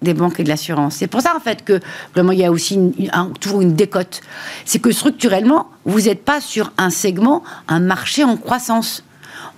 des 0.02 0.13
banques 0.13 0.39
et 0.39 0.43
de 0.43 0.50
l'assurance. 0.50 0.96
C'est 0.96 1.08
pour 1.08 1.22
ça, 1.22 1.34
en 1.36 1.39
fait, 1.39 1.63
que 1.63 1.80
vraiment, 2.13 2.32
il 2.34 2.39
y 2.39 2.46
a 2.46 2.52
aussi 2.52 2.78
toujours 3.39 3.62
une 3.62 3.74
décote. 3.74 4.22
C'est 4.65 4.80
que 4.80 4.91
structurellement, 4.91 5.67
vous 5.86 6.02
n'êtes 6.02 6.24
pas 6.24 6.41
sur 6.41 6.72
un 6.78 6.89
segment, 6.89 7.43
un 7.67 7.80
marché 7.80 8.24
en 8.24 8.38
croissance. 8.38 9.04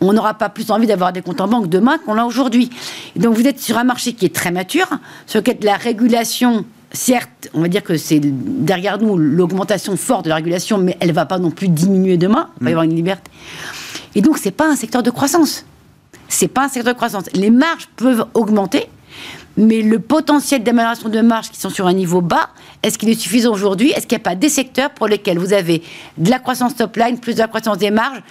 On 0.02 0.14
n'aura 0.14 0.36
pas 0.36 0.50
plus 0.50 0.72
envie 0.72 0.88
d'avoir 0.88 1.14
des 1.14 1.22
comptes 1.22 1.42
en 1.42 1.48
banque 1.48 1.70
demain 1.70 1.98
qu'on 1.98 2.14
l'a 2.14 2.26
aujourd'hui. 2.26 2.70
Donc, 3.16 3.36
vous 3.36 3.48
êtes 3.48 3.60
sur 3.60 3.78
un 3.78 3.84
marché 3.84 4.14
qui 4.14 4.26
est 4.26 4.36
très 4.36 4.52
mature, 4.52 4.88
sur 5.26 5.40
lequel 5.40 5.58
la 5.62 5.76
régulation 5.76 6.66
certes, 6.96 7.50
on 7.54 7.62
va 7.62 7.68
dire 7.68 7.84
que 7.84 7.98
c'est 7.98 8.20
derrière 8.22 8.98
nous 8.98 9.18
l'augmentation 9.18 9.96
forte 9.98 10.26
de 10.26 10.30
la 10.30 10.36
régulation, 10.36 10.78
mais 10.78 10.98
elle 11.00 11.10
ne 11.10 11.14
va 11.14 11.26
pas 11.26 11.38
non 11.38 11.52
plus 11.52 11.68
diminuer 11.68 12.18
demain. 12.18 12.50
Il 12.60 12.64
va 12.64 12.70
y 12.70 12.74
mm. 12.74 12.74
avoir 12.74 12.84
une 12.86 12.96
liberté. 12.96 13.32
Et 14.16 14.22
donc, 14.22 14.38
ce 14.38 14.46
n'est 14.46 14.52
pas 14.52 14.68
un 14.68 14.76
secteur 14.76 15.04
de 15.04 15.12
croissance. 15.12 15.66
c'est 16.28 16.48
pas 16.48 16.66
un 16.66 16.70
secteur 16.70 16.94
de 16.94 16.98
croissance. 16.98 17.26
Les 17.34 17.52
marges 17.52 17.88
peuvent 17.96 18.26
augmenter, 18.34 18.88
mais 19.58 19.82
le 19.82 20.00
potentiel 20.00 20.64
d'amélioration 20.64 21.10
de 21.10 21.22
marges 21.22 21.50
qui 21.50 21.60
sont 21.60 21.70
sur 21.70 21.88
un 21.88 21.94
niveau 21.94 22.22
bas, 22.22 22.50
est-ce 22.84 22.98
qu'il 22.98 23.10
est 23.10 23.20
suffisant 23.20 23.54
aujourd'hui? 23.54 23.92
Est-ce 23.92 24.08
qu'il 24.08 24.18
n'y 24.18 24.22
a 24.22 24.24
pas 24.24 24.36
des 24.36 24.50
secteurs 24.50 24.90
pour 24.90 25.08
lesquels 25.08 25.38
vous 25.38 25.54
avez 25.54 25.82
de 26.18 26.30
la 26.30 26.40
croissance 26.40 26.76
top 26.76 26.96
line 26.98 27.20
plus 27.20 27.36
de 27.36 27.40
la 27.40 27.48
croissance 27.48 27.78
des 27.78 27.92
marges? 27.92 28.22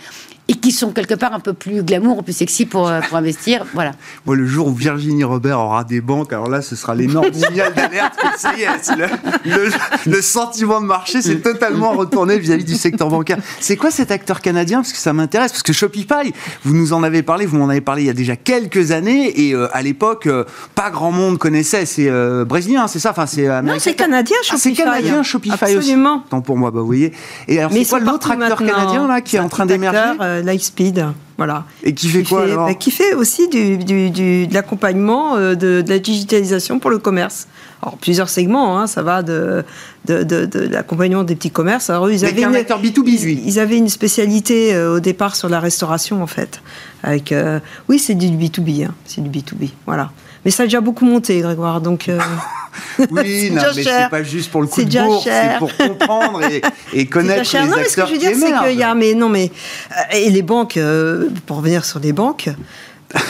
Et 0.47 0.55
qui 0.55 0.73
sont 0.73 0.93
quelque 0.93 1.15
part 1.15 1.33
un 1.33 1.41
peu 1.41 1.55
plus 1.55 1.83
glamour, 1.83 2.23
plus 2.23 2.37
sexy 2.37 2.67
pour, 2.67 2.89
euh, 2.89 3.01
pour 3.01 3.17
investir. 3.17 3.65
Voilà. 3.75 3.93
Moi, 4.25 4.37
le 4.37 4.47
jour 4.47 4.69
où 4.69 4.73
Virginie 4.73 5.25
Robert 5.25 5.59
aura 5.59 5.83
des 5.83 6.01
banques, 6.01 6.33
alors 6.33 6.49
là, 6.49 6.63
ce 6.63 6.77
sera 6.77 6.95
l'énorme 6.95 7.33
signal 7.33 7.75
d'alerte. 7.75 8.15
Ça 8.37 8.53
y 8.57 8.63
est, 8.63 8.97
le, 8.97 9.07
le, 9.51 9.71
le, 10.07 10.23
sentiment 10.23 10.81
de 10.81 10.87
marché 10.87 11.23
s'est 11.23 11.41
totalement 11.41 11.93
retourné 11.93 12.39
vis-à-vis 12.39 12.65
du 12.65 12.77
secteur 12.77 13.09
bancaire. 13.09 13.39
C'est 13.59 13.77
quoi 13.77 13.91
cet 13.91 14.11
acteur 14.11 14.41
canadien? 14.41 14.81
Parce 14.81 14.93
que 14.93 14.99
ça 14.99 15.13
m'intéresse. 15.13 15.51
Parce 15.51 15.63
que 15.63 15.73
Shopify, 15.73 16.33
vous 16.63 16.75
nous 16.75 16.93
en 16.93 17.03
avez 17.03 17.23
parlé, 17.23 17.47
vous 17.47 17.57
m'en 17.57 17.69
avez 17.69 17.81
parlé 17.81 18.03
il 18.03 18.07
y 18.07 18.11
a 18.11 18.15
déjà 18.15 18.37
quelques 18.37 18.93
années, 18.93 19.49
et 19.49 19.55
euh, 19.55 19.67
à 19.73 19.83
l'époque, 19.83 20.27
euh, 20.27 20.45
pas 20.75 20.91
grand 20.91 21.11
monde 21.11 21.39
connaissait. 21.39 21.87
C'est 21.87 22.09
euh, 22.09 22.45
brésilien, 22.45 22.87
c'est 22.87 23.01
ça? 23.01 23.11
Enfin, 23.11 23.27
c'est 23.27 23.49
Non, 23.63 23.75
c'est 23.79 23.95
canadien, 23.95 24.37
Shopify. 24.43 24.55
Ah, 24.55 24.59
c'est 24.59 24.73
canadien, 24.73 25.23
Shopify 25.23 25.65
Absolument. 25.65 26.17
aussi. 26.17 26.29
Tant 26.31 26.43
pour 26.43 26.57
moi, 26.57 26.71
bah, 26.71 26.81
vous 26.81 26.87
voyez. 26.87 27.13
Et 27.49 27.59
alors, 27.59 27.73
c'est 27.73 27.85
quoi 27.87 27.99
l'autre 27.99 28.31
acteur 28.31 28.59
canadien 28.59 29.09
là 29.09 29.21
qui 29.21 29.37
est 29.37 29.41
en 29.41 29.49
train 29.49 29.67
d'émerger? 29.67 30.13
Euh, 30.35 30.43
Lightspeed. 30.43 31.05
Voilà. 31.37 31.65
Et 31.83 31.95
qui 31.95 32.09
fait 32.09 32.23
Qui 32.23 32.29
quoi 32.29 32.45
fait, 32.47 32.53
alors 32.53 32.67
bah, 32.69 32.75
qui 32.75 32.91
fait 32.91 33.15
aussi 33.15 33.49
du, 33.49 33.77
du- 33.79 34.11
du- 34.11 34.47
de 34.47 34.55
l'accompagnement 34.55 35.37
euh, 35.37 35.55
de, 35.55 35.81
de 35.83 35.89
la 35.91 35.99
digitalisation 35.99 36.79
pour 36.79 36.91
le 36.91 36.99
commerce. 36.99 37.49
Alors, 37.83 37.97
plusieurs 37.99 38.29
segments, 38.29 38.79
hein, 38.79 38.87
ça 38.87 39.03
va 39.03 39.23
de, 39.23 39.65
de, 40.07 40.23
de- 40.23 40.47
de 40.47 40.61
l'accompagnement 40.61 41.25
des 41.25 41.35
petits 41.35 41.51
commerces. 41.51 41.91
Alors, 41.91 42.09
ils 42.11 42.25
avaient 42.25 42.43
une- 42.43 42.55
acteur 42.55 42.81
B2B, 42.81 43.23
lui. 43.25 43.33
ils, 43.33 43.49
ils 43.49 43.59
avaient 43.59 43.77
une 43.79 43.89
spécialité 43.89 44.75
euh, 44.75 44.97
au 44.97 45.01
départ 45.01 45.35
sur 45.37 45.49
la 45.49 45.59
restauration, 45.61 46.23
en 46.23 46.27
fait. 46.29 46.63
Avec, 47.03 47.33
euh, 47.33 47.59
oui, 47.89 47.99
c'est 47.99 48.15
du 48.15 48.29
B2B, 48.29 48.87
hein, 48.87 48.95
c'est 49.05 49.23
du 49.23 49.29
B2B, 49.29 49.71
voilà. 49.87 50.13
Mais 50.45 50.51
ça 50.51 50.63
a 50.63 50.67
déjà 50.67 50.81
beaucoup 50.81 51.05
monté, 51.05 51.41
Grégoire, 51.41 51.81
donc... 51.81 52.09
Oui, 53.11 53.49
C'est 53.49 53.51
non, 53.51 53.63
mais 53.75 53.83
c'est 53.83 54.09
pas 54.11 54.23
juste 54.23 54.51
pour 54.51 54.61
le 54.63 54.67
coup 54.67 54.75
C'est 54.77 54.85
de 54.85 54.91
déjà 54.91 55.05
bourse, 55.05 55.25
c'est 55.25 55.31
cher. 55.31 55.59
pour 55.59 55.77
comprendre 55.77 56.43
et, 56.45 56.57
et 56.57 56.63
C'est 56.93 57.07
connaître 57.07 57.57
les 57.57 57.67
Non, 57.69 57.77
mais 57.77 57.85
ce 57.89 57.97
que 57.97 58.07
je 58.07 58.13
veux 58.13 58.19
dire, 58.19 58.31
c'est 58.39 58.69
qu'il 58.69 58.79
y 58.79 58.83
a, 58.83 58.95
mais 58.95 59.15
non, 59.15 59.29
mais 59.29 59.51
euh, 59.93 60.17
et 60.17 60.31
les 60.31 60.43
banques, 60.43 60.77
euh, 60.77 61.29
pour 61.47 61.59
revenir 61.59 61.85
sur 61.85 61.99
les 62.01 62.13
banques. 62.13 62.49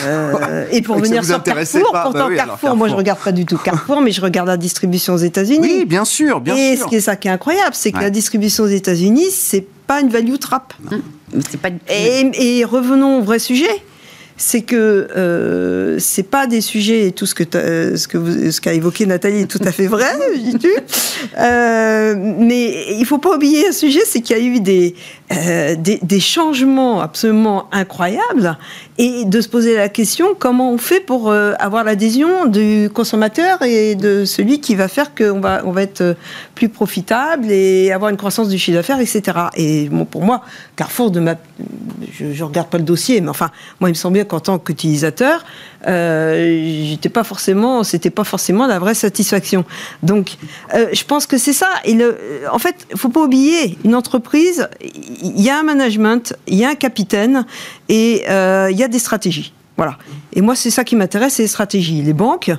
euh, 0.05 0.65
et 0.71 0.81
pour 0.81 0.97
venir 0.99 1.21
vous 1.21 1.27
sur 1.27 1.43
Carrefour, 1.43 1.91
pas? 1.91 2.03
pourtant 2.03 2.19
Bah 2.19 2.25
oui, 2.29 2.35
Carrefour, 2.37 2.75
moi 2.75 2.87
je 2.87 2.95
regarde 2.95 3.19
pas 3.19 3.31
du 3.31 3.45
tout 3.45 3.57
Carrefour, 3.57 4.01
mais 4.01 4.11
je 4.11 4.21
regarde 4.21 4.47
la 4.47 4.57
distribution 4.57 5.13
aux 5.13 5.17
États-Unis. 5.17 5.59
Oui, 5.61 5.85
bien 5.85 6.05
sûr, 6.05 6.41
bien 6.41 6.55
et 6.55 6.75
sûr. 6.75 6.85
ce 6.85 6.89
qui 6.89 6.95
est 6.95 7.01
ça 7.01 7.15
qui 7.15 7.27
est 7.27 7.31
incroyable, 7.31 7.73
c'est 7.73 7.91
que 7.91 7.97
Ouais. 7.97 8.03
la 8.03 8.09
distribution 8.09 8.63
aux 8.63 8.67
États-Unis, 8.67 9.29
c'est 9.31 9.65
pas 9.85 10.01
une 10.01 10.09
value 10.09 10.35
trap. 10.39 10.73
Pas 11.61 11.69
Et, 11.93 12.59
et 12.59 12.65
revenons 12.65 13.19
au 13.19 13.21
vrai 13.21 13.37
sujet. 13.39 13.69
C'est 14.37 14.61
que 14.61 15.07
euh, 15.15 15.97
c'est 15.97 16.29
pas 16.29 16.45
des 16.45 16.59
sujets 16.59 17.07
et 17.07 17.11
tout 17.13 17.25
ce 17.25 17.33
que 17.33 17.43
euh, 17.55 17.95
ce 17.95 18.07
que 18.09 18.51
ce 18.51 18.59
qu'a 18.59 18.73
évoqué 18.73 19.05
Nathalie 19.05 19.41
est 19.41 19.45
tout 19.45 19.61
à 19.63 19.71
fait 19.71 19.87
vrai, 19.87 20.11
dis-tu. 20.37 20.71
Euh, 21.39 22.15
mais 22.37 22.97
il 22.97 23.05
faut 23.05 23.17
pas 23.17 23.35
oublier 23.35 23.69
un 23.69 23.71
sujet, 23.71 24.01
c'est 24.05 24.19
qu'il 24.19 24.37
y 24.37 24.39
a 24.39 24.43
eu 24.43 24.59
des, 24.59 24.93
euh, 25.31 25.75
des 25.75 26.19
changements 26.19 27.01
absolument 27.01 27.67
incroyables 27.71 28.57
et 28.97 29.25
de 29.25 29.41
se 29.41 29.49
poser 29.49 29.75
la 29.75 29.89
question 29.89 30.27
comment 30.37 30.71
on 30.71 30.77
fait 30.77 31.01
pour 31.01 31.29
euh, 31.29 31.53
avoir 31.59 31.83
l'adhésion 31.83 32.45
du 32.45 32.89
consommateur 32.93 33.61
et 33.61 33.95
de 33.95 34.23
celui 34.23 34.61
qui 34.61 34.75
va 34.75 34.87
faire 34.87 35.13
qu'on 35.13 35.41
va 35.41 35.63
on 35.65 35.71
va 35.71 35.81
être 35.81 36.01
euh, 36.01 36.13
plus 36.53 36.69
profitable 36.69 37.51
et 37.51 37.91
avoir 37.91 38.09
une 38.09 38.17
croissance 38.17 38.47
du 38.47 38.57
chiffre 38.57 38.77
d'affaires, 38.77 39.01
etc. 39.01 39.23
Et 39.57 39.89
pour 40.09 40.23
moi, 40.23 40.43
Carrefour 40.77 41.11
de 41.11 41.19
ma 41.19 41.35
je, 42.13 42.31
je 42.31 42.43
regarde 42.43 42.69
pas 42.69 42.77
le 42.77 42.83
dossier, 42.83 43.19
mais 43.19 43.29
enfin, 43.29 43.51
moi, 43.79 43.89
il 43.89 43.93
me 43.93 43.97
semblait 43.97 44.25
qu'en 44.25 44.39
tant 44.39 44.59
qu'utilisateur, 44.59 45.43
euh, 45.87 46.85
j'étais 46.89 47.09
pas 47.09 47.23
forcément, 47.23 47.83
c'était 47.83 48.09
pas 48.09 48.23
forcément 48.23 48.67
la 48.67 48.79
vraie 48.79 48.93
satisfaction. 48.93 49.65
Donc, 50.03 50.37
je 50.73 51.03
pense 51.03 51.27
que 51.27 51.37
c'est 51.37 51.53
ça. 51.53 51.69
Et 51.83 51.93
le, 51.93 52.17
en 52.51 52.59
fait, 52.59 52.87
faut 52.95 53.09
pas 53.09 53.23
oublier, 53.23 53.77
une 53.83 53.95
entreprise, 53.95 54.67
il 55.21 55.41
y 55.41 55.49
a 55.49 55.59
un 55.59 55.63
management, 55.63 56.35
il 56.47 56.55
y 56.55 56.65
a 56.65 56.69
un 56.69 56.75
capitaine 56.75 57.45
et 57.89 58.23
euh, 58.29 58.69
il 58.71 58.77
y 58.77 58.83
a 58.83 58.87
des 58.87 58.99
stratégies. 58.99 59.53
Voilà. 59.77 59.97
Et 60.31 60.41
moi, 60.41 60.55
c'est 60.55 60.69
ça 60.69 60.83
qui 60.83 60.95
m'intéresse, 60.95 61.33
c'est 61.35 61.43
les 61.43 61.47
stratégies. 61.49 62.01
Les 62.01 62.13
banques, 62.13 62.51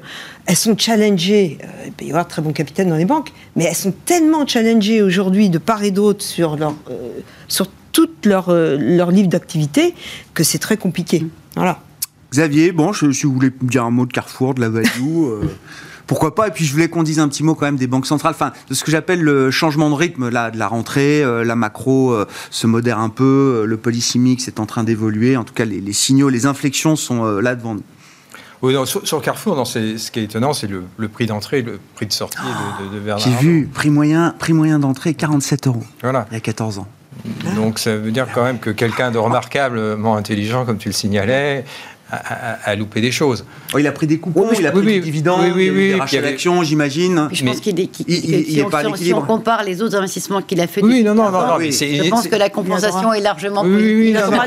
elles 0.44 0.57
sont 0.57 0.76
challengées. 0.76 1.59
euh, 1.62 1.66
il 1.86 1.92
peut 1.92 2.04
y 2.04 2.11
avoir 2.11 2.24
de 2.24 2.30
très 2.30 2.42
bons 2.42 2.52
capitaines 2.52 2.90
dans 2.90 2.96
les 2.96 3.07
banques, 3.07 3.32
mais 3.54 3.64
elles 3.64 3.74
sont 3.74 3.94
tellement 4.04 4.46
challengées 4.46 5.02
aujourd'hui 5.02 5.48
de 5.48 5.59
part 5.59 5.82
et 5.82 5.90
d'autre 5.90 6.22
sur 6.22 6.57
leur, 6.57 6.74
euh, 6.90 7.20
sur 7.48 7.68
toute 7.92 8.26
leur, 8.26 8.50
euh, 8.50 8.76
leur 8.78 9.11
livre 9.11 9.28
d'activité 9.28 9.94
que 10.34 10.44
c'est 10.44 10.59
très 10.59 10.76
compliqué. 10.76 11.26
Voilà. 11.54 11.80
Xavier, 12.32 12.72
bon, 12.72 12.92
je, 12.92 13.11
si 13.12 13.24
vous 13.24 13.32
voulez 13.32 13.52
me 13.62 13.68
dire 13.68 13.84
un 13.84 13.90
mot 13.90 14.04
de 14.04 14.12
Carrefour, 14.12 14.52
de 14.54 14.61
la 14.61 14.68
value, 14.68 14.86
pourquoi 16.07 16.34
pas 16.34 16.48
Et 16.48 16.50
puis 16.50 16.64
je 16.64 16.72
voulais 16.72 16.88
qu'on 16.88 17.02
dise 17.02 17.18
un 17.18 17.28
petit 17.28 17.42
mot 17.42 17.54
quand 17.54 17.66
même 17.66 17.76
des 17.76 17.86
banques 17.86 18.07
centrales, 18.07 18.32
enfin 18.34 18.52
de 18.68 18.74
ce 18.74 18.84
que 18.84 18.90
j'appelle 18.90 19.22
le 19.22 19.50
changement 19.50 19.90
de 19.90 19.94
rythme 19.94 20.28
là, 20.28 20.50
de 20.50 20.59
la 20.59 20.68
rentrée. 20.68 21.22
euh, 21.22 21.44
la 21.44 21.57
macro 21.57 22.12
euh, 22.12 22.26
se 22.50 22.66
modère 22.66 22.98
un 22.98 23.09
peu, 23.09 23.62
euh, 23.62 23.66
le 23.66 23.76
policy 23.76 24.18
mix 24.18 24.46
est 24.48 24.61
en 24.61 24.66
train 24.66 24.84
d'évoluer. 24.84 25.36
En 25.36 25.44
tout 25.44 25.54
cas, 25.54 25.64
les, 25.64 25.80
les 25.80 25.92
signaux, 25.92 26.28
les 26.28 26.46
inflexions 26.46 26.96
sont 26.96 27.24
là 27.24 27.54
devant 27.54 27.74
nous. 27.74 27.82
Oui, 28.62 28.72
non, 28.72 28.86
sur, 28.86 29.07
sur 29.07 29.20
Carrefour, 29.20 29.54
non, 29.54 29.64
ce 29.66 30.11
qui 30.11 30.20
est 30.20 30.24
étonnant, 30.24 30.54
c'est 30.54 30.66
le, 30.66 30.84
le 30.96 31.09
prix 31.09 31.26
d'entrée, 31.26 31.61
le 31.62 31.78
prix 31.94 32.07
de 32.07 32.12
sortie 32.12 32.38
de, 32.38 32.98
de, 32.98 33.18
J'ai 33.18 33.30
vu 33.36 33.68
prix 33.72 33.90
moyen, 33.90 34.34
prix 34.38 34.54
moyen 34.54 34.78
d'entrée 34.78 35.12
47 35.12 35.66
euros 35.66 35.84
Voilà. 36.02 36.26
il 36.30 36.34
y 36.34 36.36
a 36.38 36.40
14 36.40 36.78
ans. 36.78 36.86
Donc 37.54 37.78
ça 37.78 37.96
veut 37.96 38.11
dire 38.12 38.26
quand 38.34 38.44
même 38.44 38.59
que 38.59 38.70
quelqu'un 38.70 39.11
de 39.11 39.18
remarquablement 39.18 40.16
intelligent, 40.16 40.64
comme 40.64 40.78
tu 40.78 40.88
le 40.88 40.94
signalais, 40.94 41.64
a 42.11 42.74
loupé 42.76 43.00
des 43.00 43.11
choses. 43.11 43.44
Oh, 43.74 43.78
il 43.78 43.86
a 43.86 43.92
pris 43.92 44.07
des 44.07 44.18
coupons, 44.18 44.46
Oui, 44.48 44.57
il 44.61 44.66
a 44.66 44.70
pris 44.70 44.80
oui, 44.80 44.86
des 44.86 44.92
oui. 44.94 45.00
dividendes, 45.00 45.40
Oui, 45.57 45.70
oui, 45.70 45.92
il 45.94 46.00
a 46.00 46.04
avait- 46.04 46.22
d'actions, 46.22 46.62
j'imagine. 46.62 47.28
Je 47.32 47.42
Mais 47.44 47.50
pense 47.50 47.61
qu'il 47.61 47.78
est, 47.80 47.90
il- 48.07 48.14
il- 48.30 48.59
il 48.59 48.64
pas 48.66 48.78
à 48.78 48.82
si 48.82 48.86
on- 48.86 48.94
si 48.96 49.12
on 49.14 49.22
compare 49.22 49.64
les 49.64 49.82
autres 49.82 49.96
investissements 49.96 50.40
qu'il 50.42 50.61
a 50.61 50.66
fait, 50.68 50.82
Oui, 50.82 51.02
non, 51.02 51.14
non, 51.14 51.30
non, 51.30 51.59
je 51.61 52.09
pense 52.09 52.28
que 52.28 52.36
la 52.36 52.48
compensation 52.48 53.12
est 53.12 53.20
largement 53.20 53.64
non. 53.64 53.78
Il 53.78 54.16
a- 54.16 54.26
le 54.26 54.30
droit, 54.30 54.46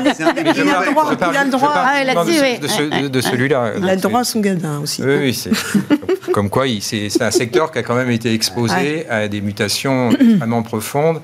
de 3.10 3.20
celui-là. 3.20 3.72
Il 3.78 3.88
a 3.88 3.94
le 3.94 4.00
droit 4.00 4.20
à 4.20 4.24
son 4.24 4.40
gadin 4.40 4.80
aussi. 4.82 5.02
Oui, 5.02 5.38
comme 6.32 6.48
quoi 6.48 6.64
c'est 6.80 7.10
un 7.22 7.30
secteur 7.30 7.70
qui 7.72 7.78
a 7.78 7.82
quand 7.82 7.94
même 7.94 8.10
été 8.10 8.32
exposé 8.32 9.06
à 9.08 9.28
des 9.28 9.40
mutations 9.40 10.10
extrêmement 10.12 10.62
profondes 10.62 11.20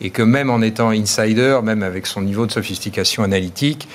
et 0.00 0.10
que 0.10 0.22
même 0.22 0.50
en 0.50 0.60
étant 0.62 0.90
insider, 0.90 1.58
même 1.62 1.82
avec 1.82 2.06
son 2.06 2.22
niveau 2.22 2.46
de 2.46 2.52
sophistication 2.52 3.22
analytique, 3.22 3.88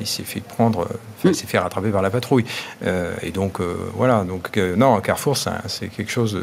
il 0.00 0.06
s'est 0.06 0.22
fait 0.22 0.40
prendre, 0.40 0.80
enfin, 1.18 1.28
il 1.30 1.34
s'est 1.34 1.46
fait 1.46 1.58
rattraper 1.58 1.90
par 1.90 2.02
la 2.02 2.10
patrouille. 2.10 2.44
Euh, 2.84 3.14
et 3.22 3.30
donc 3.30 3.60
euh, 3.60 3.74
voilà, 3.94 4.24
donc 4.24 4.56
euh, 4.56 4.76
non, 4.76 5.00
Carrefour, 5.00 5.36
c'est 5.36 5.88
quelque 5.88 6.10
chose, 6.10 6.38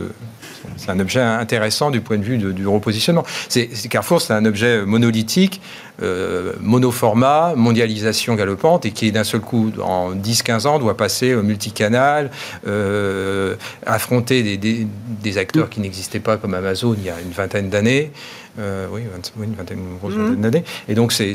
c'est 0.77 0.89
un 0.89 0.99
objet 0.99 1.21
intéressant 1.21 1.91
du 1.91 2.01
point 2.01 2.17
de 2.17 2.23
vue 2.23 2.37
de- 2.37 2.51
du 2.51 2.67
repositionnement. 2.67 3.23
C'est 3.49 3.67
Carrefour, 3.89 4.21
c'est 4.21 4.33
un 4.33 4.45
objet 4.45 4.85
monolithique, 4.85 5.61
euh, 6.01 6.53
monoformat, 6.59 7.53
mondialisation 7.55 8.35
galopante, 8.35 8.85
et 8.85 8.91
qui 8.91 9.11
d'un 9.11 9.23
seul 9.23 9.41
coup, 9.41 9.71
en 9.81 10.11
10-15 10.15 10.65
ans, 10.67 10.79
doit 10.79 10.97
passer 10.97 11.35
au 11.35 11.43
multicanal, 11.43 12.31
euh, 12.67 13.55
affronter 13.85 14.43
des, 14.43 14.57
des- 14.57 14.87
des 15.21 15.37
acteurs 15.37 15.69
qui 15.69 15.79
n'existaient 15.79 16.19
pas 16.19 16.37
comme 16.37 16.53
Amazon 16.53 16.95
il 16.97 17.03
y 17.03 17.09
a 17.09 17.19
une 17.21 17.31
vingtaine 17.31 17.69
d'années. 17.69 18.11
Euh, 18.59 18.87
oui, 18.91 19.01
une 19.41 19.55
vingtaine, 19.55 19.79
une 19.79 19.97
grosse 19.97 20.13
vingtaine 20.13 20.41
d'années. 20.41 20.63
Et 20.87 20.93
donc, 20.95 21.11
c'est 21.11 21.33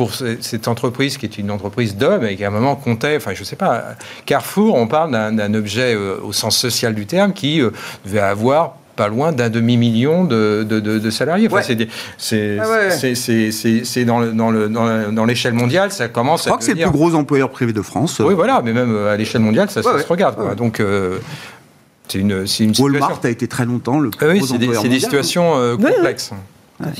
pour 0.00 0.14
ce- 0.14 0.38
cette 0.40 0.66
entreprise 0.66 1.18
qui 1.18 1.26
est 1.26 1.36
une 1.36 1.50
entreprise 1.50 1.94
d'hommes 1.94 2.24
et 2.24 2.34
qui 2.34 2.42
à 2.42 2.48
un 2.48 2.50
moment 2.50 2.74
comptait, 2.74 3.16
enfin, 3.18 3.32
je 3.34 3.44
sais 3.44 3.54
pas, 3.54 3.84
Carrefour, 4.24 4.74
on 4.76 4.86
parle 4.86 5.10
d'un 5.12 5.52
objet 5.52 5.94
euh, 5.94 6.16
au 6.24 6.32
sens 6.32 6.56
social 6.56 6.94
du 6.94 7.04
terme 7.04 7.34
qui 7.34 7.60
euh, 7.60 7.68
devait 8.06 8.20
avoir 8.20 8.76
pas 8.96 9.08
loin 9.08 9.32
d'un 9.32 9.50
demi-million 9.50 10.24
de, 10.24 10.64
de- 10.66 10.80
de- 10.80 10.98
de 10.98 11.10
salariés. 11.10 11.48
Enfin, 11.48 11.56
Ouais. 11.56 11.62
c'est 12.16 12.58
Ah 12.62 12.70
ouais. 12.70 14.04
dans 14.06 14.20
le- 14.20 14.32
dans 14.32 14.50
le- 14.50 14.68
dans 14.70 14.84
la- 14.86 15.04
dans 15.10 15.26
l'échelle 15.26 15.52
mondiale, 15.52 15.92
ça 15.92 16.08
commence 16.08 16.40
Je 16.40 16.44
crois 16.46 16.56
à 16.56 16.58
que 16.60 16.64
c'est 16.64 16.72
le 16.72 16.80
plus 16.84 16.90
gros 16.90 17.14
employeur 17.14 17.50
privé 17.50 17.74
de 17.74 17.82
France. 17.82 18.20
Oui, 18.24 18.32
voilà, 18.32 18.62
mais 18.64 18.72
même 18.72 18.94
euh, 18.94 19.12
à 19.12 19.18
l'échelle 19.18 19.42
mondiale, 19.42 19.68
ça, 19.70 19.82
ça 19.82 19.90
Ouais, 19.90 19.96
ouais. 19.96 20.02
se 20.02 20.06
regarde. 20.08 20.36
quoi. 20.36 20.54
Donc, 20.54 20.80
euh, 20.80 21.18
c'est 22.08 22.20
une, 22.20 22.30
une 22.32 22.46
situation. 22.46 22.84
Walmart 22.84 23.20
a 23.22 23.28
été 23.28 23.46
très 23.48 23.66
longtemps 23.66 23.98
le 24.00 24.08
plus 24.08 24.26
Ah 24.26 24.30
oui, 24.32 24.38
gros 24.38 24.46
c'est 24.46 24.56
des, 24.56 24.64
employeur 24.64 24.82
c'est 24.82 24.88
des 24.88 24.94
mondial. 24.94 25.10
situations 25.10 25.56
euh, 25.58 25.76
complexes. 25.76 26.30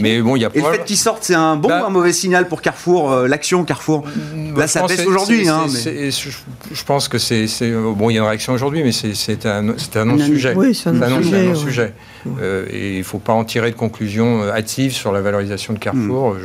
Mais 0.01 0.21
bon, 0.21 0.37
il 0.37 0.43
y 0.43 0.45
a 0.45 0.51
Et 0.55 0.61
le 0.61 0.65
fait 0.73 0.85
qu'ils 0.85 0.97
sortent, 0.97 1.25
c'est 1.25 1.35
un 1.35 1.57
bon 1.57 1.69
Bah- 1.69 1.83
ou 1.83 1.87
un 1.87 1.91
mauvais 1.91 2.13
signal 2.13 2.49
pour 2.49 2.61
Carrefour 2.63 3.11
euh, 3.13 3.27
L'action 3.29 3.65
Carrefour 3.65 4.03
Bah, 4.03 4.61
Là, 4.63 4.67
ça 4.67 4.87
baisse 4.87 5.07
aujourd'hui. 5.07 5.49
hein, 5.49 5.67
mais- 5.73 6.11
je, 6.11 6.85
pense 6.85 7.09
que 7.09 7.19
c'est. 7.19 7.47
euh, 7.63 7.93
Bon, 7.93 8.11
il 8.11 8.15
y 8.15 8.17
a 8.19 8.21
une 8.23 8.27
réaction 8.27 8.53
aujourd'hui, 8.53 8.83
mais 8.83 8.93
c'est 8.93 9.47
un, 9.47 9.63
non-sujet. 9.63 10.55
Oui, 10.57 10.75
c'est 10.75 10.91
un 10.91 10.93
non- 10.93 11.21
non-sujet, 11.21 11.83
ouais. 11.83 11.95
Euh, 12.43 12.67
et 12.71 12.95
il 12.95 12.99
ne 12.99 13.03
faut 13.05 13.19
pas 13.19 13.33
en 13.33 13.45
tirer 13.45 13.71
de 13.71 13.77
conclusions 13.77 14.43
euh, 14.43 14.53
hâtives 14.53 14.93
sur 14.93 15.11
la 15.13 15.23
valorisation 15.23 15.73
de 15.73 15.79
Carrefour. 15.79 16.35
Hmm. 16.35 16.39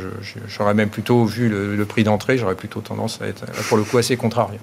J'aurais 0.48 0.74
même 0.74 0.88
plutôt 0.88 1.24
vu 1.26 1.48
le, 1.48 1.76
le 1.76 1.84
prix 1.84 2.02
d'entrée, 2.04 2.38
j'aurais 2.38 2.54
plutôt 2.54 2.80
tendance 2.80 3.20
à 3.22 3.26
être, 3.26 3.44
pour 3.68 3.76
le 3.76 3.82
coup, 3.84 3.98
assez 3.98 4.16
contrarié. 4.16 4.58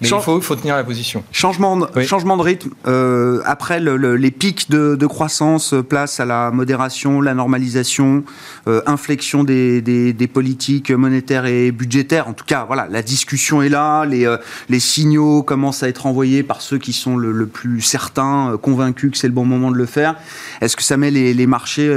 Mais 0.00 0.08
Change- 0.08 0.22
il 0.22 0.24
faut, 0.24 0.40
faut 0.40 0.56
tenir 0.56 0.74
la 0.76 0.82
position. 0.84 1.22
Changement 1.30 1.76
de, 1.76 1.86
Oui. 1.94 2.04
changement 2.06 2.36
de 2.36 2.42
rythme. 2.42 2.70
euh, 2.88 3.40
après 3.44 3.78
le- 3.78 3.96
le- 3.96 4.16
les 4.16 4.30
pics 4.32 4.68
de, 4.68 4.96
de 4.96 5.06
croissance, 5.06 5.74
euh, 5.74 5.82
place 5.82 6.18
à 6.18 6.24
la 6.24 6.50
modération, 6.50 7.20
la 7.20 7.34
normalisation 7.34 8.11
récession, 8.12 8.82
inflexion 8.86 9.44
des, 9.44 10.30
politiques 10.32 10.90
monétaires 10.90 11.46
et 11.46 11.72
budgétaires. 11.72 12.28
En 12.28 12.32
tout 12.32 12.44
cas, 12.44 12.64
voilà, 12.64 12.86
la 12.88 13.02
discussion 13.02 13.62
est 13.62 13.68
là, 13.68 14.04
les, 14.04 14.36
les 14.68 14.80
signaux 14.80 15.42
commencent 15.42 15.82
à 15.82 15.88
être 15.88 16.06
envoyés 16.06 16.42
par 16.42 16.60
ceux 16.60 16.78
qui 16.78 16.92
sont 16.92 17.16
le, 17.16 17.46
plus 17.46 17.80
certains, 17.80 18.58
convaincus 18.60 19.10
que 19.10 19.18
c'est 19.18 19.26
le 19.26 19.34
bon 19.34 19.44
moment 19.44 19.70
de 19.70 19.76
le 19.76 19.86
faire. 19.86 20.16
Est-ce 20.60 20.76
que 20.76 20.82
ça 20.82 20.96
met 20.96 21.10
les 21.10 21.46
marchés 21.46 21.92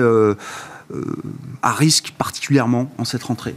à 1.61 1.71
risque 1.71 2.13
particulièrement 2.17 2.91
en 2.97 3.05
cette 3.05 3.23
rentrée? 3.23 3.55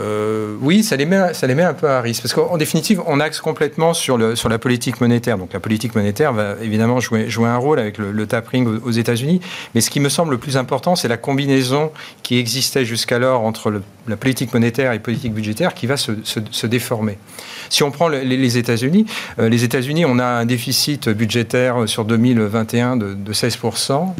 Euh, 0.00 0.56
oui, 0.60 0.82
ça 0.82 0.96
les, 0.96 1.04
met, 1.04 1.34
ça 1.34 1.46
les 1.46 1.54
met 1.54 1.62
un 1.62 1.74
peu 1.74 1.88
à 1.88 2.00
risque. 2.00 2.22
Parce 2.22 2.32
qu'en 2.32 2.56
définitive, 2.56 3.02
on 3.06 3.20
axe 3.20 3.40
complètement 3.40 3.92
sur, 3.92 4.16
le, 4.16 4.34
la 4.48 4.58
politique 4.58 5.00
monétaire. 5.00 5.36
Donc 5.36 5.52
la 5.52 5.60
politique 5.60 5.94
monétaire 5.94 6.32
va 6.32 6.56
évidemment 6.62 7.00
jouer, 7.00 7.28
un 7.44 7.56
rôle 7.56 7.78
avec 7.78 7.98
le, 7.98 8.26
tapering 8.26 8.80
aux, 8.82 8.90
États-Unis. 8.90 9.40
Mais 9.74 9.80
ce 9.80 9.90
qui 9.90 10.00
me 10.00 10.08
semble 10.08 10.32
le 10.32 10.38
plus 10.38 10.56
important, 10.56 10.96
c'est 10.96 11.08
la 11.08 11.16
combinaison 11.16 11.92
qui 12.22 12.38
existait 12.38 12.84
jusqu'alors 12.84 13.42
entre 13.42 13.82
la 14.08 14.16
politique 14.16 14.52
monétaire 14.54 14.92
et 14.92 14.98
politique 14.98 15.34
budgétaire 15.34 15.74
qui 15.74 15.86
va 15.86 15.96
se, 15.96 16.66
déformer. 16.66 17.18
Si 17.68 17.82
on 17.82 17.90
prend 17.90 18.08
les, 18.08 18.58
États-Unis, 18.58 19.06
euh, 19.38 19.48
les 19.48 19.64
États-Unis, 19.64 20.04
on 20.06 20.18
a 20.18 20.24
un 20.24 20.46
déficit 20.46 21.08
budgétaire 21.08 21.88
sur 21.88 22.04
2021 22.04 22.96
de, 22.96 23.14
de 23.14 23.32
16% 23.32 24.14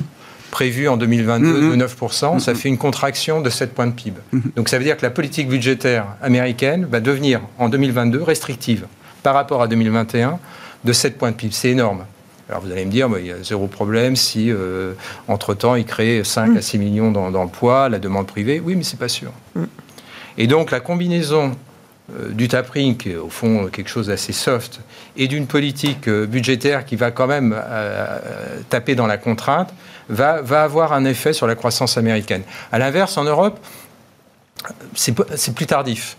prévu 0.52 0.86
en 0.86 0.96
2022 0.96 1.76
de 1.76 1.76
9%, 1.76 1.86
mm-hmm. 1.88 2.38
ça 2.38 2.52
mm-hmm. 2.52 2.54
fait 2.54 2.68
une 2.68 2.78
contraction 2.78 3.40
de 3.40 3.50
7 3.50 3.74
points 3.74 3.88
de 3.88 3.92
PIB. 3.92 4.20
Mm-hmm. 4.32 4.54
Donc 4.54 4.68
ça 4.68 4.78
veut 4.78 4.84
dire 4.84 4.96
que 4.96 5.02
la 5.02 5.10
politique 5.10 5.48
budgétaire 5.48 6.06
américaine 6.22 6.86
va 6.88 7.00
devenir 7.00 7.40
en 7.58 7.68
2022 7.68 8.22
restrictive 8.22 8.86
par 9.24 9.34
rapport 9.34 9.62
à 9.62 9.66
2021 9.66 10.38
de 10.84 10.92
7 10.92 11.18
points 11.18 11.30
de 11.30 11.36
PIB. 11.36 11.52
C'est 11.52 11.70
énorme. 11.70 12.04
Alors 12.48 12.60
vous 12.60 12.70
allez 12.70 12.84
me 12.84 12.90
dire, 12.90 13.08
il 13.18 13.26
y 13.26 13.32
a 13.32 13.42
zéro 13.42 13.66
problème 13.66 14.14
si, 14.14 14.50
euh, 14.50 14.92
entre-temps, 15.26 15.74
il 15.74 15.86
crée 15.86 16.22
5 16.22 16.48
mm. 16.48 16.56
à 16.58 16.60
6 16.60 16.78
millions 16.78 17.10
d'emplois, 17.10 17.88
la 17.88 17.98
demande 17.98 18.26
privée. 18.26 18.60
Oui, 18.62 18.76
mais 18.76 18.82
c'est 18.82 18.98
pas 18.98 19.08
sûr. 19.08 19.32
Mm. 19.54 19.64
Et 20.36 20.46
donc 20.46 20.70
la 20.70 20.80
combinaison 20.80 21.52
euh, 22.14 22.28
du 22.28 22.48
tapering, 22.48 22.98
qui 22.98 23.12
est 23.12 23.16
au 23.16 23.30
fond 23.30 23.68
quelque 23.72 23.88
chose 23.88 24.08
d'assez 24.08 24.34
soft, 24.34 24.80
et 25.16 25.28
d'une 25.28 25.46
politique 25.46 26.08
euh, 26.08 26.26
budgétaire 26.26 26.84
qui 26.84 26.96
va 26.96 27.10
quand 27.10 27.26
même 27.26 27.58
taper 28.68 28.94
dans 28.94 29.06
la 29.06 29.16
contrainte, 29.16 29.72
va, 30.08 30.42
avoir 30.62 30.92
un 30.92 31.04
effet 31.04 31.32
sur 31.32 31.46
la 31.46 31.54
croissance 31.54 31.96
américaine. 31.98 32.42
À 32.70 32.78
l'inverse, 32.78 33.16
en 33.16 33.24
Europe, 33.24 33.58
c'est 34.94 35.54
plus 35.54 35.66
tardif. 35.66 36.16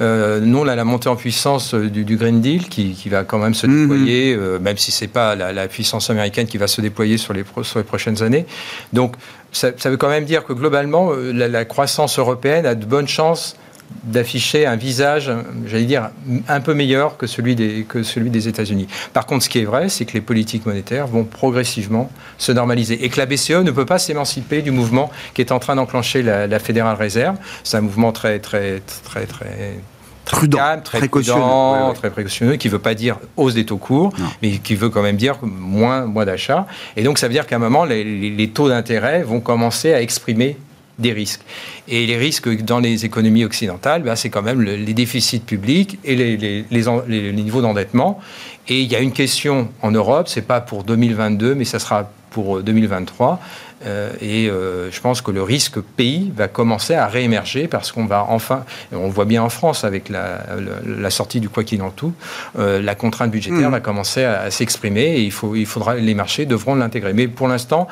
Euh, 0.00 0.38
nous, 0.40 0.58
on 0.58 0.68
a 0.68 0.76
la 0.76 0.84
montée 0.84 1.08
en 1.08 1.16
puissance 1.16 1.74
euh, 1.74 1.90
du, 1.90 2.16
Green 2.16 2.40
Deal 2.40 2.68
qui, 2.68 2.94
va 3.08 3.24
quand 3.24 3.38
même 3.38 3.54
se 3.54 3.66
mhm. 3.66 3.88
déployer, 3.88 4.34
euh, 4.34 4.58
même 4.60 4.76
si 4.76 4.92
ce 4.92 5.04
n'est 5.04 5.08
pas 5.08 5.34
la, 5.34 5.66
puissance 5.66 6.08
américaine 6.08 6.46
qui 6.46 6.56
va 6.56 6.68
se 6.68 6.80
déployer 6.80 7.18
sur 7.18 7.32
les, 7.32 7.44
sur 7.62 7.78
les 7.78 7.84
prochaines 7.84 8.22
années. 8.22 8.46
Donc, 8.92 9.16
ça, 9.50 9.70
veut 9.86 9.96
quand 9.96 10.08
même 10.08 10.24
dire 10.24 10.44
que 10.44 10.52
globalement, 10.52 11.10
la 11.14 11.64
croissance 11.64 12.18
européenne 12.18 12.66
a 12.66 12.74
de 12.74 12.84
bonnes 12.84 13.08
chances 13.08 13.56
d'afficher 14.04 14.66
un 14.66 14.76
visage, 14.76 15.30
j'allais 15.66 15.84
dire, 15.84 16.10
un 16.48 16.60
peu 16.60 16.74
meilleur 16.74 17.16
que 17.16 17.26
celui 17.26 17.54
des, 17.54 17.84
que 17.88 18.02
celui 18.02 18.30
des 18.30 18.48
États-Unis. 18.48 18.86
Par 19.12 19.26
contre, 19.26 19.44
ce 19.44 19.48
qui 19.48 19.58
est 19.58 19.64
vrai, 19.64 19.88
c'est 19.88 20.04
que 20.04 20.14
les 20.14 20.20
politiques 20.20 20.66
monétaires 20.66 21.06
vont 21.06 21.24
progressivement 21.24 22.10
se 22.38 22.52
normaliser 22.52 23.04
et 23.04 23.08
que 23.08 23.18
la 23.18 23.26
BCE 23.26 23.62
ne 23.62 23.70
peut 23.70 23.86
pas 23.86 23.98
s'émanciper 23.98 24.62
du 24.62 24.70
mouvement 24.70 25.10
qui 25.34 25.42
est 25.42 25.52
en 25.52 25.58
train 25.58 25.76
d'enclencher 25.76 26.22
la, 26.22 26.46
la 26.46 26.58
Fédérale 26.58 26.96
Réserve. 26.96 27.36
C'est 27.64 27.76
un 27.76 27.82
mouvement 27.82 28.12
très, 28.12 28.38
très, 28.38 28.80
très, 29.04 29.26
très 29.26 29.78
prudent, 30.24 30.58
calme, 30.58 30.82
très 30.82 30.98
précautionneux, 30.98 31.94
très 31.94 32.10
précautionneux, 32.10 32.56
qui 32.56 32.68
ne 32.68 32.72
veut 32.72 32.78
pas 32.78 32.94
dire 32.94 33.18
hausse 33.36 33.54
des 33.54 33.64
taux 33.64 33.78
courts, 33.78 34.12
mais 34.42 34.58
qui 34.58 34.74
veut 34.74 34.90
quand 34.90 35.02
même 35.02 35.16
dire 35.16 35.38
moins, 35.42 36.04
moins 36.04 36.24
d'achats. 36.24 36.66
Et 36.96 37.02
donc, 37.02 37.18
ça 37.18 37.28
veut 37.28 37.32
dire 37.32 37.46
qu'à 37.46 37.56
un 37.56 37.60
moment, 37.60 37.84
les, 37.84 38.04
les 38.04 38.48
taux 38.50 38.68
d'intérêt 38.68 39.22
vont 39.22 39.40
commencer 39.40 39.92
à 39.92 40.02
exprimer 40.02 40.56
des 40.98 41.12
risques. 41.12 41.40
Et 41.86 42.06
les 42.06 42.16
risques 42.16 42.48
dans 42.62 42.80
les 42.80 43.04
économies 43.04 43.44
occidentales, 43.44 44.02
ben, 44.02 44.16
c'est 44.16 44.30
quand 44.30 44.42
même 44.42 44.62
les 44.62 44.94
déficits 44.94 45.40
publics 45.40 45.98
et 46.04 46.16
les, 46.16 46.36
les, 46.36 46.64
les, 46.70 47.32
niveaux 47.32 47.62
d'endettement. 47.62 48.20
Et 48.68 48.80
il 48.80 48.90
y 48.90 48.96
a 48.96 49.00
une 49.00 49.12
question 49.12 49.68
en 49.82 49.90
Europe, 49.90 50.28
c'est 50.28 50.42
pas 50.42 50.60
pour 50.60 50.84
2022, 50.84 51.54
mais 51.54 51.64
ça 51.64 51.78
sera 51.78 52.10
pour 52.30 52.62
2023. 52.62 53.40
Euh, 53.86 54.10
et 54.20 54.48
euh, 54.48 54.90
je 54.90 55.00
pense 55.00 55.22
que 55.22 55.30
le 55.30 55.42
risque 55.42 55.80
pays 55.80 56.32
va 56.34 56.48
commencer 56.48 56.94
à 56.94 57.06
réémerger 57.06 57.68
parce 57.68 57.92
qu'on 57.92 58.06
va 58.06 58.26
enfin, 58.28 58.64
on 58.92 59.06
le 59.06 59.12
voit 59.12 59.24
bien 59.24 59.42
en 59.42 59.50
France 59.50 59.84
avec 59.84 60.08
la, 60.08 60.40
la, 60.84 61.10
sortie 61.10 61.38
du 61.38 61.48
quoi 61.48 61.62
qu'il 61.62 61.80
en 61.82 61.90
tout, 61.90 62.12
euh, 62.58 62.82
la 62.82 62.96
contrainte 62.96 63.30
budgétaire 63.30 63.68
mmh. 63.68 63.72
va 63.72 63.80
commencer 63.80 64.24
à, 64.24 64.40
à 64.40 64.50
s'exprimer 64.50 65.02
et 65.02 65.22
il, 65.22 65.30
faut, 65.30 65.54
il 65.54 65.66
faudra, 65.66 65.94
les 65.94 66.14
marchés 66.14 66.44
devront 66.44 66.74
l'intégrer. 66.74 67.12
Mais 67.12 67.28
pour 67.28 67.46
l'instant, 67.46 67.86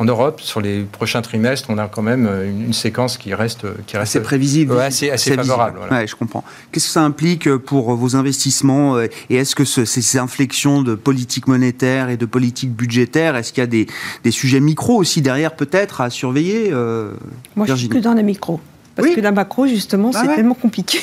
en 0.00 0.04
Europe, 0.06 0.40
sur 0.40 0.60
les 0.60 0.82
prochains 0.82 1.20
trimestres, 1.20 1.68
on 1.68 1.78
a 1.78 1.86
quand 1.86 2.02
même 2.02 2.26
une, 2.44 2.72
séquence 2.72 3.18
qui 3.18 3.34
reste, 3.34 3.66
qui 3.86 3.98
reste 3.98 4.16
assez 4.16 4.22
prévisible, 4.22 4.78
assez, 4.80 5.10
favorable. 5.16 5.80
Ouais, 5.90 6.06
je 6.06 6.16
comprends. 6.16 6.42
Qu'est-ce 6.72 6.86
que 6.86 6.92
ça 6.92 7.02
implique 7.02 7.54
pour 7.56 7.94
vos 7.94 8.16
investissements 8.16 8.98
et 8.98 9.10
est-ce 9.28 9.54
que 9.54 9.64
ces 9.64 10.18
inflexions 10.18 10.82
de 10.82 10.94
politique 10.94 11.46
monétaire 11.48 12.08
et 12.08 12.16
de 12.16 12.26
politique 12.26 12.72
budgétaire, 12.72 13.36
est-ce 13.36 13.52
qu'il 13.52 13.60
y 13.60 13.64
a 13.64 13.66
des, 13.66 13.86
des, 14.24 14.30
sujets 14.30 14.60
micro 14.60 14.96
aussi 14.96 15.20
derrière 15.20 15.54
peut-être 15.54 16.00
à 16.00 16.10
surveiller 16.10 16.70
euh, 16.72 17.12
Moi, 17.56 17.66
je 17.66 17.74
suis 17.74 17.88
que 17.88 17.98
dans 17.98 18.14
les 18.14 18.22
micros. 18.22 18.60
Parce 18.96 19.14
que 19.14 19.20
la 19.20 19.32
macro, 19.32 19.66
justement, 19.66 20.10
bah 20.10 20.20
c'est 20.22 20.34
tellement 20.34 20.54
compliqué. 20.54 21.00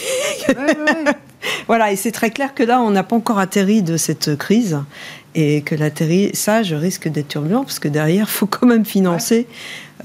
voilà, 1.67 1.91
et 1.91 1.95
c'est 1.95 2.11
très 2.11 2.31
clair 2.31 2.53
que 2.53 2.63
là, 2.63 2.81
on 2.81 2.91
n'a 2.91 3.03
pas 3.03 3.15
encore 3.15 3.39
atterri 3.39 3.81
de 3.81 3.97
cette 3.97 4.37
crise 4.37 4.79
et 5.37 5.61
que 5.61 5.75
l'atterrissage 5.75 6.73
risque 6.73 7.07
d'être 7.07 7.27
turbulent 7.27 7.61
parce 7.61 7.77
que 7.77 7.87
derrière, 7.87 8.25
il 8.27 8.33
faut 8.33 8.47
quand 8.47 8.65
même 8.65 8.85
financer. 8.85 9.45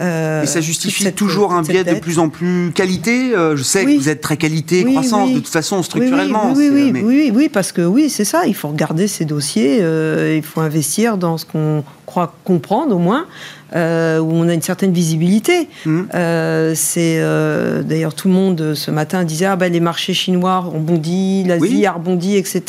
Euh, 0.00 0.42
et 0.42 0.46
ça 0.46 0.60
justifie 0.60 1.12
toujours 1.12 1.52
un 1.52 1.62
biais 1.62 1.84
de 1.84 1.94
plus 1.94 2.18
en 2.18 2.28
plus 2.28 2.72
qualité. 2.74 3.34
Euh, 3.34 3.56
je 3.56 3.62
sais 3.62 3.84
que 3.84 3.98
vous 3.98 4.08
êtes 4.08 4.20
très 4.20 4.36
qualité, 4.36 4.84
croissance 4.84 5.30
de 5.30 5.36
toute 5.36 5.48
façon 5.48 5.82
structurellement. 5.82 6.52
Oui, 6.56 6.70
oui, 6.72 6.92
oui, 7.04 7.32
oui, 7.34 7.48
parce 7.48 7.72
que 7.72 7.82
oui, 7.82 8.08
c'est 8.08 8.24
ça. 8.24 8.46
Il 8.46 8.54
faut 8.54 8.68
regarder 8.68 9.06
ces 9.06 9.24
dossiers. 9.24 9.78
Euh, 9.80 10.34
il 10.36 10.42
faut 10.42 10.60
investir 10.60 11.18
dans 11.18 11.36
ce 11.36 11.44
qu'on 11.44 11.84
croit 12.06 12.34
comprendre 12.44 12.94
au 12.94 12.98
moins. 12.98 13.26
Euh, 13.74 14.18
où 14.18 14.30
on 14.30 14.50
a 14.50 14.52
une 14.52 14.60
certaine 14.60 14.92
visibilité. 14.92 15.66
Mmh. 15.86 16.00
Euh, 16.14 16.74
c'est 16.76 17.18
d'ailleurs 17.84 18.12
tout 18.12 18.28
le 18.28 18.34
monde 18.34 18.74
ce 18.74 18.90
matin 18.90 19.24
disait 19.24 19.46
ah 19.46 19.56
ben 19.56 19.72
les 19.72 19.80
marchés 19.80 20.12
chinois 20.12 20.70
ont 20.74 20.78
bondi, 20.78 21.42
l'Asie 21.44 21.86
a 21.86 21.92
rebondi, 21.92 22.36
etc. 22.36 22.62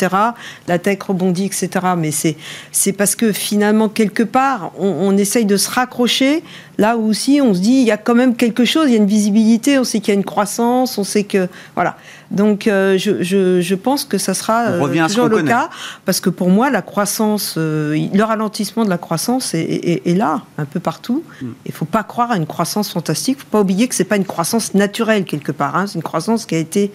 La 0.66 0.78
tech 0.78 1.00
rebondit, 1.06 1.44
etc. 1.44 1.68
Mais 1.98 2.10
c'est 2.10 2.36
c'est 2.72 2.92
parce 2.92 3.16
que 3.16 3.32
finalement 3.32 3.90
quelque 3.90 4.22
part 4.22 4.72
on, 4.78 4.88
on 4.88 5.16
essaye 5.18 5.44
de 5.44 5.58
se 5.58 5.68
raccrocher 5.70 6.42
là 6.78 6.96
où 6.96 7.08
aussi 7.08 7.40
on 7.42 7.54
se 7.54 7.60
dit 7.60 7.72
il 7.72 7.84
y 7.84 7.90
a 7.90 7.96
quand 7.96 8.14
même 8.14 8.34
quelque 8.36 8.64
chose, 8.64 8.88
il 8.88 8.92
y 8.92 8.94
a 8.94 8.98
une 8.98 9.06
visibilité, 9.06 9.78
on 9.78 9.84
sait 9.84 10.00
qu'il 10.00 10.12
y 10.12 10.16
a 10.16 10.18
une 10.18 10.24
croissance, 10.24 10.98
on 10.98 11.04
sait 11.04 11.24
que 11.24 11.48
voilà. 11.74 11.96
Donc 12.30 12.66
euh, 12.66 12.98
je, 12.98 13.22
je, 13.22 13.60
je, 13.60 13.74
pense 13.74 14.04
que 14.04 14.18
ça 14.18 14.34
sera 14.34 14.64
euh, 14.64 15.06
toujours 15.06 15.28
le 15.28 15.42
cas, 15.42 15.70
parce 16.04 16.20
que 16.20 16.30
pour 16.30 16.48
moi, 16.48 16.70
la 16.70 16.82
croissance, 16.82 17.54
euh, 17.58 17.96
le 18.12 18.22
ralentissement 18.22 18.84
de 18.84 18.90
la 18.90 18.98
croissance 18.98 19.54
est, 19.54 20.02
est, 20.04 20.14
là, 20.14 20.42
un 20.58 20.64
peu 20.64 20.80
partout. 20.80 21.22
Mm. 21.40 21.46
Il 21.66 21.70
ne 21.70 21.74
faut 21.74 21.84
pas 21.84 22.02
croire 22.02 22.32
à 22.32 22.36
une 22.36 22.46
croissance 22.46 22.90
fantastique, 22.90 23.36
il 23.36 23.40
ne 23.40 23.44
faut 23.44 23.50
pas 23.50 23.60
oublier 23.60 23.88
que 23.88 23.94
ce 23.94 24.02
n'est 24.02 24.08
pas 24.08 24.16
une 24.16 24.24
croissance 24.24 24.74
naturelle 24.74 25.24
quelque 25.24 25.52
part, 25.52 25.76
hein. 25.76 25.86
c'est 25.86 25.94
une 25.94 26.02
croissance 26.02 26.46
qui 26.46 26.54
a 26.54 26.58
été 26.58 26.92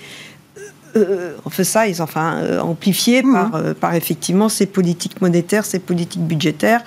euh, 0.95 1.34
ça, 1.51 1.88
ils 1.88 2.01
enfin 2.01 2.59
amplifiée 2.61 3.21
mm. 3.21 3.34
par, 3.34 3.75
par 3.75 3.93
effectivement 3.93 4.49
ces 4.49 4.65
politiques 4.65 5.21
monétaires, 5.21 5.63
ces 5.63 5.80
politiques 5.80 6.25
budgétaires 6.25 6.82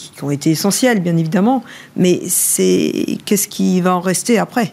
qui, 0.00 0.10
qui 0.10 0.24
ont 0.24 0.30
été 0.30 0.50
essentielles, 0.50 1.00
bien 1.00 1.16
évidemment. 1.16 1.62
Mais 1.96 2.20
c'est 2.26 3.18
qu'est-ce 3.24 3.48
qui 3.48 3.80
va 3.80 3.94
en 3.94 4.00
rester 4.00 4.38
après? 4.38 4.72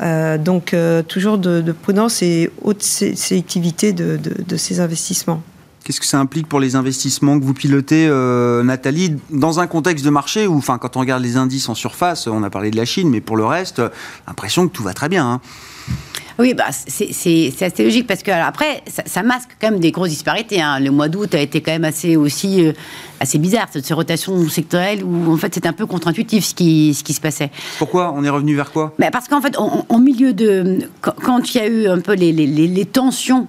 Euh, 0.00 0.38
donc, 0.38 0.72
euh, 0.72 1.02
toujours 1.02 1.38
de, 1.38 1.72
prudence 1.72 2.22
et 2.22 2.50
haute 2.62 2.82
sélectivité 2.82 3.92
de, 3.92 4.18
de, 4.18 4.56
ces 4.56 4.80
investissements. 4.80 5.42
Qu'est-ce 5.84 6.00
que 6.00 6.06
ça 6.06 6.18
implique 6.18 6.48
pour 6.48 6.60
les 6.60 6.74
investissements 6.74 7.38
que 7.38 7.44
vous 7.44 7.54
pilotez, 7.54 8.08
euh, 8.08 8.62
Nathalie, 8.62 9.16
dans 9.30 9.60
un 9.60 9.66
contexte 9.66 10.04
de 10.04 10.10
marché 10.10 10.46
où, 10.46 10.56
enfin, 10.56 10.78
quand 10.78 10.96
on 10.96 11.00
regarde 11.00 11.22
les 11.22 11.36
indices 11.36 11.68
en 11.68 11.74
surface, 11.74 12.26
on 12.26 12.42
a 12.42 12.50
parlé 12.50 12.70
de 12.70 12.76
la 12.76 12.86
Chine, 12.86 13.10
mais 13.10 13.20
pour 13.20 13.36
le 13.36 13.44
reste, 13.44 13.82
l'impression 14.26 14.66
que 14.66 14.72
tout 14.72 14.82
va 14.82 14.94
très 14.94 15.08
bien. 15.08 15.26
Hein? 15.26 15.40
Oui, 16.38 16.54
bah, 16.54 16.66
c'est 16.70 17.62
assez 17.62 17.84
logique 17.84 18.06
parce 18.06 18.22
que 18.22 18.30
après, 18.30 18.82
ça, 19.06 19.22
masque 19.22 19.50
quand 19.60 19.70
même 19.70 19.80
des 19.80 19.90
grosses 19.90 20.10
disparités. 20.10 20.60
Hein. 20.60 20.80
Le 20.80 20.90
mois 20.90 21.08
d'août 21.08 21.34
a 21.34 21.40
été 21.40 21.60
quand 21.60 21.72
même 21.72 21.84
assez 21.84 22.16
aussi 22.16 22.72
assez 23.20 23.38
bizarre 23.38 23.68
cette 23.72 23.88
rotation 23.88 24.46
sectorielle 24.48 25.02
où 25.02 25.32
en 25.32 25.38
fait 25.38 25.54
c'est 25.54 25.66
un 25.66 25.72
peu 25.72 25.86
contre-intuitif 25.86 26.44
ce 26.44 26.54
qui, 26.54 26.92
ce 26.92 27.02
qui 27.02 27.14
se 27.14 27.20
passait. 27.20 27.50
Pourquoi? 27.78 28.12
On 28.14 28.22
est 28.24 28.28
revenu 28.28 28.54
vers 28.54 28.70
quoi? 28.70 28.92
Bah, 28.98 29.10
Parce 29.10 29.28
qu'en 29.28 29.40
fait, 29.40 29.56
en 29.58 29.98
milieu 29.98 30.32
de 30.32 30.80
quand, 31.00 31.54
il 31.54 31.56
y 31.56 31.60
a 31.60 31.66
eu 31.66 31.86
un 31.88 32.00
peu 32.00 32.14
les, 32.14 32.32
les, 32.32 32.46
les, 32.46 32.84
tensions 32.84 33.48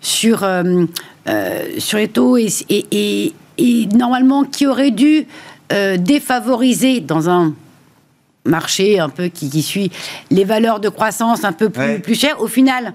sur 0.00 0.44
euh, 0.44 0.84
euh, 1.28 1.64
sur 1.78 1.98
les 1.98 2.08
taux 2.08 2.36
et, 2.36 2.48
et, 2.70 3.32
et, 3.58 3.86
normalement 3.94 4.44
qui 4.44 4.66
aurait 4.66 4.90
dû 4.90 5.26
euh, 5.72 5.96
défavoriser 5.96 7.00
dans 7.00 7.28
un 7.28 7.54
marché 8.48 8.98
un 8.98 9.08
peu 9.08 9.28
qui, 9.28 9.50
qui, 9.50 9.62
suit 9.62 9.90
les 10.30 10.44
valeurs 10.44 10.80
de 10.80 10.88
croissance 10.88 11.44
un 11.44 11.52
peu 11.52 11.70
plus, 11.70 12.00
plus 12.00 12.14
chères, 12.14 12.40
au 12.40 12.48
final, 12.48 12.94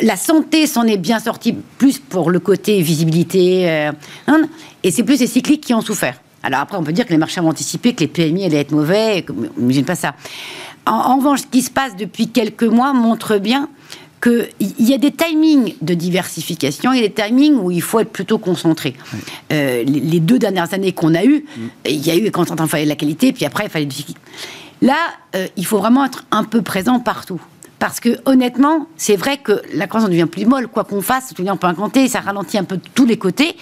la 0.00 0.16
santé 0.16 0.66
s'en 0.66 0.84
est 0.84 0.96
bien 0.96 1.18
sortie 1.18 1.54
plus 1.78 1.98
pour 1.98 2.30
le 2.30 2.40
côté 2.40 2.80
visibilité, 2.82 3.68
euh, 3.68 3.92
hein, 4.26 4.42
et 4.82 4.90
c'est 4.90 5.02
plus 5.02 5.20
les 5.20 5.26
cycliques 5.26 5.62
qui 5.62 5.74
ont 5.74 5.80
souffert. 5.80 6.20
Alors 6.42 6.60
après, 6.60 6.76
on 6.76 6.84
peut 6.84 6.92
dire 6.92 7.06
que 7.06 7.10
les 7.10 7.18
marchés 7.18 7.40
ont 7.40 7.48
anticipé 7.48 7.94
que 7.94 8.00
les 8.00 8.08
PMI 8.08 8.44
allaient 8.44 8.60
être 8.60 8.72
mauvais, 8.72 9.24
mais 9.56 9.74
je 9.74 9.80
pas 9.80 9.96
ça. 9.96 10.14
en, 10.84 11.16
revanche, 11.16 11.40
ce 11.40 11.46
qui 11.46 11.62
se 11.62 11.70
passe 11.70 11.96
depuis 11.96 12.28
quelques 12.28 12.64
mois 12.64 12.92
montre 12.92 13.38
bien 13.38 13.68
qu'il 14.22 14.48
y 14.78 14.94
a 14.94 14.98
des 14.98 15.12
timings 15.12 15.74
de 15.82 15.94
diversification 15.94 16.92
et 16.92 17.00
des 17.00 17.12
timings 17.12 17.54
où 17.54 17.70
il 17.70 17.82
faut 17.82 18.00
être 18.00 18.10
plutôt 18.10 18.38
concentré. 18.38 18.94
Euh, 19.52 19.84
les 19.84 20.20
deux 20.20 20.38
dernières 20.38 20.72
années 20.72 20.92
qu'on 20.92 21.14
a 21.14 21.24
eues, 21.24 21.44
mm. 21.56 21.60
il 21.86 22.06
y 22.06 22.10
a 22.10 22.16
eu 22.16 22.30
quand 22.30 22.44
il 22.50 22.68
fallait 22.68 22.84
de 22.84 22.88
la 22.88 22.96
qualité, 22.96 23.32
puis 23.32 23.44
après 23.44 23.64
il 23.64 23.70
fallait 23.70 23.86
du... 23.86 23.96
Là, 24.82 24.96
euh, 25.34 25.46
il 25.56 25.66
faut 25.66 25.78
vraiment 25.78 26.04
être 26.04 26.24
un 26.30 26.44
peu 26.44 26.62
présent 26.62 27.00
partout. 27.00 27.40
Parce 27.78 28.00
que 28.00 28.18
honnêtement, 28.24 28.86
c'est 28.96 29.16
vrai 29.16 29.38
que 29.38 29.60
la 29.74 29.86
croissance 29.86 30.10
devient 30.10 30.26
plus 30.26 30.46
molle, 30.46 30.68
quoi 30.68 30.84
qu'on 30.84 31.02
fasse, 31.02 31.34
on 31.38 31.56
peut 31.56 31.66
incanter, 31.66 32.08
ça 32.08 32.20
ralentit 32.20 32.56
un 32.58 32.64
peu 32.64 32.76
de 32.76 32.88
tous 32.94 33.04
les 33.04 33.18
côtés, 33.18 33.56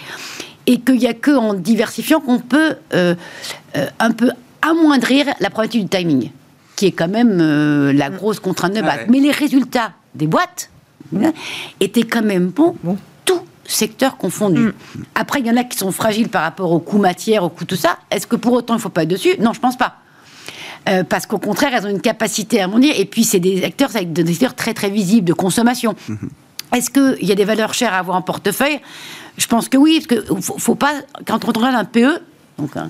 et 0.67 0.79
qu'il 0.79 0.95
n'y 0.95 1.07
a 1.07 1.13
que 1.13 1.31
en 1.31 1.53
diversifiant 1.53 2.21
qu'on 2.21 2.39
peut 2.39 2.75
euh, 2.93 3.15
un 3.99 4.11
peu 4.11 4.31
amoindrir 4.61 5.25
la 5.39 5.49
problématique 5.49 5.83
du 5.83 5.89
timing 5.89 6.31
qui 6.75 6.87
est 6.87 6.91
quand 6.91 7.07
même 7.07 7.39
euh, 7.41 7.93
la 7.93 8.09
grosse 8.09 8.39
contrainte 8.39 8.73
de 8.73 8.81
base. 8.81 9.01
Mais 9.07 9.19
les 9.19 9.31
résultats 9.31 9.91
des 10.13 10.27
boîtes 10.27 10.69
hein, 11.15 11.31
étaient 11.79 12.03
quand 12.03 12.21
même 12.21 12.47
bons, 12.47 12.75
bon. 12.83 12.97
tout 13.23 13.41
secteur 13.65 14.17
confondu. 14.17 14.61
Mm. 14.61 14.73
Après, 15.15 15.39
il 15.39 15.47
y 15.47 15.51
en 15.51 15.57
a 15.57 15.63
qui 15.63 15.77
sont 15.77 15.91
fragiles 15.91 16.29
par 16.29 16.43
rapport 16.43 16.71
au 16.71 16.79
coût 16.79 16.97
matière, 16.97 17.43
au 17.43 17.49
coût 17.49 17.65
tout 17.65 17.75
ça. 17.75 17.97
Est-ce 18.11 18.27
que 18.27 18.35
pour 18.35 18.53
autant 18.53 18.73
il 18.73 18.77
ne 18.77 18.81
faut 18.81 18.89
pas 18.89 19.03
être 19.03 19.09
dessus? 19.09 19.35
Non, 19.39 19.53
je 19.53 19.59
pense 19.59 19.77
pas. 19.77 19.97
Euh, 20.87 21.03
parce 21.03 21.25
qu'au 21.25 21.39
contraire, 21.39 21.71
elles 21.73 21.85
ont 21.85 21.89
une 21.89 22.01
capacité 22.01 22.61
à 22.61 22.67
mondier. 22.67 22.99
Et 23.01 23.05
puis, 23.05 23.23
c'est 23.23 23.39
des 23.39 23.63
acteurs 23.63 23.89
avec 23.95 24.13
des 24.13 24.25
secteurs 24.25 24.53
très 24.53 24.73
très 24.73 24.89
visibles 24.89 25.27
de 25.27 25.33
consommation. 25.33 25.95
Mm-hmm. 26.09 26.75
Est-ce 26.77 26.89
qu'il 26.89 27.27
y 27.27 27.31
a 27.31 27.35
des 27.35 27.45
valeurs 27.45 27.73
chères 27.73 27.93
à 27.93 27.97
avoir 27.97 28.17
en 28.17 28.21
portefeuille? 28.21 28.79
Je 29.37 29.47
pense 29.47 29.67
que 29.69 29.77
oui, 29.77 29.99
parce 29.99 30.21
qu'il 30.21 30.35
ne 30.35 30.41
faut, 30.41 30.57
faut, 30.57 30.75
pas, 30.75 30.93
quand 31.25 31.43
on 31.45 31.47
regarde 31.47 31.75
un 31.75 31.85
PE, 31.85 32.21
donc, 32.57 32.77
hein. 32.77 32.89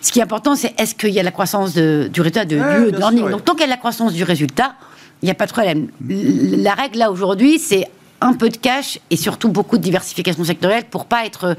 ce 0.00 0.10
qui 0.10 0.18
est 0.18 0.22
important, 0.22 0.56
c'est 0.56 0.78
est-ce 0.80 0.94
qu'il 0.94 1.10
y 1.10 1.20
a 1.20 1.22
la 1.22 1.30
croissance 1.30 1.72
de, 1.74 2.10
du 2.12 2.20
résultat 2.20 2.44
de 2.44 2.56
lieu 2.56 2.92
de 2.92 2.96
learning. 2.96 3.30
Donc, 3.30 3.44
tant 3.44 3.52
qu'il 3.52 3.62
y 3.62 3.64
a 3.64 3.68
la 3.68 3.76
croissance 3.76 4.12
du 4.12 4.24
résultat, 4.24 4.74
il 5.22 5.26
n'y 5.26 5.30
a 5.30 5.34
pas 5.34 5.46
de 5.46 5.52
problème. 5.52 5.88
La 6.08 6.74
règle, 6.74 6.98
là, 6.98 7.10
aujourd'hui, 7.10 7.58
c'est 7.58 7.86
un 8.20 8.32
peu 8.32 8.48
de 8.48 8.56
cash 8.56 8.98
et 9.10 9.16
surtout 9.16 9.48
beaucoup 9.48 9.78
de 9.78 9.82
diversification 9.82 10.44
sectorielle 10.44 10.84
pour 10.84 11.04
pas 11.04 11.24
être 11.26 11.56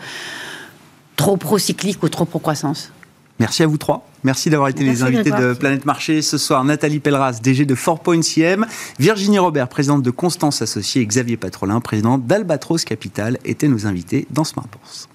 trop 1.15 1.37
pro-cyclique 1.37 2.03
ou 2.03 2.09
trop 2.09 2.25
pro-croissance. 2.25 2.91
Merci 3.39 3.63
à 3.63 3.67
vous 3.67 3.77
trois. 3.77 4.05
Merci 4.23 4.49
d'avoir 4.49 4.69
été 4.69 4.83
les 4.83 5.01
invités 5.03 5.31
de 5.31 5.53
Planète 5.53 5.85
Marché 5.85 6.21
ce 6.21 6.37
soir. 6.37 6.63
Nathalie 6.65 6.99
Pelleras, 6.99 7.39
DG 7.41 7.65
de 7.65 7.75
4.cm, 7.75 8.65
Virginie 8.99 9.39
Robert, 9.39 9.69
présidente 9.69 10.03
de 10.03 10.11
Constance 10.11 10.61
Associée, 10.61 11.01
et 11.01 11.05
Xavier 11.05 11.37
Patrolin, 11.37 11.79
président 11.79 12.17
d'Albatros 12.17 12.83
Capital, 12.83 13.37
étaient 13.45 13.69
nos 13.69 13.87
invités 13.87 14.27
dans 14.31 14.43
Smart 14.43 14.67
Bourse. 14.71 15.07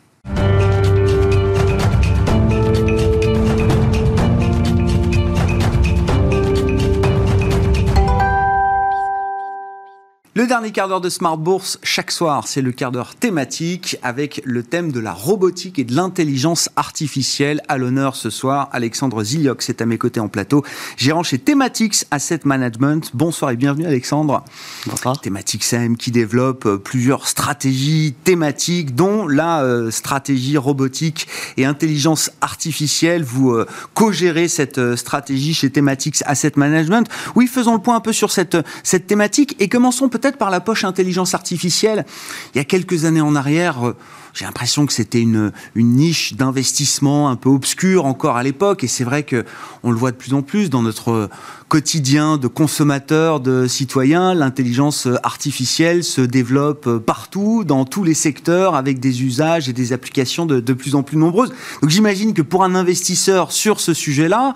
Le 10.37 10.49
dernier 10.49 10.73
quart 10.73 10.89
d'heure 10.89 11.01
de 11.01 11.11
Smart 11.11 11.39
Bourse, 11.39 11.79
chaque 11.85 12.11
soir, 12.11 12.49
c'est 12.49 12.61
le 12.61 12.73
quart 12.73 12.91
d'heure 12.91 13.15
thématique 13.15 13.99
avec 14.03 14.43
le 14.45 14.65
thème 14.65 14.91
de 14.91 14.99
la 14.99 15.13
robotique 15.13 15.79
et 15.79 15.85
de 15.85 15.95
l'intelligence 15.95 16.71
artificielle. 16.75 17.63
À 17.69 17.79
l'honneur 17.79 18.17
ce 18.17 18.31
soir, 18.31 18.69
Alexandre 18.73 19.23
Ziliox 19.23 19.69
est 19.69 19.81
à 19.81 19.87
mes 19.87 19.97
côtés 19.97 20.19
en 20.19 20.27
plateau, 20.27 20.65
gérant 20.97 21.23
chez 21.23 21.39
Thematics 21.39 22.07
Asset 22.11 22.41
Management. 22.47 23.13
Bonsoir 23.15 23.53
et 23.53 23.57
bienvenue 23.57 23.87
Alexandre. 23.87 24.45
Bonsoir. 24.87 25.21
Thematics 25.21 25.73
AM 25.73 25.97
qui 25.97 26.11
développe 26.11 26.67
euh, 26.67 26.79
plusieurs 26.79 27.29
stratégies 27.29 28.17
thématiques, 28.25 28.97
dont 28.97 29.29
la 29.29 29.63
euh, 29.63 29.93
stratégie 29.93 30.59
robotique 30.59 31.29
et 31.59 31.65
intelligence 31.65 32.33
artificielle. 32.41 33.23
Vous 33.23 33.53
euh, 33.53 33.69
co-gérez 33.95 34.49
cette 34.49 34.97
stratégie 34.97 35.55
chez 35.55 35.71
Thematics 35.71 36.25
Asset 36.27 36.55
Management. 36.57 37.09
Oui, 37.37 37.47
faisons 37.47 37.75
le 37.75 37.81
point 37.81 37.95
un 37.95 38.01
peu 38.01 38.13
sur 38.13 38.33
cette, 38.33 38.57
cette 38.83 39.07
thématique 39.07 39.55
et 39.61 39.69
commençons 39.69 40.09
peut-être 40.09 40.24
peut-être 40.25 40.39
par 40.39 40.49
la 40.49 40.61
poche 40.61 40.85
intelligence 40.85 41.35
artificielle. 41.35 42.07
Il 42.55 42.59
y 42.59 42.61
a 42.61 42.65
quelques 42.65 43.05
années 43.05 43.21
en 43.21 43.37
arrière, 43.37 43.87
euh, 43.87 43.95
j'ai 44.33 44.47
l'impression 44.47 44.87
que 44.87 44.93
c'était 44.95 45.21
une, 45.21 45.53
niche 45.77 46.33
d'investissement 46.33 47.29
un 47.29 47.37
peu 47.37 47.51
obscure 47.51 48.07
encore 48.07 48.39
à 48.39 48.43
l'époque. 48.43 48.85
Et 48.85 48.89
c'est 48.89 49.05
vrai 49.05 49.23
que 49.23 49.45
on 49.83 49.91
le 49.91 49.99
voit 49.99 50.13
de 50.13 50.17
plus 50.17 50.33
en 50.33 50.41
plus 50.41 50.71
dans 50.71 50.81
notre 50.81 51.29
quotidien 51.69 52.39
de 52.39 52.49
consommateurs, 52.49 53.41
de 53.41 53.67
citoyens. 53.67 54.33
L'intelligence 54.33 55.09
artificielle 55.23 56.03
se 56.03 56.23
développe 56.23 56.99
partout, 57.05 57.65
dans 57.65 57.85
tous 57.85 58.03
les 58.03 58.15
secteurs, 58.15 58.77
avec 58.77 59.01
des 59.01 59.23
usages 59.25 59.69
et 59.69 59.75
des 59.75 59.93
applications 59.93 60.47
de, 60.47 60.59
de 60.59 60.73
plus 60.73 60.95
en 60.95 61.03
plus 61.03 61.19
nombreuses. 61.19 61.53
Donc 61.83 61.91
j'imagine 61.91 62.33
que 62.33 62.43
pour 62.43 62.65
un 62.65 62.75
investisseur 62.75 63.53
sur 63.53 63.79
ce 63.79 63.93
sujet-là, 63.93 64.55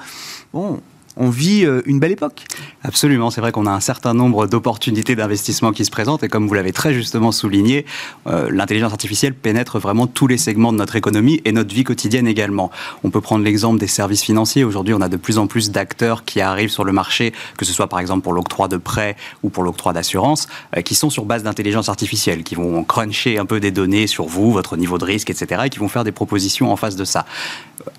bon, 0.54 0.80
on 1.18 1.30
vit 1.30 1.64
euh, 1.64 1.82
une 1.84 1.98
belle 1.98 2.12
époque. 2.12 2.44
Absolument, 2.82 3.30
c'est 3.30 3.40
vrai 3.40 3.52
qu'on 3.52 3.66
a 3.66 3.70
un 3.70 3.80
certain 3.80 4.14
nombre 4.14 4.46
d'opportunités 4.46 5.16
d'investissement 5.16 5.72
qui 5.72 5.84
se 5.84 5.90
présentent 5.90 6.22
et 6.22 6.28
comme 6.28 6.46
vous 6.46 6.54
l'avez 6.54 6.72
très 6.72 6.94
justement 6.94 7.32
souligné, 7.32 7.84
euh, 8.26 8.48
l'intelligence 8.50 8.92
artificielle 8.92 9.34
pénètre 9.34 9.78
vraiment 9.78 10.06
tous 10.06 10.28
les 10.28 10.38
segments 10.38 10.72
de 10.72 10.78
notre 10.78 10.96
économie 10.96 11.42
et 11.44 11.52
notre 11.52 11.74
vie 11.74 11.84
quotidienne 11.84 12.26
également. 12.26 12.70
On 13.04 13.10
peut 13.10 13.20
prendre 13.20 13.44
l'exemple 13.44 13.78
des 13.78 13.88
services 13.88 14.22
financiers. 14.22 14.64
Aujourd'hui, 14.64 14.94
on 14.94 15.00
a 15.00 15.08
de 15.08 15.16
plus 15.16 15.38
en 15.38 15.46
plus 15.46 15.70
d'acteurs 15.70 16.24
qui 16.24 16.40
arrivent 16.40 16.70
sur 16.70 16.84
le 16.84 16.92
marché, 16.92 17.32
que 17.56 17.64
ce 17.64 17.72
soit 17.72 17.88
par 17.88 17.98
exemple 17.98 18.22
pour 18.22 18.32
l'octroi 18.32 18.68
de 18.68 18.76
prêts 18.76 19.16
ou 19.42 19.50
pour 19.50 19.64
l'octroi 19.64 19.92
d'assurance, 19.92 20.46
euh, 20.76 20.82
qui 20.82 20.94
sont 20.94 21.10
sur 21.10 21.24
base 21.24 21.42
d'intelligence 21.42 21.88
artificielle, 21.88 22.44
qui 22.44 22.54
vont 22.54 22.84
cruncher 22.84 23.38
un 23.38 23.44
peu 23.44 23.58
des 23.58 23.72
données 23.72 24.06
sur 24.06 24.26
vous, 24.26 24.52
votre 24.52 24.76
niveau 24.76 24.98
de 24.98 25.04
risque, 25.04 25.30
etc., 25.30 25.62
et 25.64 25.70
qui 25.70 25.80
vont 25.80 25.88
faire 25.88 26.04
des 26.04 26.12
propositions 26.12 26.72
en 26.72 26.76
face 26.76 26.96
de 26.96 27.04
ça. 27.04 27.26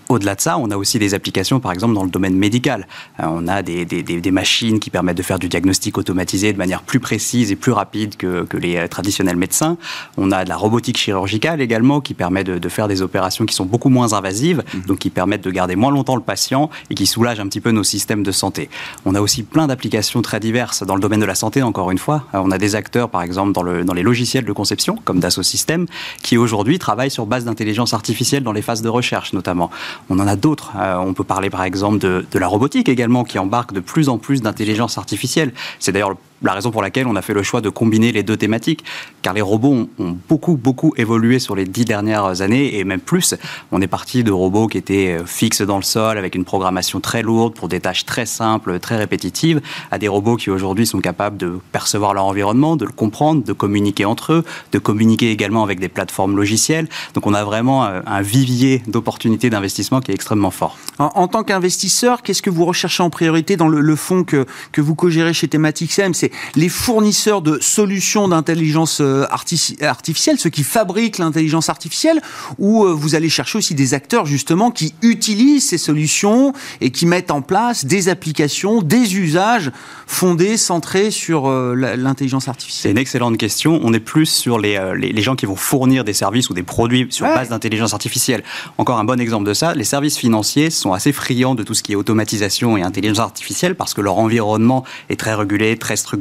Au-delà 0.08 0.36
de 0.36 0.42
ça, 0.42 0.58
on 0.58 0.72
a 0.72 0.78
aussi 0.78 1.00
des 1.00 1.14
applications, 1.14 1.60
par 1.60 1.72
exemple, 1.72 1.94
dans 1.94 2.04
le 2.04 2.10
domaine 2.10 2.36
médical. 2.36 2.88
Euh, 3.20 3.26
on 3.28 3.48
a 3.48 3.62
des, 3.62 4.32
machines 4.32 4.80
qui 4.80 4.90
permettent 4.90 5.18
de 5.18 5.24
faire 5.24 5.40
du 5.40 5.50
diagnostic 5.50 5.98
automatisé 5.98 6.54
de 6.54 6.58
manière 6.58 6.82
plus 6.82 7.00
précise 7.00 7.52
et 7.52 7.56
plus 7.56 7.72
rapide 7.72 8.16
que, 8.16 8.46
les 8.58 8.78
euh, 8.78 8.88
traditionnels 8.88 9.36
médecins. 9.36 9.78
On 10.18 10.32
a 10.32 10.44
de 10.44 10.50
la 10.50 10.56
robotique 10.56 10.98
chirurgicale 10.98 11.62
également 11.62 12.02
qui 12.02 12.14
permet 12.14 12.44
de, 12.44 12.70
faire 12.70 12.88
des 12.88 13.02
opérations 13.02 13.46
qui 13.46 13.56
sont 13.56 13.66
beaucoup 13.66 13.90
moins 13.90 14.14
invasives, 14.14 14.64
mhm. 14.74 14.82
donc 14.84 15.00
qui 15.00 15.10
permettent 15.10 15.44
de 15.44 15.52
garder 15.52 15.76
moins 15.76 15.92
longtemps 15.92 16.16
le 16.16 16.22
patient 16.22 16.70
et 16.90 16.96
qui 16.96 17.08
soulagent 17.08 17.40
un 17.40 17.48
petit 17.48 17.62
peu 17.62 17.72
nos 17.72 17.84
systèmes 17.84 18.24
de 18.24 18.32
santé. 18.32 18.70
On 19.06 19.16
a 19.16 19.22
aussi 19.22 19.44
plein 19.44 19.66
d'applications 19.66 20.22
très 20.22 20.40
diverses 20.40 20.84
dans 20.84 20.96
le 20.96 21.02
domaine 21.02 21.20
de 21.20 21.26
la 21.26 21.36
santé, 21.36 21.64
encore 21.64 21.90
une 21.92 21.98
fois. 21.98 22.26
Euh, 22.36 22.42
on 22.44 22.52
a 22.52 22.58
des 22.58 22.76
acteurs, 22.76 23.10
par 23.10 23.24
exemple, 23.24 23.54
dans, 23.54 23.64
le, 23.64 23.84
dans 23.84 23.94
les 23.94 24.04
logiciels 24.04 24.46
de 24.46 24.54
conception, 24.54 24.98
comme 25.04 25.20
Dassault 25.20 25.44
Systèmes, 25.44 25.88
qui 26.22 26.38
aujourd'hui 26.38 26.78
travaillent 26.78 27.12
sur 27.12 27.26
base 27.26 27.46
d'intelligence 27.46 27.94
artificielle 27.94 28.44
dans 28.44 28.52
les 28.52 28.62
phases 28.62 28.82
de 28.82 28.90
recherche 28.90 29.34
notamment. 29.34 29.72
On 30.10 30.20
en 30.20 30.28
a 30.28 30.36
d'autres. 30.36 30.74
on 30.76 31.14
peut 31.14 31.24
parler 31.24 31.50
par 31.50 31.64
exemple 31.64 31.98
de, 31.98 32.26
de 32.32 32.40
la 32.40 32.48
robotique 32.48 32.90
également 32.90 32.99
qui 33.24 33.40
embarque 33.40 33.74
de 33.74 33.80
plus 33.80 34.10
en 34.10 34.18
plus 34.18 34.42
d'intelligence 34.42 34.98
artificielle. 34.98 35.54
C'est 35.80 35.92
d'ailleurs 35.92 36.16
la 36.42 36.54
raison 36.54 36.72
pour 36.72 36.82
laquelle 36.82 37.08
on 37.08 37.16
a 37.16 37.22
fait 37.22 37.34
le 37.34 37.44
choix 37.44 37.62
de 37.62 37.70
combiner 37.70 38.12
les 38.12 38.24
deux 38.24 38.38
thématiques, 38.38 38.84
car 39.22 39.34
les 39.34 39.42
robots 39.42 39.88
ont, 40.00 40.18
beaucoup, 40.28 40.56
beaucoup 40.56 40.94
évolué 40.98 41.40
sur 41.40 41.56
les 41.56 41.66
dix 41.66 41.86
dernières 41.86 42.42
années, 42.42 42.78
et 42.78 42.84
même 42.84 43.00
plus. 43.00 43.36
On 43.72 43.82
est 43.82 43.88
parti 43.88 44.24
de 44.24 44.32
robots 44.32 44.68
qui 44.68 44.78
étaient 44.78 45.18
euh, 45.20 45.26
fixes 45.26 45.62
dans 45.62 45.78
le 45.78 45.84
sol, 45.84 46.18
avec 46.18 46.36
une 46.36 46.46
programmation 46.46 47.00
très 47.00 47.22
lourde 47.22 47.54
pour 47.54 47.68
des 47.68 47.80
tâches 47.80 48.06
très 48.06 48.26
simples, 48.26 48.80
très 48.80 48.98
répétitives, 48.98 49.62
à 49.92 49.98
des 49.98 50.08
robots 50.08 50.36
qui 50.36 50.50
aujourd'hui 50.50 50.86
sont 50.86 51.00
capables 51.00 51.38
de 51.38 51.60
percevoir 51.72 52.14
leur 52.14 52.26
environnement, 52.26 52.76
de 52.76 52.86
le 52.86 52.92
comprendre, 52.92 53.44
de 53.44 53.54
communiquer 53.54 54.06
entre 54.06 54.34
eux, 54.34 54.46
de 54.72 54.80
communiquer 54.80 55.32
également 55.32 55.64
avec 55.64 55.80
des 55.80 55.90
plateformes 55.90 56.36
logicielles. 56.36 56.88
Donc 57.14 57.28
on 57.28 57.34
a 57.34 57.44
vraiment 57.44 57.86
euh, 57.86 58.02
un 58.06 58.22
vivier 58.22 58.82
d'opportunités 58.88 59.50
d'investissement 59.50 60.00
qui 60.00 60.12
est 60.12 60.16
extrêmement 60.16 60.52
fort. 60.52 60.78
En, 61.00 61.28
tant 61.28 61.44
qu'investisseur, 61.44 62.22
qu'est-ce 62.22 62.42
que 62.42 62.50
vous 62.50 62.66
recherchez 62.66 63.04
en 63.04 63.10
priorité 63.10 63.56
dans 63.56 63.68
le, 63.68 63.96
fonds 63.96 64.24
que, 64.24 64.46
que 64.72 64.82
vous 64.82 64.96
co-gérez 64.96 65.34
chez 65.34 65.48
Thematics 65.48 65.98
M? 66.00 66.14
Les 66.56 66.70
fournisseurs 66.70 67.42
de 67.42 67.60
solutions 67.62 68.28
d'intelligence 68.28 69.02
euh, 69.02 69.26
artificielle, 69.30 70.40
ceux 70.40 70.50
qui 70.50 70.64
fabriquent 70.64 71.18
l'intelligence 71.18 71.70
artificielle, 71.70 72.22
ou 72.58 72.86
euh, 72.86 72.94
vous 72.94 73.16
allez 73.16 73.30
chercher 73.30 73.58
aussi 73.58 73.76
des 73.76 73.94
acteurs 73.94 74.26
justement 74.26 74.72
qui 74.72 74.94
utilisent 75.02 75.68
ces 75.70 75.78
solutions 75.78 76.54
et 76.82 76.92
qui 76.92 77.06
mettent 77.06 77.32
en 77.32 77.42
place 77.42 77.86
des 77.86 78.10
applications, 78.10 78.82
des 78.82 79.16
usages 79.16 79.72
fondés, 80.08 80.58
centrés 80.58 81.12
sur 81.12 81.48
euh, 81.48 81.76
l'intelligence 81.76 82.48
artificielle 82.48 82.90
C'est 82.90 82.92
une 82.92 82.98
excellente 82.98 83.38
question. 83.38 83.80
On 83.84 83.94
est 83.94 84.00
plus 84.00 84.26
sur 84.26 84.60
les, 84.60 84.80
les, 84.96 85.22
gens 85.22 85.36
qui 85.36 85.46
vont 85.46 85.56
fournir 85.56 86.04
des 86.04 86.14
services 86.14 86.50
ou 86.50 86.54
des 86.54 86.64
produits 86.64 87.08
sur 87.10 87.26
base 87.26 87.50
d'intelligence 87.50 87.94
artificielle. 87.94 88.44
Encore 88.78 89.00
un 89.00 89.04
bon 89.04 89.20
exemple 89.20 89.48
de 89.48 89.54
ça, 89.54 89.74
les 89.74 89.84
services 89.84 90.18
financiers 90.18 90.70
sont 90.70 90.94
assez 90.94 91.12
friands 91.12 91.56
de 91.56 91.64
tout 91.64 91.74
ce 91.74 91.84
qui 91.84 91.94
est 91.94 91.96
automatisation 91.96 92.78
et 92.78 92.82
intelligence 92.82 93.20
artificielle 93.20 93.76
parce 93.76 93.94
que 93.94 94.02
leur 94.02 94.18
environnement 94.18 94.84
est 95.10 95.20
très 95.20 95.34
régulé, 95.34 95.78
très 95.78 95.96
structuré 95.96 96.19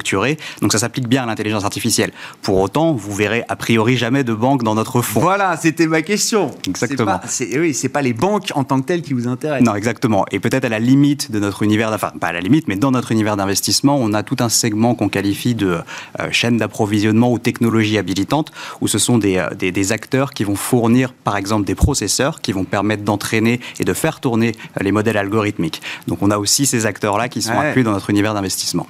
Donc 0.61 0.73
ça 0.73 0.79
s'applique 0.79 1.09
bien 1.09 1.25
à 1.25 1.27
l'intelligence 1.27 1.65
artificielle. 1.65 2.13
Pour 2.43 2.59
autant, 2.59 2.93
vous 2.93 3.13
verrez 3.13 3.45
a 3.49 3.57
priori 3.57 3.97
jamais 3.97 4.25
de 4.25 4.33
banque 4.33 4.63
dans 4.63 4.75
notre 4.75 5.03
fonds. 5.03 5.21
Voilà, 5.21 5.57
c'était 5.57 5.87
ma 5.87 6.03
question. 6.03 6.51
Exactement. 6.67 7.21
C'est 7.27 7.47
pas, 7.47 7.59
oui, 7.59 7.75
c'est 7.75 7.89
pas 7.89 8.03
les 8.03 8.13
banques 8.13 8.51
en 8.55 8.65
tant 8.65 8.81
que 8.81 8.87
telles 8.87 9.03
qui 9.03 9.13
vous 9.13 9.29
intéressent. 9.29 9.67
Non, 9.67 9.75
exactement. 9.75 10.25
Et 10.31 10.41
peut-être 10.41 10.65
à 10.65 10.69
la 10.69 10.79
limite 10.79 11.31
de 11.31 11.39
notre 11.39 11.63
univers, 11.63 11.93
enfin 11.93 12.13
pas 12.21 12.29
à 12.29 12.33
la 12.33 12.41
limite, 12.41 12.69
mais 12.69 12.77
dans 12.77 12.91
notre 12.91 13.13
univers 13.13 13.37
d'investissement, 13.37 13.97
on 14.01 14.13
a 14.13 14.23
tout 14.23 14.37
un 14.41 14.49
segment 14.49 14.95
qu'on 14.95 15.09
qualifie 15.09 15.55
de 15.55 15.79
euh, 16.21 16.29
chaîne 16.31 16.57
d'approvisionnement 16.57 17.33
ou 17.33 17.39
technologie 17.39 17.99
habilitante, 17.99 18.53
où 18.81 18.89
ce 18.89 18.99
sont 18.99 19.19
des, 19.19 19.37
euh, 19.37 19.51
des, 19.55 19.73
des, 19.73 19.93
acteurs 19.93 20.33
qui 20.33 20.45
vont 20.45 20.57
fournir, 20.57 21.13
par 21.13 21.37
exemple, 21.37 21.65
des 21.65 21.75
processeurs 21.75 22.41
qui 22.41 22.53
vont 22.53 22.65
permettre 22.65 23.03
d'entraîner 23.03 23.61
et 23.81 23.85
de 23.85 23.93
faire 23.93 24.21
tourner 24.21 24.53
euh, 24.77 24.85
les 24.85 24.93
modèles 24.93 25.17
algorithmiques. 25.17 25.83
Donc 26.07 26.23
on 26.23 26.31
a 26.31 26.39
aussi 26.39 26.67
ces 26.67 26.87
acteurs-là 26.87 27.29
qui 27.29 27.43
sont 27.43 27.53
ouais. 27.53 27.69
inclus 27.69 27.85
dans 27.85 27.93
notre 27.93 28.11
univers 28.11 28.35
d'investissement. 28.35 28.87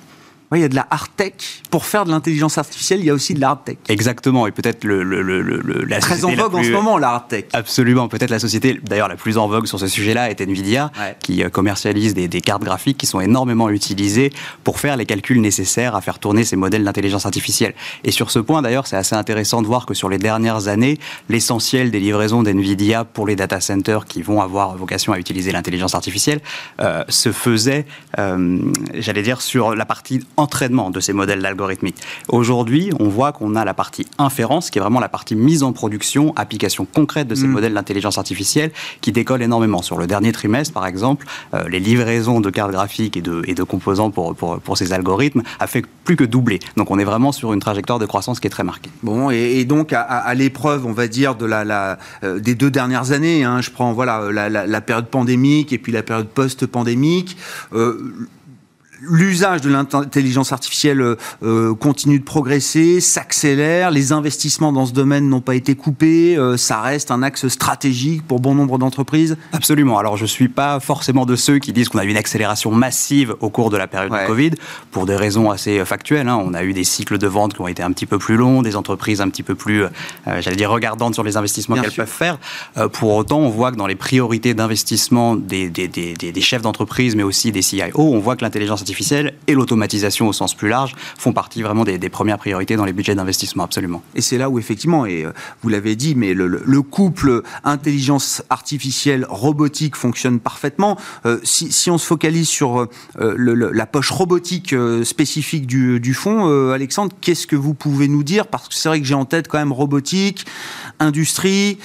Oui, 0.51 0.61
il 0.61 0.63
y 0.63 0.65
a 0.65 0.69
de 0.69 0.75
la 0.75 0.87
hard 0.91 1.11
tech. 1.15 1.33
Pour 1.71 1.85
faire 1.85 2.07
de 2.07 2.11
l'intelligence 2.11 2.57
artificielle, 2.57 3.01
il 3.01 3.07
y 3.07 3.11
a 3.11 3.15
aussi 3.15 3.35
de 3.35 3.41
la 3.41 3.51
hard 3.51 3.65
tech. 3.65 3.77
Exactement, 3.89 4.47
et 4.47 4.51
peut-être 4.51 4.85
le, 4.85 5.03
le, 5.03 5.21
le, 5.21 5.43
le, 5.43 5.85
la 5.85 6.01
Très 6.01 6.25
en 6.25 6.31
vogue 6.35 6.53
plus... 6.53 6.61
en 6.61 6.63
ce 6.63 6.71
moment, 6.71 6.97
la 6.97 7.11
hard 7.11 7.29
tech. 7.29 7.45
Absolument, 7.53 8.09
peut-être 8.09 8.31
la 8.31 8.39
société, 8.39 8.81
d'ailleurs 8.83 9.09
la 9.09 9.17
plus 9.17 9.37
en 9.37 9.47
vogue 9.47 9.67
sur 9.67 9.79
ce 9.79 9.87
sujet-là 9.87 10.31
est 10.31 10.41
Nvidia, 10.41 10.91
ouais. 10.99 11.17
qui 11.21 11.43
euh, 11.43 11.51
commercialise 11.51 12.15
des, 12.15 12.29
des, 12.29 12.41
cartes 12.41 12.63
graphiques 12.63 12.97
qui 12.97 13.07
sont 13.07 13.21
énormément 13.21 13.69
utilisées 13.69 14.33
pour 14.65 14.81
faire 14.81 14.97
les 14.97 15.05
calculs 15.05 15.41
nécessaires 15.41 15.95
à 15.95 16.01
faire 16.01 16.19
tourner 16.19 16.45
ces 16.45 16.57
modèles 16.57 16.85
d'intelligence 16.85 17.27
artificielle. 17.27 17.75
Et 18.05 18.11
sur 18.11 18.31
ce 18.31 18.39
point, 18.39 18.63
d'ailleurs, 18.63 18.87
c'est 18.87 18.97
assez 18.97 19.15
intéressant 19.15 19.61
de 19.61 19.67
voir 19.67 19.85
que 19.85 19.93
sur 19.93 20.09
les 20.09 20.19
dernières 20.19 20.69
années, 20.69 20.99
l'essentiel 21.29 21.91
des 21.91 22.01
livraisons 22.01 22.43
d'Nvidia 22.43 23.05
pour 23.05 23.27
les 23.27 23.37
data 23.37 23.61
centers 23.61 24.07
qui 24.07 24.23
vont 24.23 24.41
avoir 24.41 24.77
vocation 24.77 25.13
à 25.13 25.19
utiliser 25.19 25.53
l'intelligence 25.53 25.95
artificielle 25.95 26.41
euh, 26.81 27.05
se 27.09 27.33
faisait, 27.33 27.85
euh, 28.19 28.59
j'allais 28.95 29.23
dire, 29.23 29.43
sur 29.43 29.75
la 29.75 29.85
partie 29.85 30.21
entraînement 30.39 30.91
de 30.91 31.01
ces 31.01 31.13
modèles 31.13 31.45
algorithmiques. 31.45 31.97
Aujourd'hui, 32.29 32.91
on 32.99 33.09
voit 33.09 33.33
qu'on 33.33 33.57
a 33.57 33.65
la 33.65 33.75
partie 33.75 34.07
inférence, 34.19 34.71
qui 34.71 34.79
est 34.79 34.81
vraiment 34.81 35.01
la 35.01 35.09
partie 35.09 35.37
mise 35.37 35.63
en 35.63 35.73
production, 35.73 36.33
application 36.37 36.87
concrète 36.87 37.29
de 37.29 37.35
ces 37.35 37.47
mmh. 37.47 37.51
modèles 37.51 37.75
d'intelligence 37.75 38.19
artificielle, 38.19 38.71
qui 39.01 39.13
décolle 39.13 39.43
énormément. 39.43 39.83
Sur 39.83 39.99
le 39.99 40.07
dernier 40.07 40.33
trimestre, 40.33 40.73
par 40.73 40.87
exemple, 40.87 41.27
euh, 41.55 41.69
les 41.69 41.81
livraisons 41.81 42.41
de 42.41 42.51
cartes 42.51 42.73
graphiques 42.73 43.17
et 43.17 43.21
de, 43.21 43.43
et 43.47 43.55
de 43.55 43.63
composants 43.63 44.11
pour, 44.11 44.35
pour, 44.35 44.61
pour, 44.61 44.79
ces 44.79 44.93
algorithmes 44.93 45.43
a 45.61 45.67
fait 45.67 45.85
plus 46.05 46.17
que 46.17 46.25
doubler. 46.25 46.61
Donc 46.77 46.91
on 46.91 46.99
est 46.99 47.05
vraiment 47.05 47.33
sur 47.33 47.53
une 47.53 47.61
trajectoire 47.61 47.99
de 47.99 48.07
croissance 48.07 48.41
qui 48.41 48.47
est 48.47 48.51
très 48.51 48.65
marquée. 48.65 48.91
Bon, 49.03 49.31
et, 49.31 49.61
et 49.61 49.65
donc 49.65 49.93
à, 49.93 50.01
à 50.03 50.35
l'épreuve, 50.35 50.87
on 50.87 50.93
va 50.93 51.09
dire, 51.09 51.35
de 51.35 51.47
la, 51.47 51.65
la 51.65 51.99
euh, 52.23 52.39
des 52.39 52.55
deux 52.55 52.71
dernières 52.71 53.13
années, 53.13 53.45
hein, 53.45 53.61
je 53.61 53.71
prends 53.71 53.93
voilà, 53.93 54.31
la, 54.33 54.49
la, 54.49 54.67
la, 54.67 54.81
période 54.81 55.09
pandémique 55.09 55.73
et 55.73 55.79
puis 55.79 55.93
la 55.93 56.03
période 56.03 56.29
post-pandémique, 56.29 57.37
euh, 57.73 58.15
l'usage 59.01 59.61
de 59.61 59.71
l'intelligence 59.71 60.53
artificielle 60.53 61.17
euh, 61.43 61.75
continue 61.75 62.19
de 62.19 62.25
progresser, 62.25 63.01
s'accélère, 63.01 63.91
les 63.91 64.13
investissements 64.13 64.73
dans 64.73 64.87
ce 64.87 64.93
domaine 64.93 65.29
n'ont 65.29 65.41
pas 65.41 65.55
été 65.55 65.75
coupés, 65.75 66.37
euh, 66.37 66.57
ça 66.57 66.81
reste 66.81 67.11
un 67.11 67.23
axe 67.23 67.49
stratégique 67.49 68.27
pour 68.27 68.41
bon 68.41 68.55
nombre 68.55 68.79
d'entreprises 68.79 69.37
Absolument. 69.53 69.99
Alors 69.99 70.17
je 70.17 70.23
ne 70.23 70.29
suis 70.29 70.49
pas 70.49 70.81
forcément 70.81 71.27
de 71.27 71.37
ceux 71.37 71.59
qui 71.59 71.73
disent 71.73 71.89
qu'on 71.89 71.99
a 71.99 72.05
eu 72.05 72.11
une 72.11 72.17
accélération 72.17 72.71
massive 72.71 73.35
au 73.41 73.51
cours 73.51 73.71
de 73.71 73.77
la 73.77 73.87
période 73.87 74.13
ouais. 74.13 74.23
de 74.23 74.27
Covid, 74.27 74.51
pour 74.91 75.07
des 75.07 75.17
raisons 75.17 75.51
assez 75.51 75.85
factuelles. 75.85 76.29
Hein. 76.29 76.41
On 76.45 76.55
a 76.55 76.63
eu 76.65 76.73
des 76.73 76.85
cycles 76.85 77.19
de 77.19 77.27
vente 77.27 77.55
qui 77.55 77.61
ont 77.61 77.69
été 77.69 77.83
un 77.83 77.93
petit 77.93 78.07
peu 78.07 78.19
plus 78.19 78.37
longs, 78.37 78.63
des 78.63 78.77
entreprises 78.77 79.21
un 79.21 79.29
petit 79.29 79.43
peu 79.43 79.55
plus, 79.55 79.85
euh, 79.85 79.89
j'allais 80.41 80.57
dire, 80.57 80.71
regardantes 80.71 81.15
sur 81.15 81.23
les 81.23 81.37
investissements 81.37 81.77
qu'elles 81.77 81.93
peuvent 81.93 82.07
faire. 82.07 82.39
Euh, 82.77 82.89
pour 82.89 83.15
autant, 83.15 83.39
on 83.39 83.49
voit 83.49 83.73
que 83.73 83.77
dans 83.77 83.87
les 83.87 83.95
priorités 83.95 84.55
d'investissement 84.55 85.37
des, 85.37 85.69
des, 85.69 85.89
des, 85.89 86.15
des, 86.15 86.41
chefs 86.41 86.63
d'entreprise, 86.63 87.17
mais 87.17 87.23
aussi 87.23 87.53
des 87.53 87.63
CIO, 87.63 87.93
on 87.97 88.19
voit 88.19 88.37
que 88.37 88.45
l'intelligence 88.45 88.85
et 89.47 89.55
l'automatisation 89.55 90.29
au 90.29 90.33
sens 90.33 90.55
plus 90.55 90.69
large 90.69 90.95
font 91.19 91.33
partie 91.33 91.63
vraiment 91.63 91.85
des, 91.85 91.99
premières 92.09 92.39
priorités 92.39 92.77
dans 92.77 92.85
les 92.85 92.93
budgets 92.93 93.15
d'investissement, 93.15 93.65
absolument. 93.65 94.03
Et 94.15 94.21
c'est 94.21 94.39
là 94.39 94.49
où 94.51 94.59
effectivement, 94.59 95.07
et 95.07 95.25
euh, 95.25 95.33
vous 95.63 95.69
l'avez 95.69 95.97
dit, 95.97 96.15
mais 96.15 96.35
le, 96.35 96.47
le, 96.47 96.83
couple 96.83 97.43
intelligence 97.65 98.43
artificielle 98.51 99.27
robotique 99.29 99.97
fonctionne 99.97 100.41
parfaitement. 100.41 100.97
Euh, 101.27 101.39
si, 101.43 101.91
on 101.91 101.99
se 101.99 102.07
focalise 102.07 102.49
sur 102.49 102.87
euh, 103.19 103.71
la 103.73 103.87
poche 103.87 104.11
robotique 104.11 104.75
spécifique 105.05 105.67
du, 105.67 106.01
du 106.01 106.15
fonds, 106.15 106.71
Alexandre, 106.73 107.15
qu'est-ce 107.21 107.47
que 107.47 107.57
vous 107.57 107.75
pouvez 107.75 108.09
nous 108.09 108.23
dire? 108.23 108.47
Parce 108.47 108.69
que 108.69 108.75
c'est 108.75 108.89
vrai 108.89 109.01
que 109.01 109.07
j'ai 109.07 109.15
en 109.15 109.25
tête 109.25 109.49
quand 109.49 109.59
même 109.59 109.73
robotique, 109.73 110.47
industrie 110.99 111.79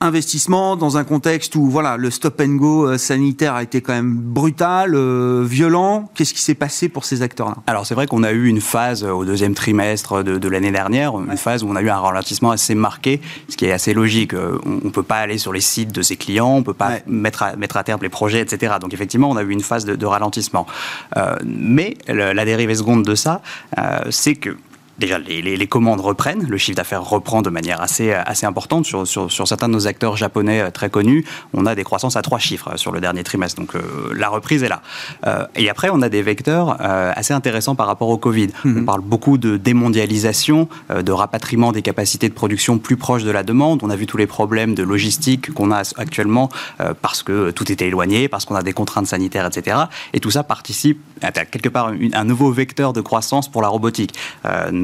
investissement 0.00 0.76
dans 0.76 0.96
un 0.96 1.04
contexte 1.04 1.56
où 1.56 1.66
voilà 1.66 1.96
le 1.96 2.10
stop 2.10 2.40
and 2.40 2.56
go 2.56 2.86
euh, 2.86 2.98
sanitaire 2.98 3.54
a 3.54 3.62
été 3.62 3.80
quand 3.80 3.92
même 3.92 4.14
brutal, 4.14 4.94
euh, 4.94 5.44
violent. 5.46 6.10
Qu'est-ce 6.14 6.34
qui 6.34 6.40
s'est 6.40 6.54
passé 6.54 6.88
pour 6.88 7.04
ces 7.04 7.22
acteurs-là? 7.22 7.56
Alors 7.66 7.86
c'est 7.86 7.94
vrai 7.94 8.06
qu'on 8.06 8.22
a 8.22 8.32
eu 8.32 8.46
une 8.46 8.60
phase 8.60 9.04
euh, 9.04 9.10
au 9.10 9.24
deuxième 9.24 9.54
trimestre 9.54 10.22
de, 10.22 10.38
de 10.38 10.48
l'année 10.48 10.72
dernière, 10.72 11.18
une 11.18 11.30
ouais. 11.30 11.36
phase 11.36 11.62
où 11.62 11.68
on 11.68 11.76
a 11.76 11.82
eu 11.82 11.90
un 11.90 11.98
ralentissement 11.98 12.50
assez 12.50 12.74
marqué, 12.74 13.20
ce 13.48 13.56
qui 13.56 13.66
est 13.66 13.72
assez 13.72 13.94
logique. 13.94 14.34
On 14.34 14.86
ne 14.86 14.90
peut 14.90 15.02
pas 15.02 15.18
aller 15.18 15.38
sur 15.38 15.52
les 15.52 15.60
sites 15.60 15.92
de 15.92 16.02
ses 16.02 16.16
clients, 16.16 16.48
on 16.48 16.58
ne 16.58 16.64
peut 16.64 16.74
pas 16.74 16.90
ouais. 16.90 17.04
mettre, 17.06 17.42
à, 17.42 17.56
mettre 17.56 17.76
à 17.76 17.84
terme 17.84 18.00
les 18.02 18.08
projets, 18.08 18.40
etc. 18.40 18.74
Donc 18.80 18.92
effectivement, 18.92 19.30
on 19.30 19.36
a 19.36 19.42
eu 19.42 19.50
une 19.50 19.62
phase 19.62 19.84
de, 19.84 19.96
de 19.96 20.06
ralentissement. 20.06 20.66
Euh, 21.16 21.36
mais 21.44 21.96
le, 22.08 22.32
la 22.32 22.44
dérivée 22.44 22.74
seconde 22.74 23.04
de 23.04 23.14
ça, 23.14 23.42
euh, 23.78 24.00
c'est 24.10 24.34
que 24.34 24.56
déjà 24.98 25.18
les, 25.18 25.42
les, 25.42 25.56
les, 25.56 25.66
commandes 25.66 26.00
reprennent, 26.00 26.46
le 26.48 26.56
chiffre 26.58 26.76
d'affaires 26.76 27.02
reprend 27.02 27.42
de 27.42 27.50
manière 27.50 27.80
assez, 27.80 28.12
assez 28.12 28.46
importante 28.46 28.86
sur, 28.86 29.06
sur, 29.06 29.30
sur, 29.30 29.48
certains 29.48 29.68
de 29.68 29.74
nos 29.74 29.86
acteurs 29.86 30.16
japonais 30.16 30.60
euh, 30.60 30.70
très 30.70 30.90
connus. 30.90 31.24
On 31.52 31.66
a 31.66 31.74
des 31.74 31.84
croissances 31.84 32.16
à 32.16 32.22
trois 32.22 32.38
chiffres 32.38 32.70
euh, 32.72 32.76
sur 32.76 32.92
le 32.92 33.00
dernier 33.00 33.24
trimestre, 33.24 33.60
donc 33.60 33.74
euh, 33.74 34.12
la 34.14 34.28
reprise 34.28 34.62
est 34.62 34.68
là. 34.68 34.82
Euh, 35.26 35.46
et 35.56 35.68
après, 35.68 35.90
on 35.90 36.02
a 36.02 36.08
des 36.08 36.22
vecteurs 36.22 36.76
euh, 36.80 37.12
assez 37.14 37.34
intéressants 37.34 37.74
par 37.74 37.86
rapport 37.86 38.08
au 38.08 38.18
Covid. 38.18 38.48
Mm 38.48 38.50
-hmm. 38.64 38.80
On 38.80 38.84
parle 38.84 39.00
beaucoup 39.00 39.38
de 39.38 39.56
démondialisation, 39.56 40.68
de 41.08 41.12
rapatriement 41.12 41.72
des 41.72 41.82
capacités 41.82 42.28
de 42.28 42.34
production 42.34 42.78
plus 42.78 42.96
proches 42.96 43.24
de 43.24 43.30
la 43.30 43.42
demande. 43.42 43.80
On 43.82 43.90
a 43.90 43.96
vu 43.96 44.06
tous 44.06 44.18
les 44.18 44.26
problèmes 44.26 44.74
de 44.74 44.82
logistique 44.82 45.44
qu'on 45.56 45.70
a 45.72 45.82
actuellement 46.04 46.48
parce 47.04 47.22
que 47.22 47.36
tout 47.50 47.68
était 47.72 47.88
éloigné, 47.90 48.28
parce 48.28 48.44
qu'on 48.46 48.58
a 48.62 48.62
des 48.62 48.76
contraintes 48.80 49.06
sanitaires, 49.14 49.46
etc. 49.50 49.60
Et 50.14 50.20
tout 50.24 50.32
ça 50.36 50.42
participe 50.42 50.98
à 51.22 51.30
quelque 51.54 51.70
part 51.76 51.86
une, 51.92 52.14
un 52.22 52.26
nouveau 52.32 52.50
vecteur 52.62 52.92
de 52.92 53.02
croissance 53.08 53.46
pour 53.52 53.62
la 53.62 53.70
robotique 53.74 54.12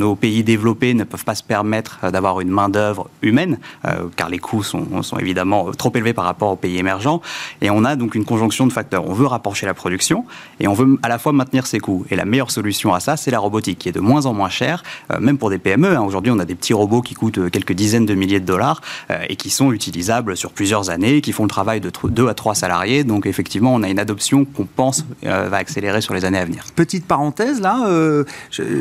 nos 0.00 0.16
pays 0.16 0.42
développés 0.42 0.94
ne 0.94 1.04
peuvent 1.04 1.24
pas 1.24 1.34
se 1.34 1.42
permettre 1.42 1.98
euh, 2.02 2.10
d'avoir 2.10 2.40
une 2.40 2.48
main-d'œuvre 2.48 3.08
humaine, 3.22 3.58
euh, 3.84 4.08
car 4.16 4.28
les 4.30 4.38
coûts 4.38 4.62
sont, 4.62 4.86
évidemment 5.18 5.70
trop 5.72 5.92
élevés 5.94 6.14
par 6.14 6.24
rapport 6.24 6.50
aux 6.50 6.56
pays 6.56 6.78
émergents. 6.78 7.20
Et 7.60 7.70
on 7.70 7.84
a 7.84 7.96
donc 7.96 8.14
une 8.14 8.24
conjonction 8.24 8.66
de 8.66 8.72
facteurs. 8.72 9.06
On 9.06 9.12
veut 9.12 9.26
rapprocher 9.26 9.66
la 9.66 9.74
production 9.74 10.24
et 10.58 10.66
on 10.68 10.72
veut 10.72 10.98
à 11.02 11.08
la 11.08 11.18
fois 11.18 11.32
maintenir 11.32 11.66
ses 11.66 11.80
coûts. 11.80 12.04
Et 12.10 12.16
la 12.16 12.24
meilleure 12.24 12.50
solution 12.50 12.94
à 12.94 13.00
ça, 13.00 13.16
c'est 13.16 13.30
la 13.30 13.38
robotique, 13.38 13.78
qui 13.78 13.88
est 13.88 13.92
de 13.92 14.00
moins 14.00 14.26
en 14.26 14.32
moins 14.32 14.48
chère, 14.48 14.82
euh, 15.12 15.20
même 15.20 15.38
pour 15.38 15.50
des 15.50 15.58
PME. 15.58 15.96
Hein. 15.96 16.02
Aujourd'hui, 16.02 16.32
on 16.32 16.38
a 16.38 16.44
des 16.44 16.54
petits 16.54 16.72
robots 16.72 17.02
qui 17.02 17.14
coûtent 17.14 17.50
quelques 17.50 17.72
dizaines 17.72 18.06
de 18.06 18.14
milliers 18.14 18.40
de 18.40 18.46
dollars 18.46 18.80
euh, 19.10 19.18
et 19.28 19.36
qui 19.36 19.50
sont 19.50 19.72
utilisables 19.72 20.36
sur 20.36 20.50
plusieurs 20.52 20.90
années, 20.90 21.20
qui 21.20 21.32
font 21.32 21.44
le 21.44 21.50
travail 21.50 21.80
de 21.80 21.90
2 21.90 22.28
à 22.28 22.34
3 22.34 22.54
salariés. 22.54 23.04
Donc 23.04 23.26
effectivement, 23.26 23.74
on 23.74 23.82
a 23.82 23.88
une 23.88 23.98
adoption 23.98 24.44
qu'on 24.44 24.64
pense 24.64 25.04
euh, 25.26 25.48
va 25.50 25.58
accélérer 25.58 26.00
sur 26.00 26.14
les 26.14 26.24
années 26.24 26.38
à 26.38 26.44
venir. 26.44 26.64
Petite 26.74 27.06
parenthèse, 27.06 27.60
là, 27.60 27.86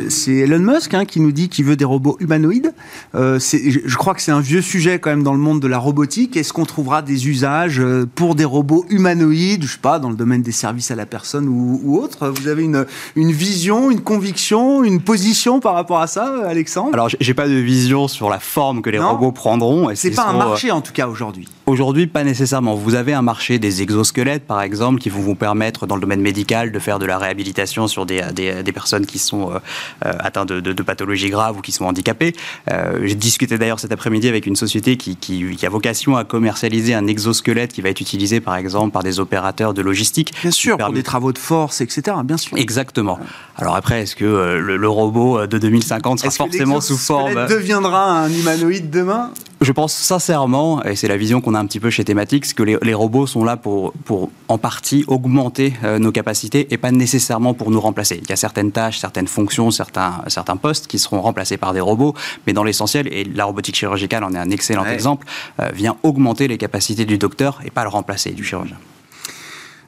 c'est 0.10 0.32
Elon 0.32 0.60
Musk 0.60 0.94
hein, 0.94 1.06
qui 1.10 1.20
nous 1.20 1.32
dit 1.32 1.50
qu'il 1.50 1.66
veut 1.66 1.76
des 1.76 1.86
robots 1.86 2.18
humanoïdes. 2.20 2.74
Euh, 3.16 3.40
je 3.40 3.96
crois 3.96 4.14
que 4.14 4.22
c'est 4.22 4.32
un 4.32 4.40
vieux 4.40 4.62
sujet 4.62 5.00
quand 5.00 5.10
même 5.10 5.24
dans 5.24 5.34
le 5.34 5.40
monde 5.40 5.60
de 5.60 5.68
la 5.68 5.78
robotique. 5.78 6.38
Est-ce 6.38 6.54
qu'on 6.54 6.66
trouvera 6.66 7.02
des 7.02 7.28
usages 7.28 7.80
euh, 7.80 8.08
pour 8.16 8.36
des 8.36 8.46
robots 8.46 8.86
humanoïdes, 8.90 9.64
je 9.64 9.74
sais 9.74 9.80
pas, 9.80 10.00
dans 10.00 10.10
le 10.10 10.16
domaine 10.16 10.42
des 10.42 10.52
services 10.52 10.92
à 10.92 10.96
la 10.96 11.06
personne 11.06 11.48
ou, 11.48 11.82
ou 11.84 11.98
autre? 11.98 12.30
Vous 12.30 12.48
avez 12.48 12.64
une, 12.64 12.86
une 13.16 13.32
vision, 13.32 13.92
une 13.92 14.02
conviction, 14.02 14.84
une 14.84 15.02
position 15.02 15.60
par 15.60 15.74
rapport 15.74 16.00
à 16.00 16.08
ça, 16.08 16.48
Alexandre? 16.48 16.94
Alors, 16.94 17.10
j'ai 17.20 17.34
pas 17.34 17.48
de 17.48 17.54
vision 17.54 18.08
sur 18.08 18.30
la 18.30 18.40
forme 18.40 18.82
que 18.82 18.90
les 18.90 19.00
non. 19.00 19.12
robots 19.12 19.32
prendront. 19.32 19.90
C'est 19.96 20.12
pas 20.12 20.28
un 20.28 20.38
marché 20.38 20.72
en 20.72 20.82
tout 20.82 20.94
cas 20.94 21.08
aujourd'hui. 21.08 21.48
Aujourd'hui, 21.66 22.08
pas 22.08 22.24
nécessairement. 22.24 22.76
Vous 22.76 22.96
avez 22.96 23.14
un 23.14 23.22
marché 23.22 23.60
des 23.60 23.82
exosquelettes, 23.82 24.46
par 24.46 24.62
exemple, 24.62 25.00
qui 25.00 25.10
vont 25.10 25.22
vous 25.22 25.36
permettre, 25.36 25.86
dans 25.86 25.96
le 25.96 26.02
domaine 26.02 26.22
médical, 26.22 26.72
de 26.72 26.80
faire 26.80 26.98
de 26.98 27.06
la 27.06 27.18
réhabilitation 27.18 27.88
sur 27.88 28.06
des, 28.06 28.24
des, 28.34 28.64
des 28.64 28.72
personnes 28.72 29.06
qui 29.06 29.20
sont 29.20 29.52
euh, 29.52 29.60
atteintes 30.02 30.50
de, 30.50 30.60
de, 30.60 30.74
de, 30.74 30.84
pathologies 30.84 30.99
graves 31.30 31.58
ou 31.58 31.62
qui 31.62 31.72
sont 31.72 31.86
handicapées. 31.86 32.36
Euh, 32.72 33.00
J'ai 33.04 33.16
discuté 33.16 33.58
d'ailleurs 33.58 33.80
cet 33.80 33.92
après-midi 33.92 34.28
avec 34.28 34.46
une 34.46 34.56
société 34.56 34.98
qui, 34.98 35.16
qui, 35.16 35.56
qui, 35.56 35.66
a 35.66 35.70
vocation 35.70 36.16
à 36.16 36.24
commercialiser 36.24 36.94
un 36.94 37.08
exosquelette 37.08 37.74
qui 37.74 37.82
va 37.82 37.90
être 37.90 38.02
utilisé, 38.02 38.40
par 38.40 38.56
exemple, 38.56 38.92
par 38.92 39.04
des 39.04 39.20
opérateurs 39.20 39.74
de 39.74 39.82
logistique. 39.82 40.34
Bien 40.42 40.52
sûr, 40.52 40.78
pour 40.78 40.94
des 40.94 41.04
travaux 41.04 41.34
de 41.34 41.38
force, 41.38 41.82
etc. 41.82 42.18
Bien 42.24 42.38
sûr. 42.38 42.58
Exactement. 42.58 43.20
Alors 43.58 43.76
après, 43.76 44.02
est-ce 44.02 44.16
que 44.16 44.26
euh, 44.26 44.60
le, 44.60 44.78
le, 44.78 44.90
robot 44.90 45.48
de 45.48 45.58
2050 45.58 46.20
sera 46.20 46.32
forcément 46.32 46.82
sous 46.82 46.98
forme... 46.98 47.48
deviendra 47.48 48.22
un 48.22 48.30
humanoïde 48.30 48.90
demain? 48.90 49.32
Je 49.62 49.74
pense 49.74 49.94
sincèrement, 49.94 50.82
et 50.86 50.96
c'est 50.96 51.10
la 51.10 51.18
vision 51.18 51.42
qu'on 51.42 51.54
a 51.54 51.60
un 51.60 51.66
petit 51.66 51.82
peu 51.82 51.90
chez 51.90 52.06
Thématix, 52.06 52.54
que 52.54 52.64
les, 52.64 52.78
les, 52.82 52.94
robots 52.94 53.28
sont 53.28 53.44
là 53.44 53.58
pour, 53.58 53.92
pour 54.06 54.30
en 54.48 54.58
partie 54.58 55.04
augmenter 55.08 55.74
euh, 55.84 56.00
nos 56.00 56.14
capacités 56.14 56.68
et 56.72 56.78
pas 56.78 56.92
nécessairement 56.92 57.54
pour 57.54 57.70
nous 57.70 57.82
remplacer. 57.82 58.22
Il 58.24 58.30
y 58.30 58.32
a 58.32 58.38
certaines 58.38 58.72
tâches, 58.72 59.00
certaines 59.00 59.28
fonctions, 59.28 59.70
certains, 59.70 60.22
certains 60.28 60.56
postes 60.56 60.88
qui 60.90 61.00
seront 61.00 61.22
remplacés 61.22 61.56
par 61.56 61.74
des 61.74 61.80
robots, 61.80 62.14
mais 62.46 62.52
dans 62.52 62.66
l'essentiel, 62.66 63.08
et 63.14 63.24
la 63.24 63.46
robotique 63.46 63.76
chirurgicale 63.76 64.26
en 64.26 64.34
est 64.34 64.38
un 64.38 64.50
excellent 64.50 64.84
ouais. 64.84 64.94
exemple, 64.94 65.26
euh, 65.62 65.70
vient 65.74 65.96
augmenter 66.04 66.50
les 66.50 66.58
capacités 66.58 67.06
du 67.06 67.18
docteur 67.18 67.62
et 67.64 67.72
pas 67.72 67.84
le 67.84 67.90
remplacer 67.90 68.32
du 68.32 68.44
chirurgien. 68.44 68.78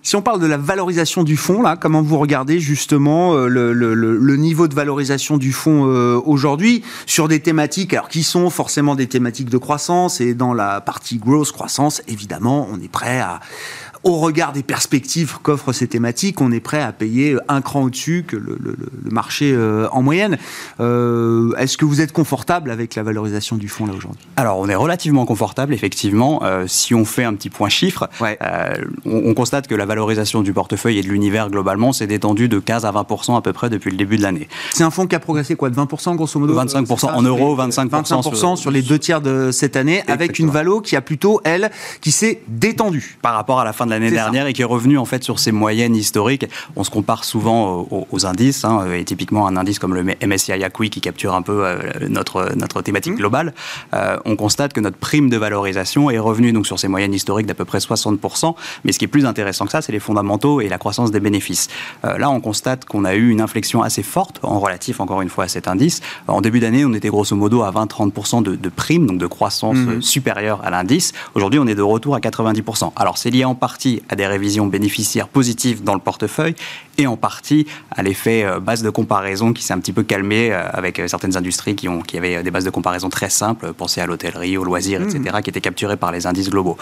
Si 0.03 0.15
on 0.15 0.23
parle 0.23 0.39
de 0.39 0.47
la 0.47 0.57
valorisation 0.57 1.23
du 1.23 1.37
fonds, 1.37 1.61
là, 1.61 1.77
comment 1.77 2.01
vous 2.01 2.17
regardez 2.17 2.59
justement 2.59 3.35
euh, 3.35 3.47
le, 3.47 3.71
le, 3.71 3.93
le 3.93 4.35
niveau 4.35 4.67
de 4.67 4.73
valorisation 4.73 5.37
du 5.37 5.51
fonds 5.51 5.85
euh, 5.85 6.19
aujourd'hui 6.25 6.81
sur 7.05 7.27
des 7.27 7.39
thématiques 7.39 7.93
alors 7.93 8.09
qui 8.09 8.23
sont 8.23 8.49
forcément 8.49 8.95
des 8.95 9.05
thématiques 9.05 9.49
de 9.49 9.59
croissance 9.59 10.19
et 10.19 10.33
dans 10.33 10.55
la 10.55 10.81
partie 10.81 11.17
grosse 11.17 11.51
croissance, 11.51 12.01
évidemment, 12.07 12.67
on 12.71 12.81
est 12.81 12.91
prêt 12.91 13.19
à 13.19 13.41
au 14.03 14.17
regard 14.17 14.51
des 14.51 14.63
perspectives 14.63 15.37
qu'offrent 15.41 15.73
ces 15.73 15.87
thématiques, 15.87 16.41
on 16.41 16.51
est 16.51 16.59
prêt 16.59 16.81
à 16.81 16.91
payer 16.91 17.37
un 17.47 17.61
cran 17.61 17.83
au-dessus 17.83 18.25
que 18.27 18.35
le, 18.35 18.57
le, 18.59 18.75
le 19.03 19.11
marché 19.11 19.51
euh, 19.53 19.87
en 19.91 20.01
moyenne. 20.01 20.37
Euh, 20.79 21.53
Est-ce 21.57 21.77
que 21.77 21.85
vous 21.85 22.01
êtes 22.01 22.11
confortable 22.11 22.71
avec 22.71 22.95
la 22.95 23.03
valorisation 23.03 23.57
du 23.57 23.67
fonds 23.67 23.85
là 23.85 23.93
aujourd'hui? 23.93 24.25
Alors, 24.37 24.57
on 24.57 24.67
est 24.69 24.75
relativement 24.75 25.25
confortable, 25.25 25.73
effectivement. 25.73 26.41
Euh, 26.43 26.65
si 26.67 26.95
on 26.95 27.05
fait 27.05 27.23
un 27.23 27.35
petit 27.35 27.49
point 27.49 27.69
chiffre, 27.69 28.09
ouais. 28.21 28.37
euh, 28.41 28.73
on, 29.05 29.29
on, 29.29 29.33
constate 29.33 29.67
que 29.67 29.75
la 29.75 29.85
valorisation 29.85 30.41
du 30.41 30.53
portefeuille 30.53 30.97
et 30.97 31.03
de 31.03 31.07
l'univers 31.07 31.49
globalement 31.49 31.93
s'est 31.93 32.07
détendue 32.07 32.49
de 32.49 32.59
15 32.59 32.85
à 32.85 32.91
20 32.91 33.05
à 33.37 33.41
peu 33.41 33.53
près 33.53 33.69
depuis 33.69 33.91
le 33.91 33.97
début 33.97 34.17
de 34.17 34.23
l'année. 34.23 34.47
C'est 34.73 34.83
un 34.83 34.91
fonds 34.91 35.05
qui 35.05 35.15
a 35.15 35.19
progressé 35.19 35.55
quoi 35.55 35.69
de 35.69 35.75
20 35.75 36.15
grosso 36.15 36.39
modo? 36.39 36.53
25 36.53 36.87
en 37.03 37.21
euros, 37.21 37.55
25, 37.55 37.89
25 37.89 38.23
sur, 38.23 38.57
sur, 38.57 38.71
les 38.71 38.81
deux 38.81 38.99
tiers 38.99 39.21
de 39.21 39.51
cette 39.51 39.75
année, 39.75 39.99
Exactement. 39.99 40.13
avec 40.15 40.39
une 40.39 40.49
valo 40.49 40.81
qui 40.81 40.95
a 40.95 41.01
plutôt 41.01 41.41
elle 41.43 41.71
qui 42.01 42.11
s'est 42.11 42.41
détendue 42.47 43.17
par 43.21 43.33
rapport 43.33 43.59
à 43.59 43.65
la 43.65 43.73
fin 43.73 43.85
de 43.85 43.90
l'année 43.91 44.11
dernière 44.11 44.43
ça. 44.43 44.49
et 44.49 44.53
qui 44.53 44.61
est 44.61 44.65
revenue 44.65 44.97
en 44.97 45.05
fait 45.05 45.23
sur 45.23 45.39
ses 45.39 45.51
moyennes 45.51 45.95
historiques. 45.95 46.45
On 46.75 46.83
se 46.83 46.89
compare 46.89 47.23
souvent 47.23 47.87
aux, 47.91 48.07
aux 48.11 48.25
indices, 48.25 48.65
hein, 48.65 48.85
et 48.91 49.03
typiquement 49.03 49.47
un 49.47 49.57
indice 49.57 49.79
comme 49.79 49.93
le 49.93 50.03
MSCI 50.03 50.63
Acqui 50.63 50.89
qui 50.89 51.01
capture 51.01 51.33
un 51.33 51.41
peu 51.41 51.65
euh, 51.65 51.77
notre, 52.09 52.55
notre 52.55 52.81
thématique 52.81 53.13
mmh. 53.13 53.17
globale. 53.17 53.53
Euh, 53.93 54.17
on 54.25 54.35
constate 54.35 54.73
que 54.73 54.79
notre 54.79 54.97
prime 54.97 55.29
de 55.29 55.37
valorisation 55.37 56.09
est 56.09 56.19
revenue 56.19 56.51
donc 56.51 56.67
sur 56.67 56.79
ses 56.79 56.87
moyennes 56.87 57.13
historiques 57.13 57.47
d'à 57.47 57.53
peu 57.53 57.65
près 57.65 57.79
60%. 57.79 58.55
Mais 58.83 58.91
ce 58.91 58.99
qui 58.99 59.05
est 59.05 59.09
plus 59.09 59.25
intéressant 59.25 59.65
que 59.65 59.71
ça, 59.71 59.81
c'est 59.81 59.91
les 59.91 59.99
fondamentaux 59.99 60.61
et 60.61 60.69
la 60.69 60.77
croissance 60.77 61.11
des 61.11 61.19
bénéfices. 61.19 61.67
Euh, 62.05 62.17
là, 62.17 62.29
on 62.29 62.39
constate 62.39 62.85
qu'on 62.85 63.05
a 63.05 63.15
eu 63.15 63.29
une 63.29 63.41
inflexion 63.41 63.81
assez 63.81 64.03
forte 64.03 64.39
en 64.43 64.59
relatif, 64.59 64.99
encore 64.99 65.21
une 65.21 65.29
fois, 65.29 65.45
à 65.45 65.47
cet 65.47 65.67
indice. 65.67 66.01
En 66.27 66.41
début 66.41 66.59
d'année, 66.59 66.85
on 66.85 66.93
était 66.93 67.09
grosso 67.09 67.35
modo 67.35 67.63
à 67.63 67.71
20-30% 67.71 68.43
de, 68.43 68.55
de 68.55 68.69
prime, 68.69 69.07
donc 69.07 69.17
de 69.17 69.27
croissance 69.27 69.77
mmh. 69.77 70.01
supérieure 70.01 70.61
à 70.63 70.69
l'indice. 70.69 71.13
Aujourd'hui, 71.35 71.59
on 71.59 71.67
est 71.67 71.75
de 71.75 71.81
retour 71.81 72.15
à 72.15 72.19
90%. 72.19 72.91
Alors, 72.95 73.17
c'est 73.17 73.29
lié 73.29 73.45
en 73.45 73.55
partie 73.55 73.80
à 74.09 74.15
des 74.15 74.27
révisions 74.27 74.67
bénéficiaires 74.67 75.27
positives 75.27 75.84
dans 75.84 75.93
le 75.93 75.99
portefeuille 75.99 76.55
et 76.97 77.07
en 77.07 77.17
partie 77.17 77.65
à 77.89 78.03
l'effet 78.03 78.43
euh, 78.43 78.59
base 78.59 78.84
de 78.84 78.89
comparaison 78.89 79.53
qui 79.53 79.63
s'est 79.63 79.73
un 79.73 79.79
petit 79.79 79.93
peu 79.93 80.03
calmé 80.03 80.51
euh, 80.51 80.61
avec 80.71 80.99
euh, 80.99 81.07
certaines 81.07 81.36
industries 81.38 81.75
qui, 81.75 81.88
ont, 81.88 82.01
qui 82.01 82.17
avaient 82.17 82.43
des 82.43 82.51
bases 82.51 82.65
de 82.65 82.69
comparaison 82.69 83.09
très 83.09 83.29
simples, 83.29 83.73
pensez 83.73 84.01
à 84.01 84.05
l'hôtellerie, 84.05 84.57
aux 84.57 84.63
loisirs, 84.63 85.01
mmh. 85.01 85.15
etc., 85.15 85.38
qui 85.43 85.49
étaient 85.49 85.61
capturées 85.61 85.97
par 85.97 86.11
les 86.11 86.27
indices 86.27 86.49
globaux. 86.49 86.77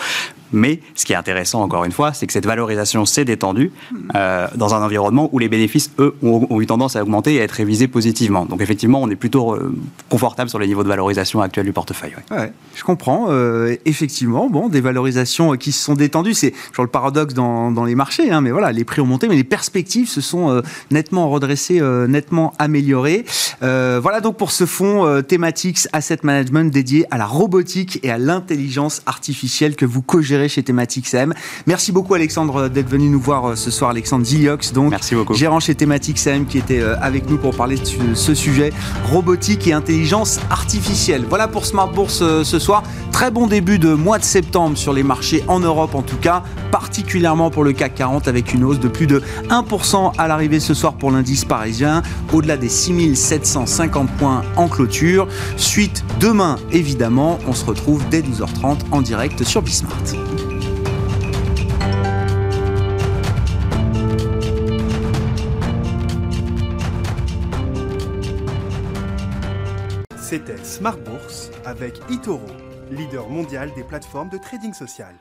Mais 0.52 0.80
ce 0.96 1.06
qui 1.06 1.14
est 1.14 1.16
intéressant, 1.16 1.62
encore 1.62 1.86
une 1.86 1.92
fois, 1.92 2.14
c'est 2.14 2.26
que 2.26 2.34
cette 2.34 2.46
valorisation 2.46 3.06
s'est 3.06 3.26
détendue 3.26 3.72
euh, 4.16 4.48
dans 4.56 4.74
un 4.74 4.84
environnement 4.84 5.30
où 5.32 5.40
les 5.40 5.50
bénéfices, 5.50 5.92
eux, 6.00 6.16
ont, 6.24 6.48
ont, 6.50 6.62
eu 6.62 6.66
tendance 6.66 6.96
à 6.96 7.04
augmenter 7.04 7.36
et 7.36 7.42
à 7.42 7.44
être 7.44 7.52
révisés 7.52 7.88
positivement. 7.88 8.46
Donc 8.46 8.62
effectivement, 8.62 9.02
on 9.02 9.10
est 9.10 9.16
plutôt 9.16 9.54
euh, 9.54 9.74
confortable 10.10 10.50
sur 10.50 10.60
les 10.60 10.68
niveaux 10.68 10.84
de 10.84 10.88
valorisation 10.88 11.42
actuels 11.42 11.66
du 11.66 11.74
portefeuille. 11.74 12.14
Ouais. 12.32 12.38
Ouais, 12.40 12.54
je 12.76 12.84
comprends. 12.84 13.28
Euh, 13.30 13.76
effectivement, 13.86 14.50
bon, 14.50 14.70
des 14.70 14.82
valorisations 14.82 15.56
qui 15.58 15.72
se 15.72 15.84
sont 15.84 15.94
détendues, 15.94 16.34
c'est 16.34 16.54
genre 16.74 16.86
le 16.90 16.92
paradoxe 16.92 17.36
dans, 17.36 17.72
dans 17.72 17.86
les 17.86 17.94
marchés, 17.94 18.32
hein, 18.32 18.42
mais 18.42 18.50
voilà, 18.50 18.72
les 18.72 18.84
prix 18.84 19.00
ont 19.00 19.06
monté, 19.06 19.28
mais 19.28 19.36
les 19.36 19.44
perspectives 19.44 20.10
se 20.10 20.22
sont 20.22 20.50
euh, 20.50 20.62
nettement 20.90 21.30
redressées, 21.30 21.80
euh, 21.80 22.08
nettement 22.08 22.54
améliorées. 22.58 23.26
Euh, 23.62 24.00
voilà 24.02 24.22
donc 24.22 24.38
pour 24.38 24.52
ce 24.52 24.66
fonds 24.66 25.22
Thematics 25.28 25.88
Asset 25.94 26.20
Management 26.24 26.72
dédié 26.72 27.06
à 27.12 27.18
la 27.18 27.28
robotique 27.28 28.00
et 28.02 28.10
à 28.10 28.18
l'intelligence 28.18 29.02
artificielle 29.06 29.76
que 29.76 29.86
vous 29.86 30.02
co-gérez 30.02 30.50
chez 30.50 30.64
Thematics 30.64 31.14
AM. 31.14 31.34
Merci 31.68 31.92
beaucoup 31.92 32.16
Alexandre 32.16 32.70
d'être 32.70 32.90
venu 32.90 33.10
nous 33.10 33.20
voir 33.20 33.56
ce 33.56 33.70
soir, 33.70 33.92
Alexandre 33.92 34.26
Ziliox, 34.26 34.74
donc 34.74 34.92
Merci 34.92 35.14
beaucoup. 35.14 35.36
gérant 35.36 35.60
chez 35.60 35.76
Thematics 35.76 36.26
AM 36.28 36.46
qui 36.46 36.58
était 36.58 36.82
avec 36.82 37.30
nous 37.30 37.38
pour 37.38 37.56
parler 37.56 37.76
de 37.78 38.16
ce 38.16 38.34
sujet 38.34 38.72
robotique 39.12 39.68
et 39.68 39.74
intelligence 39.74 40.40
artificielle. 40.50 41.26
Voilà 41.30 41.48
pour 41.48 41.66
Smart 41.66 41.92
Bourse 41.92 42.24
ce 42.44 42.60
soir. 42.60 42.84
Très 43.12 43.30
bon 43.32 43.48
début 43.48 43.80
de 43.80 43.94
mois 43.94 44.18
de 44.18 44.24
septembre 44.24 44.78
sur 44.78 44.94
les 44.94 45.04
marchés 45.04 45.44
en 45.48 45.60
Europe 45.60 45.94
en 45.94 46.02
tout 46.02 46.18
cas, 46.18 46.44
particulièrement 46.80 47.50
pour 47.50 47.66
le 47.66 47.74
CAC 47.74 47.96
40 47.96 48.30
avec 48.30 48.54
une 48.54 48.64
hausse 48.64 48.80
de 48.80 48.88
plus 48.88 49.06
de 49.06 49.22
1% 49.50 50.14
à 50.18 50.28
l'arrivée 50.30 50.62
ce 50.62 50.74
soir 50.74 50.94
pour 50.94 51.12
l'indice 51.12 51.44
parisien, 51.44 52.04
au-delà 52.32 52.56
des 52.56 52.70
6750 52.70 54.10
points 54.12 54.44
en 54.56 54.70
clôture. 54.70 55.28
Suite 55.58 56.06
demain 56.22 56.56
évidemment, 56.72 57.38
on 57.48 57.54
se 57.54 57.66
retrouve 57.66 58.08
dès 58.10 58.22
12h30 58.22 58.78
en 58.92 59.02
direct 59.02 59.44
sur 59.44 59.62
Bismart. 59.62 59.94
C'était 70.16 70.64
Smart 70.64 70.98
Bourse 70.98 71.52
avec 71.66 72.00
Itoro, 72.10 72.40
leader 72.90 73.28
mondial 73.28 73.70
des 73.76 73.84
plateformes 73.84 74.30
de 74.30 74.38
trading 74.38 74.74
social. 74.74 75.14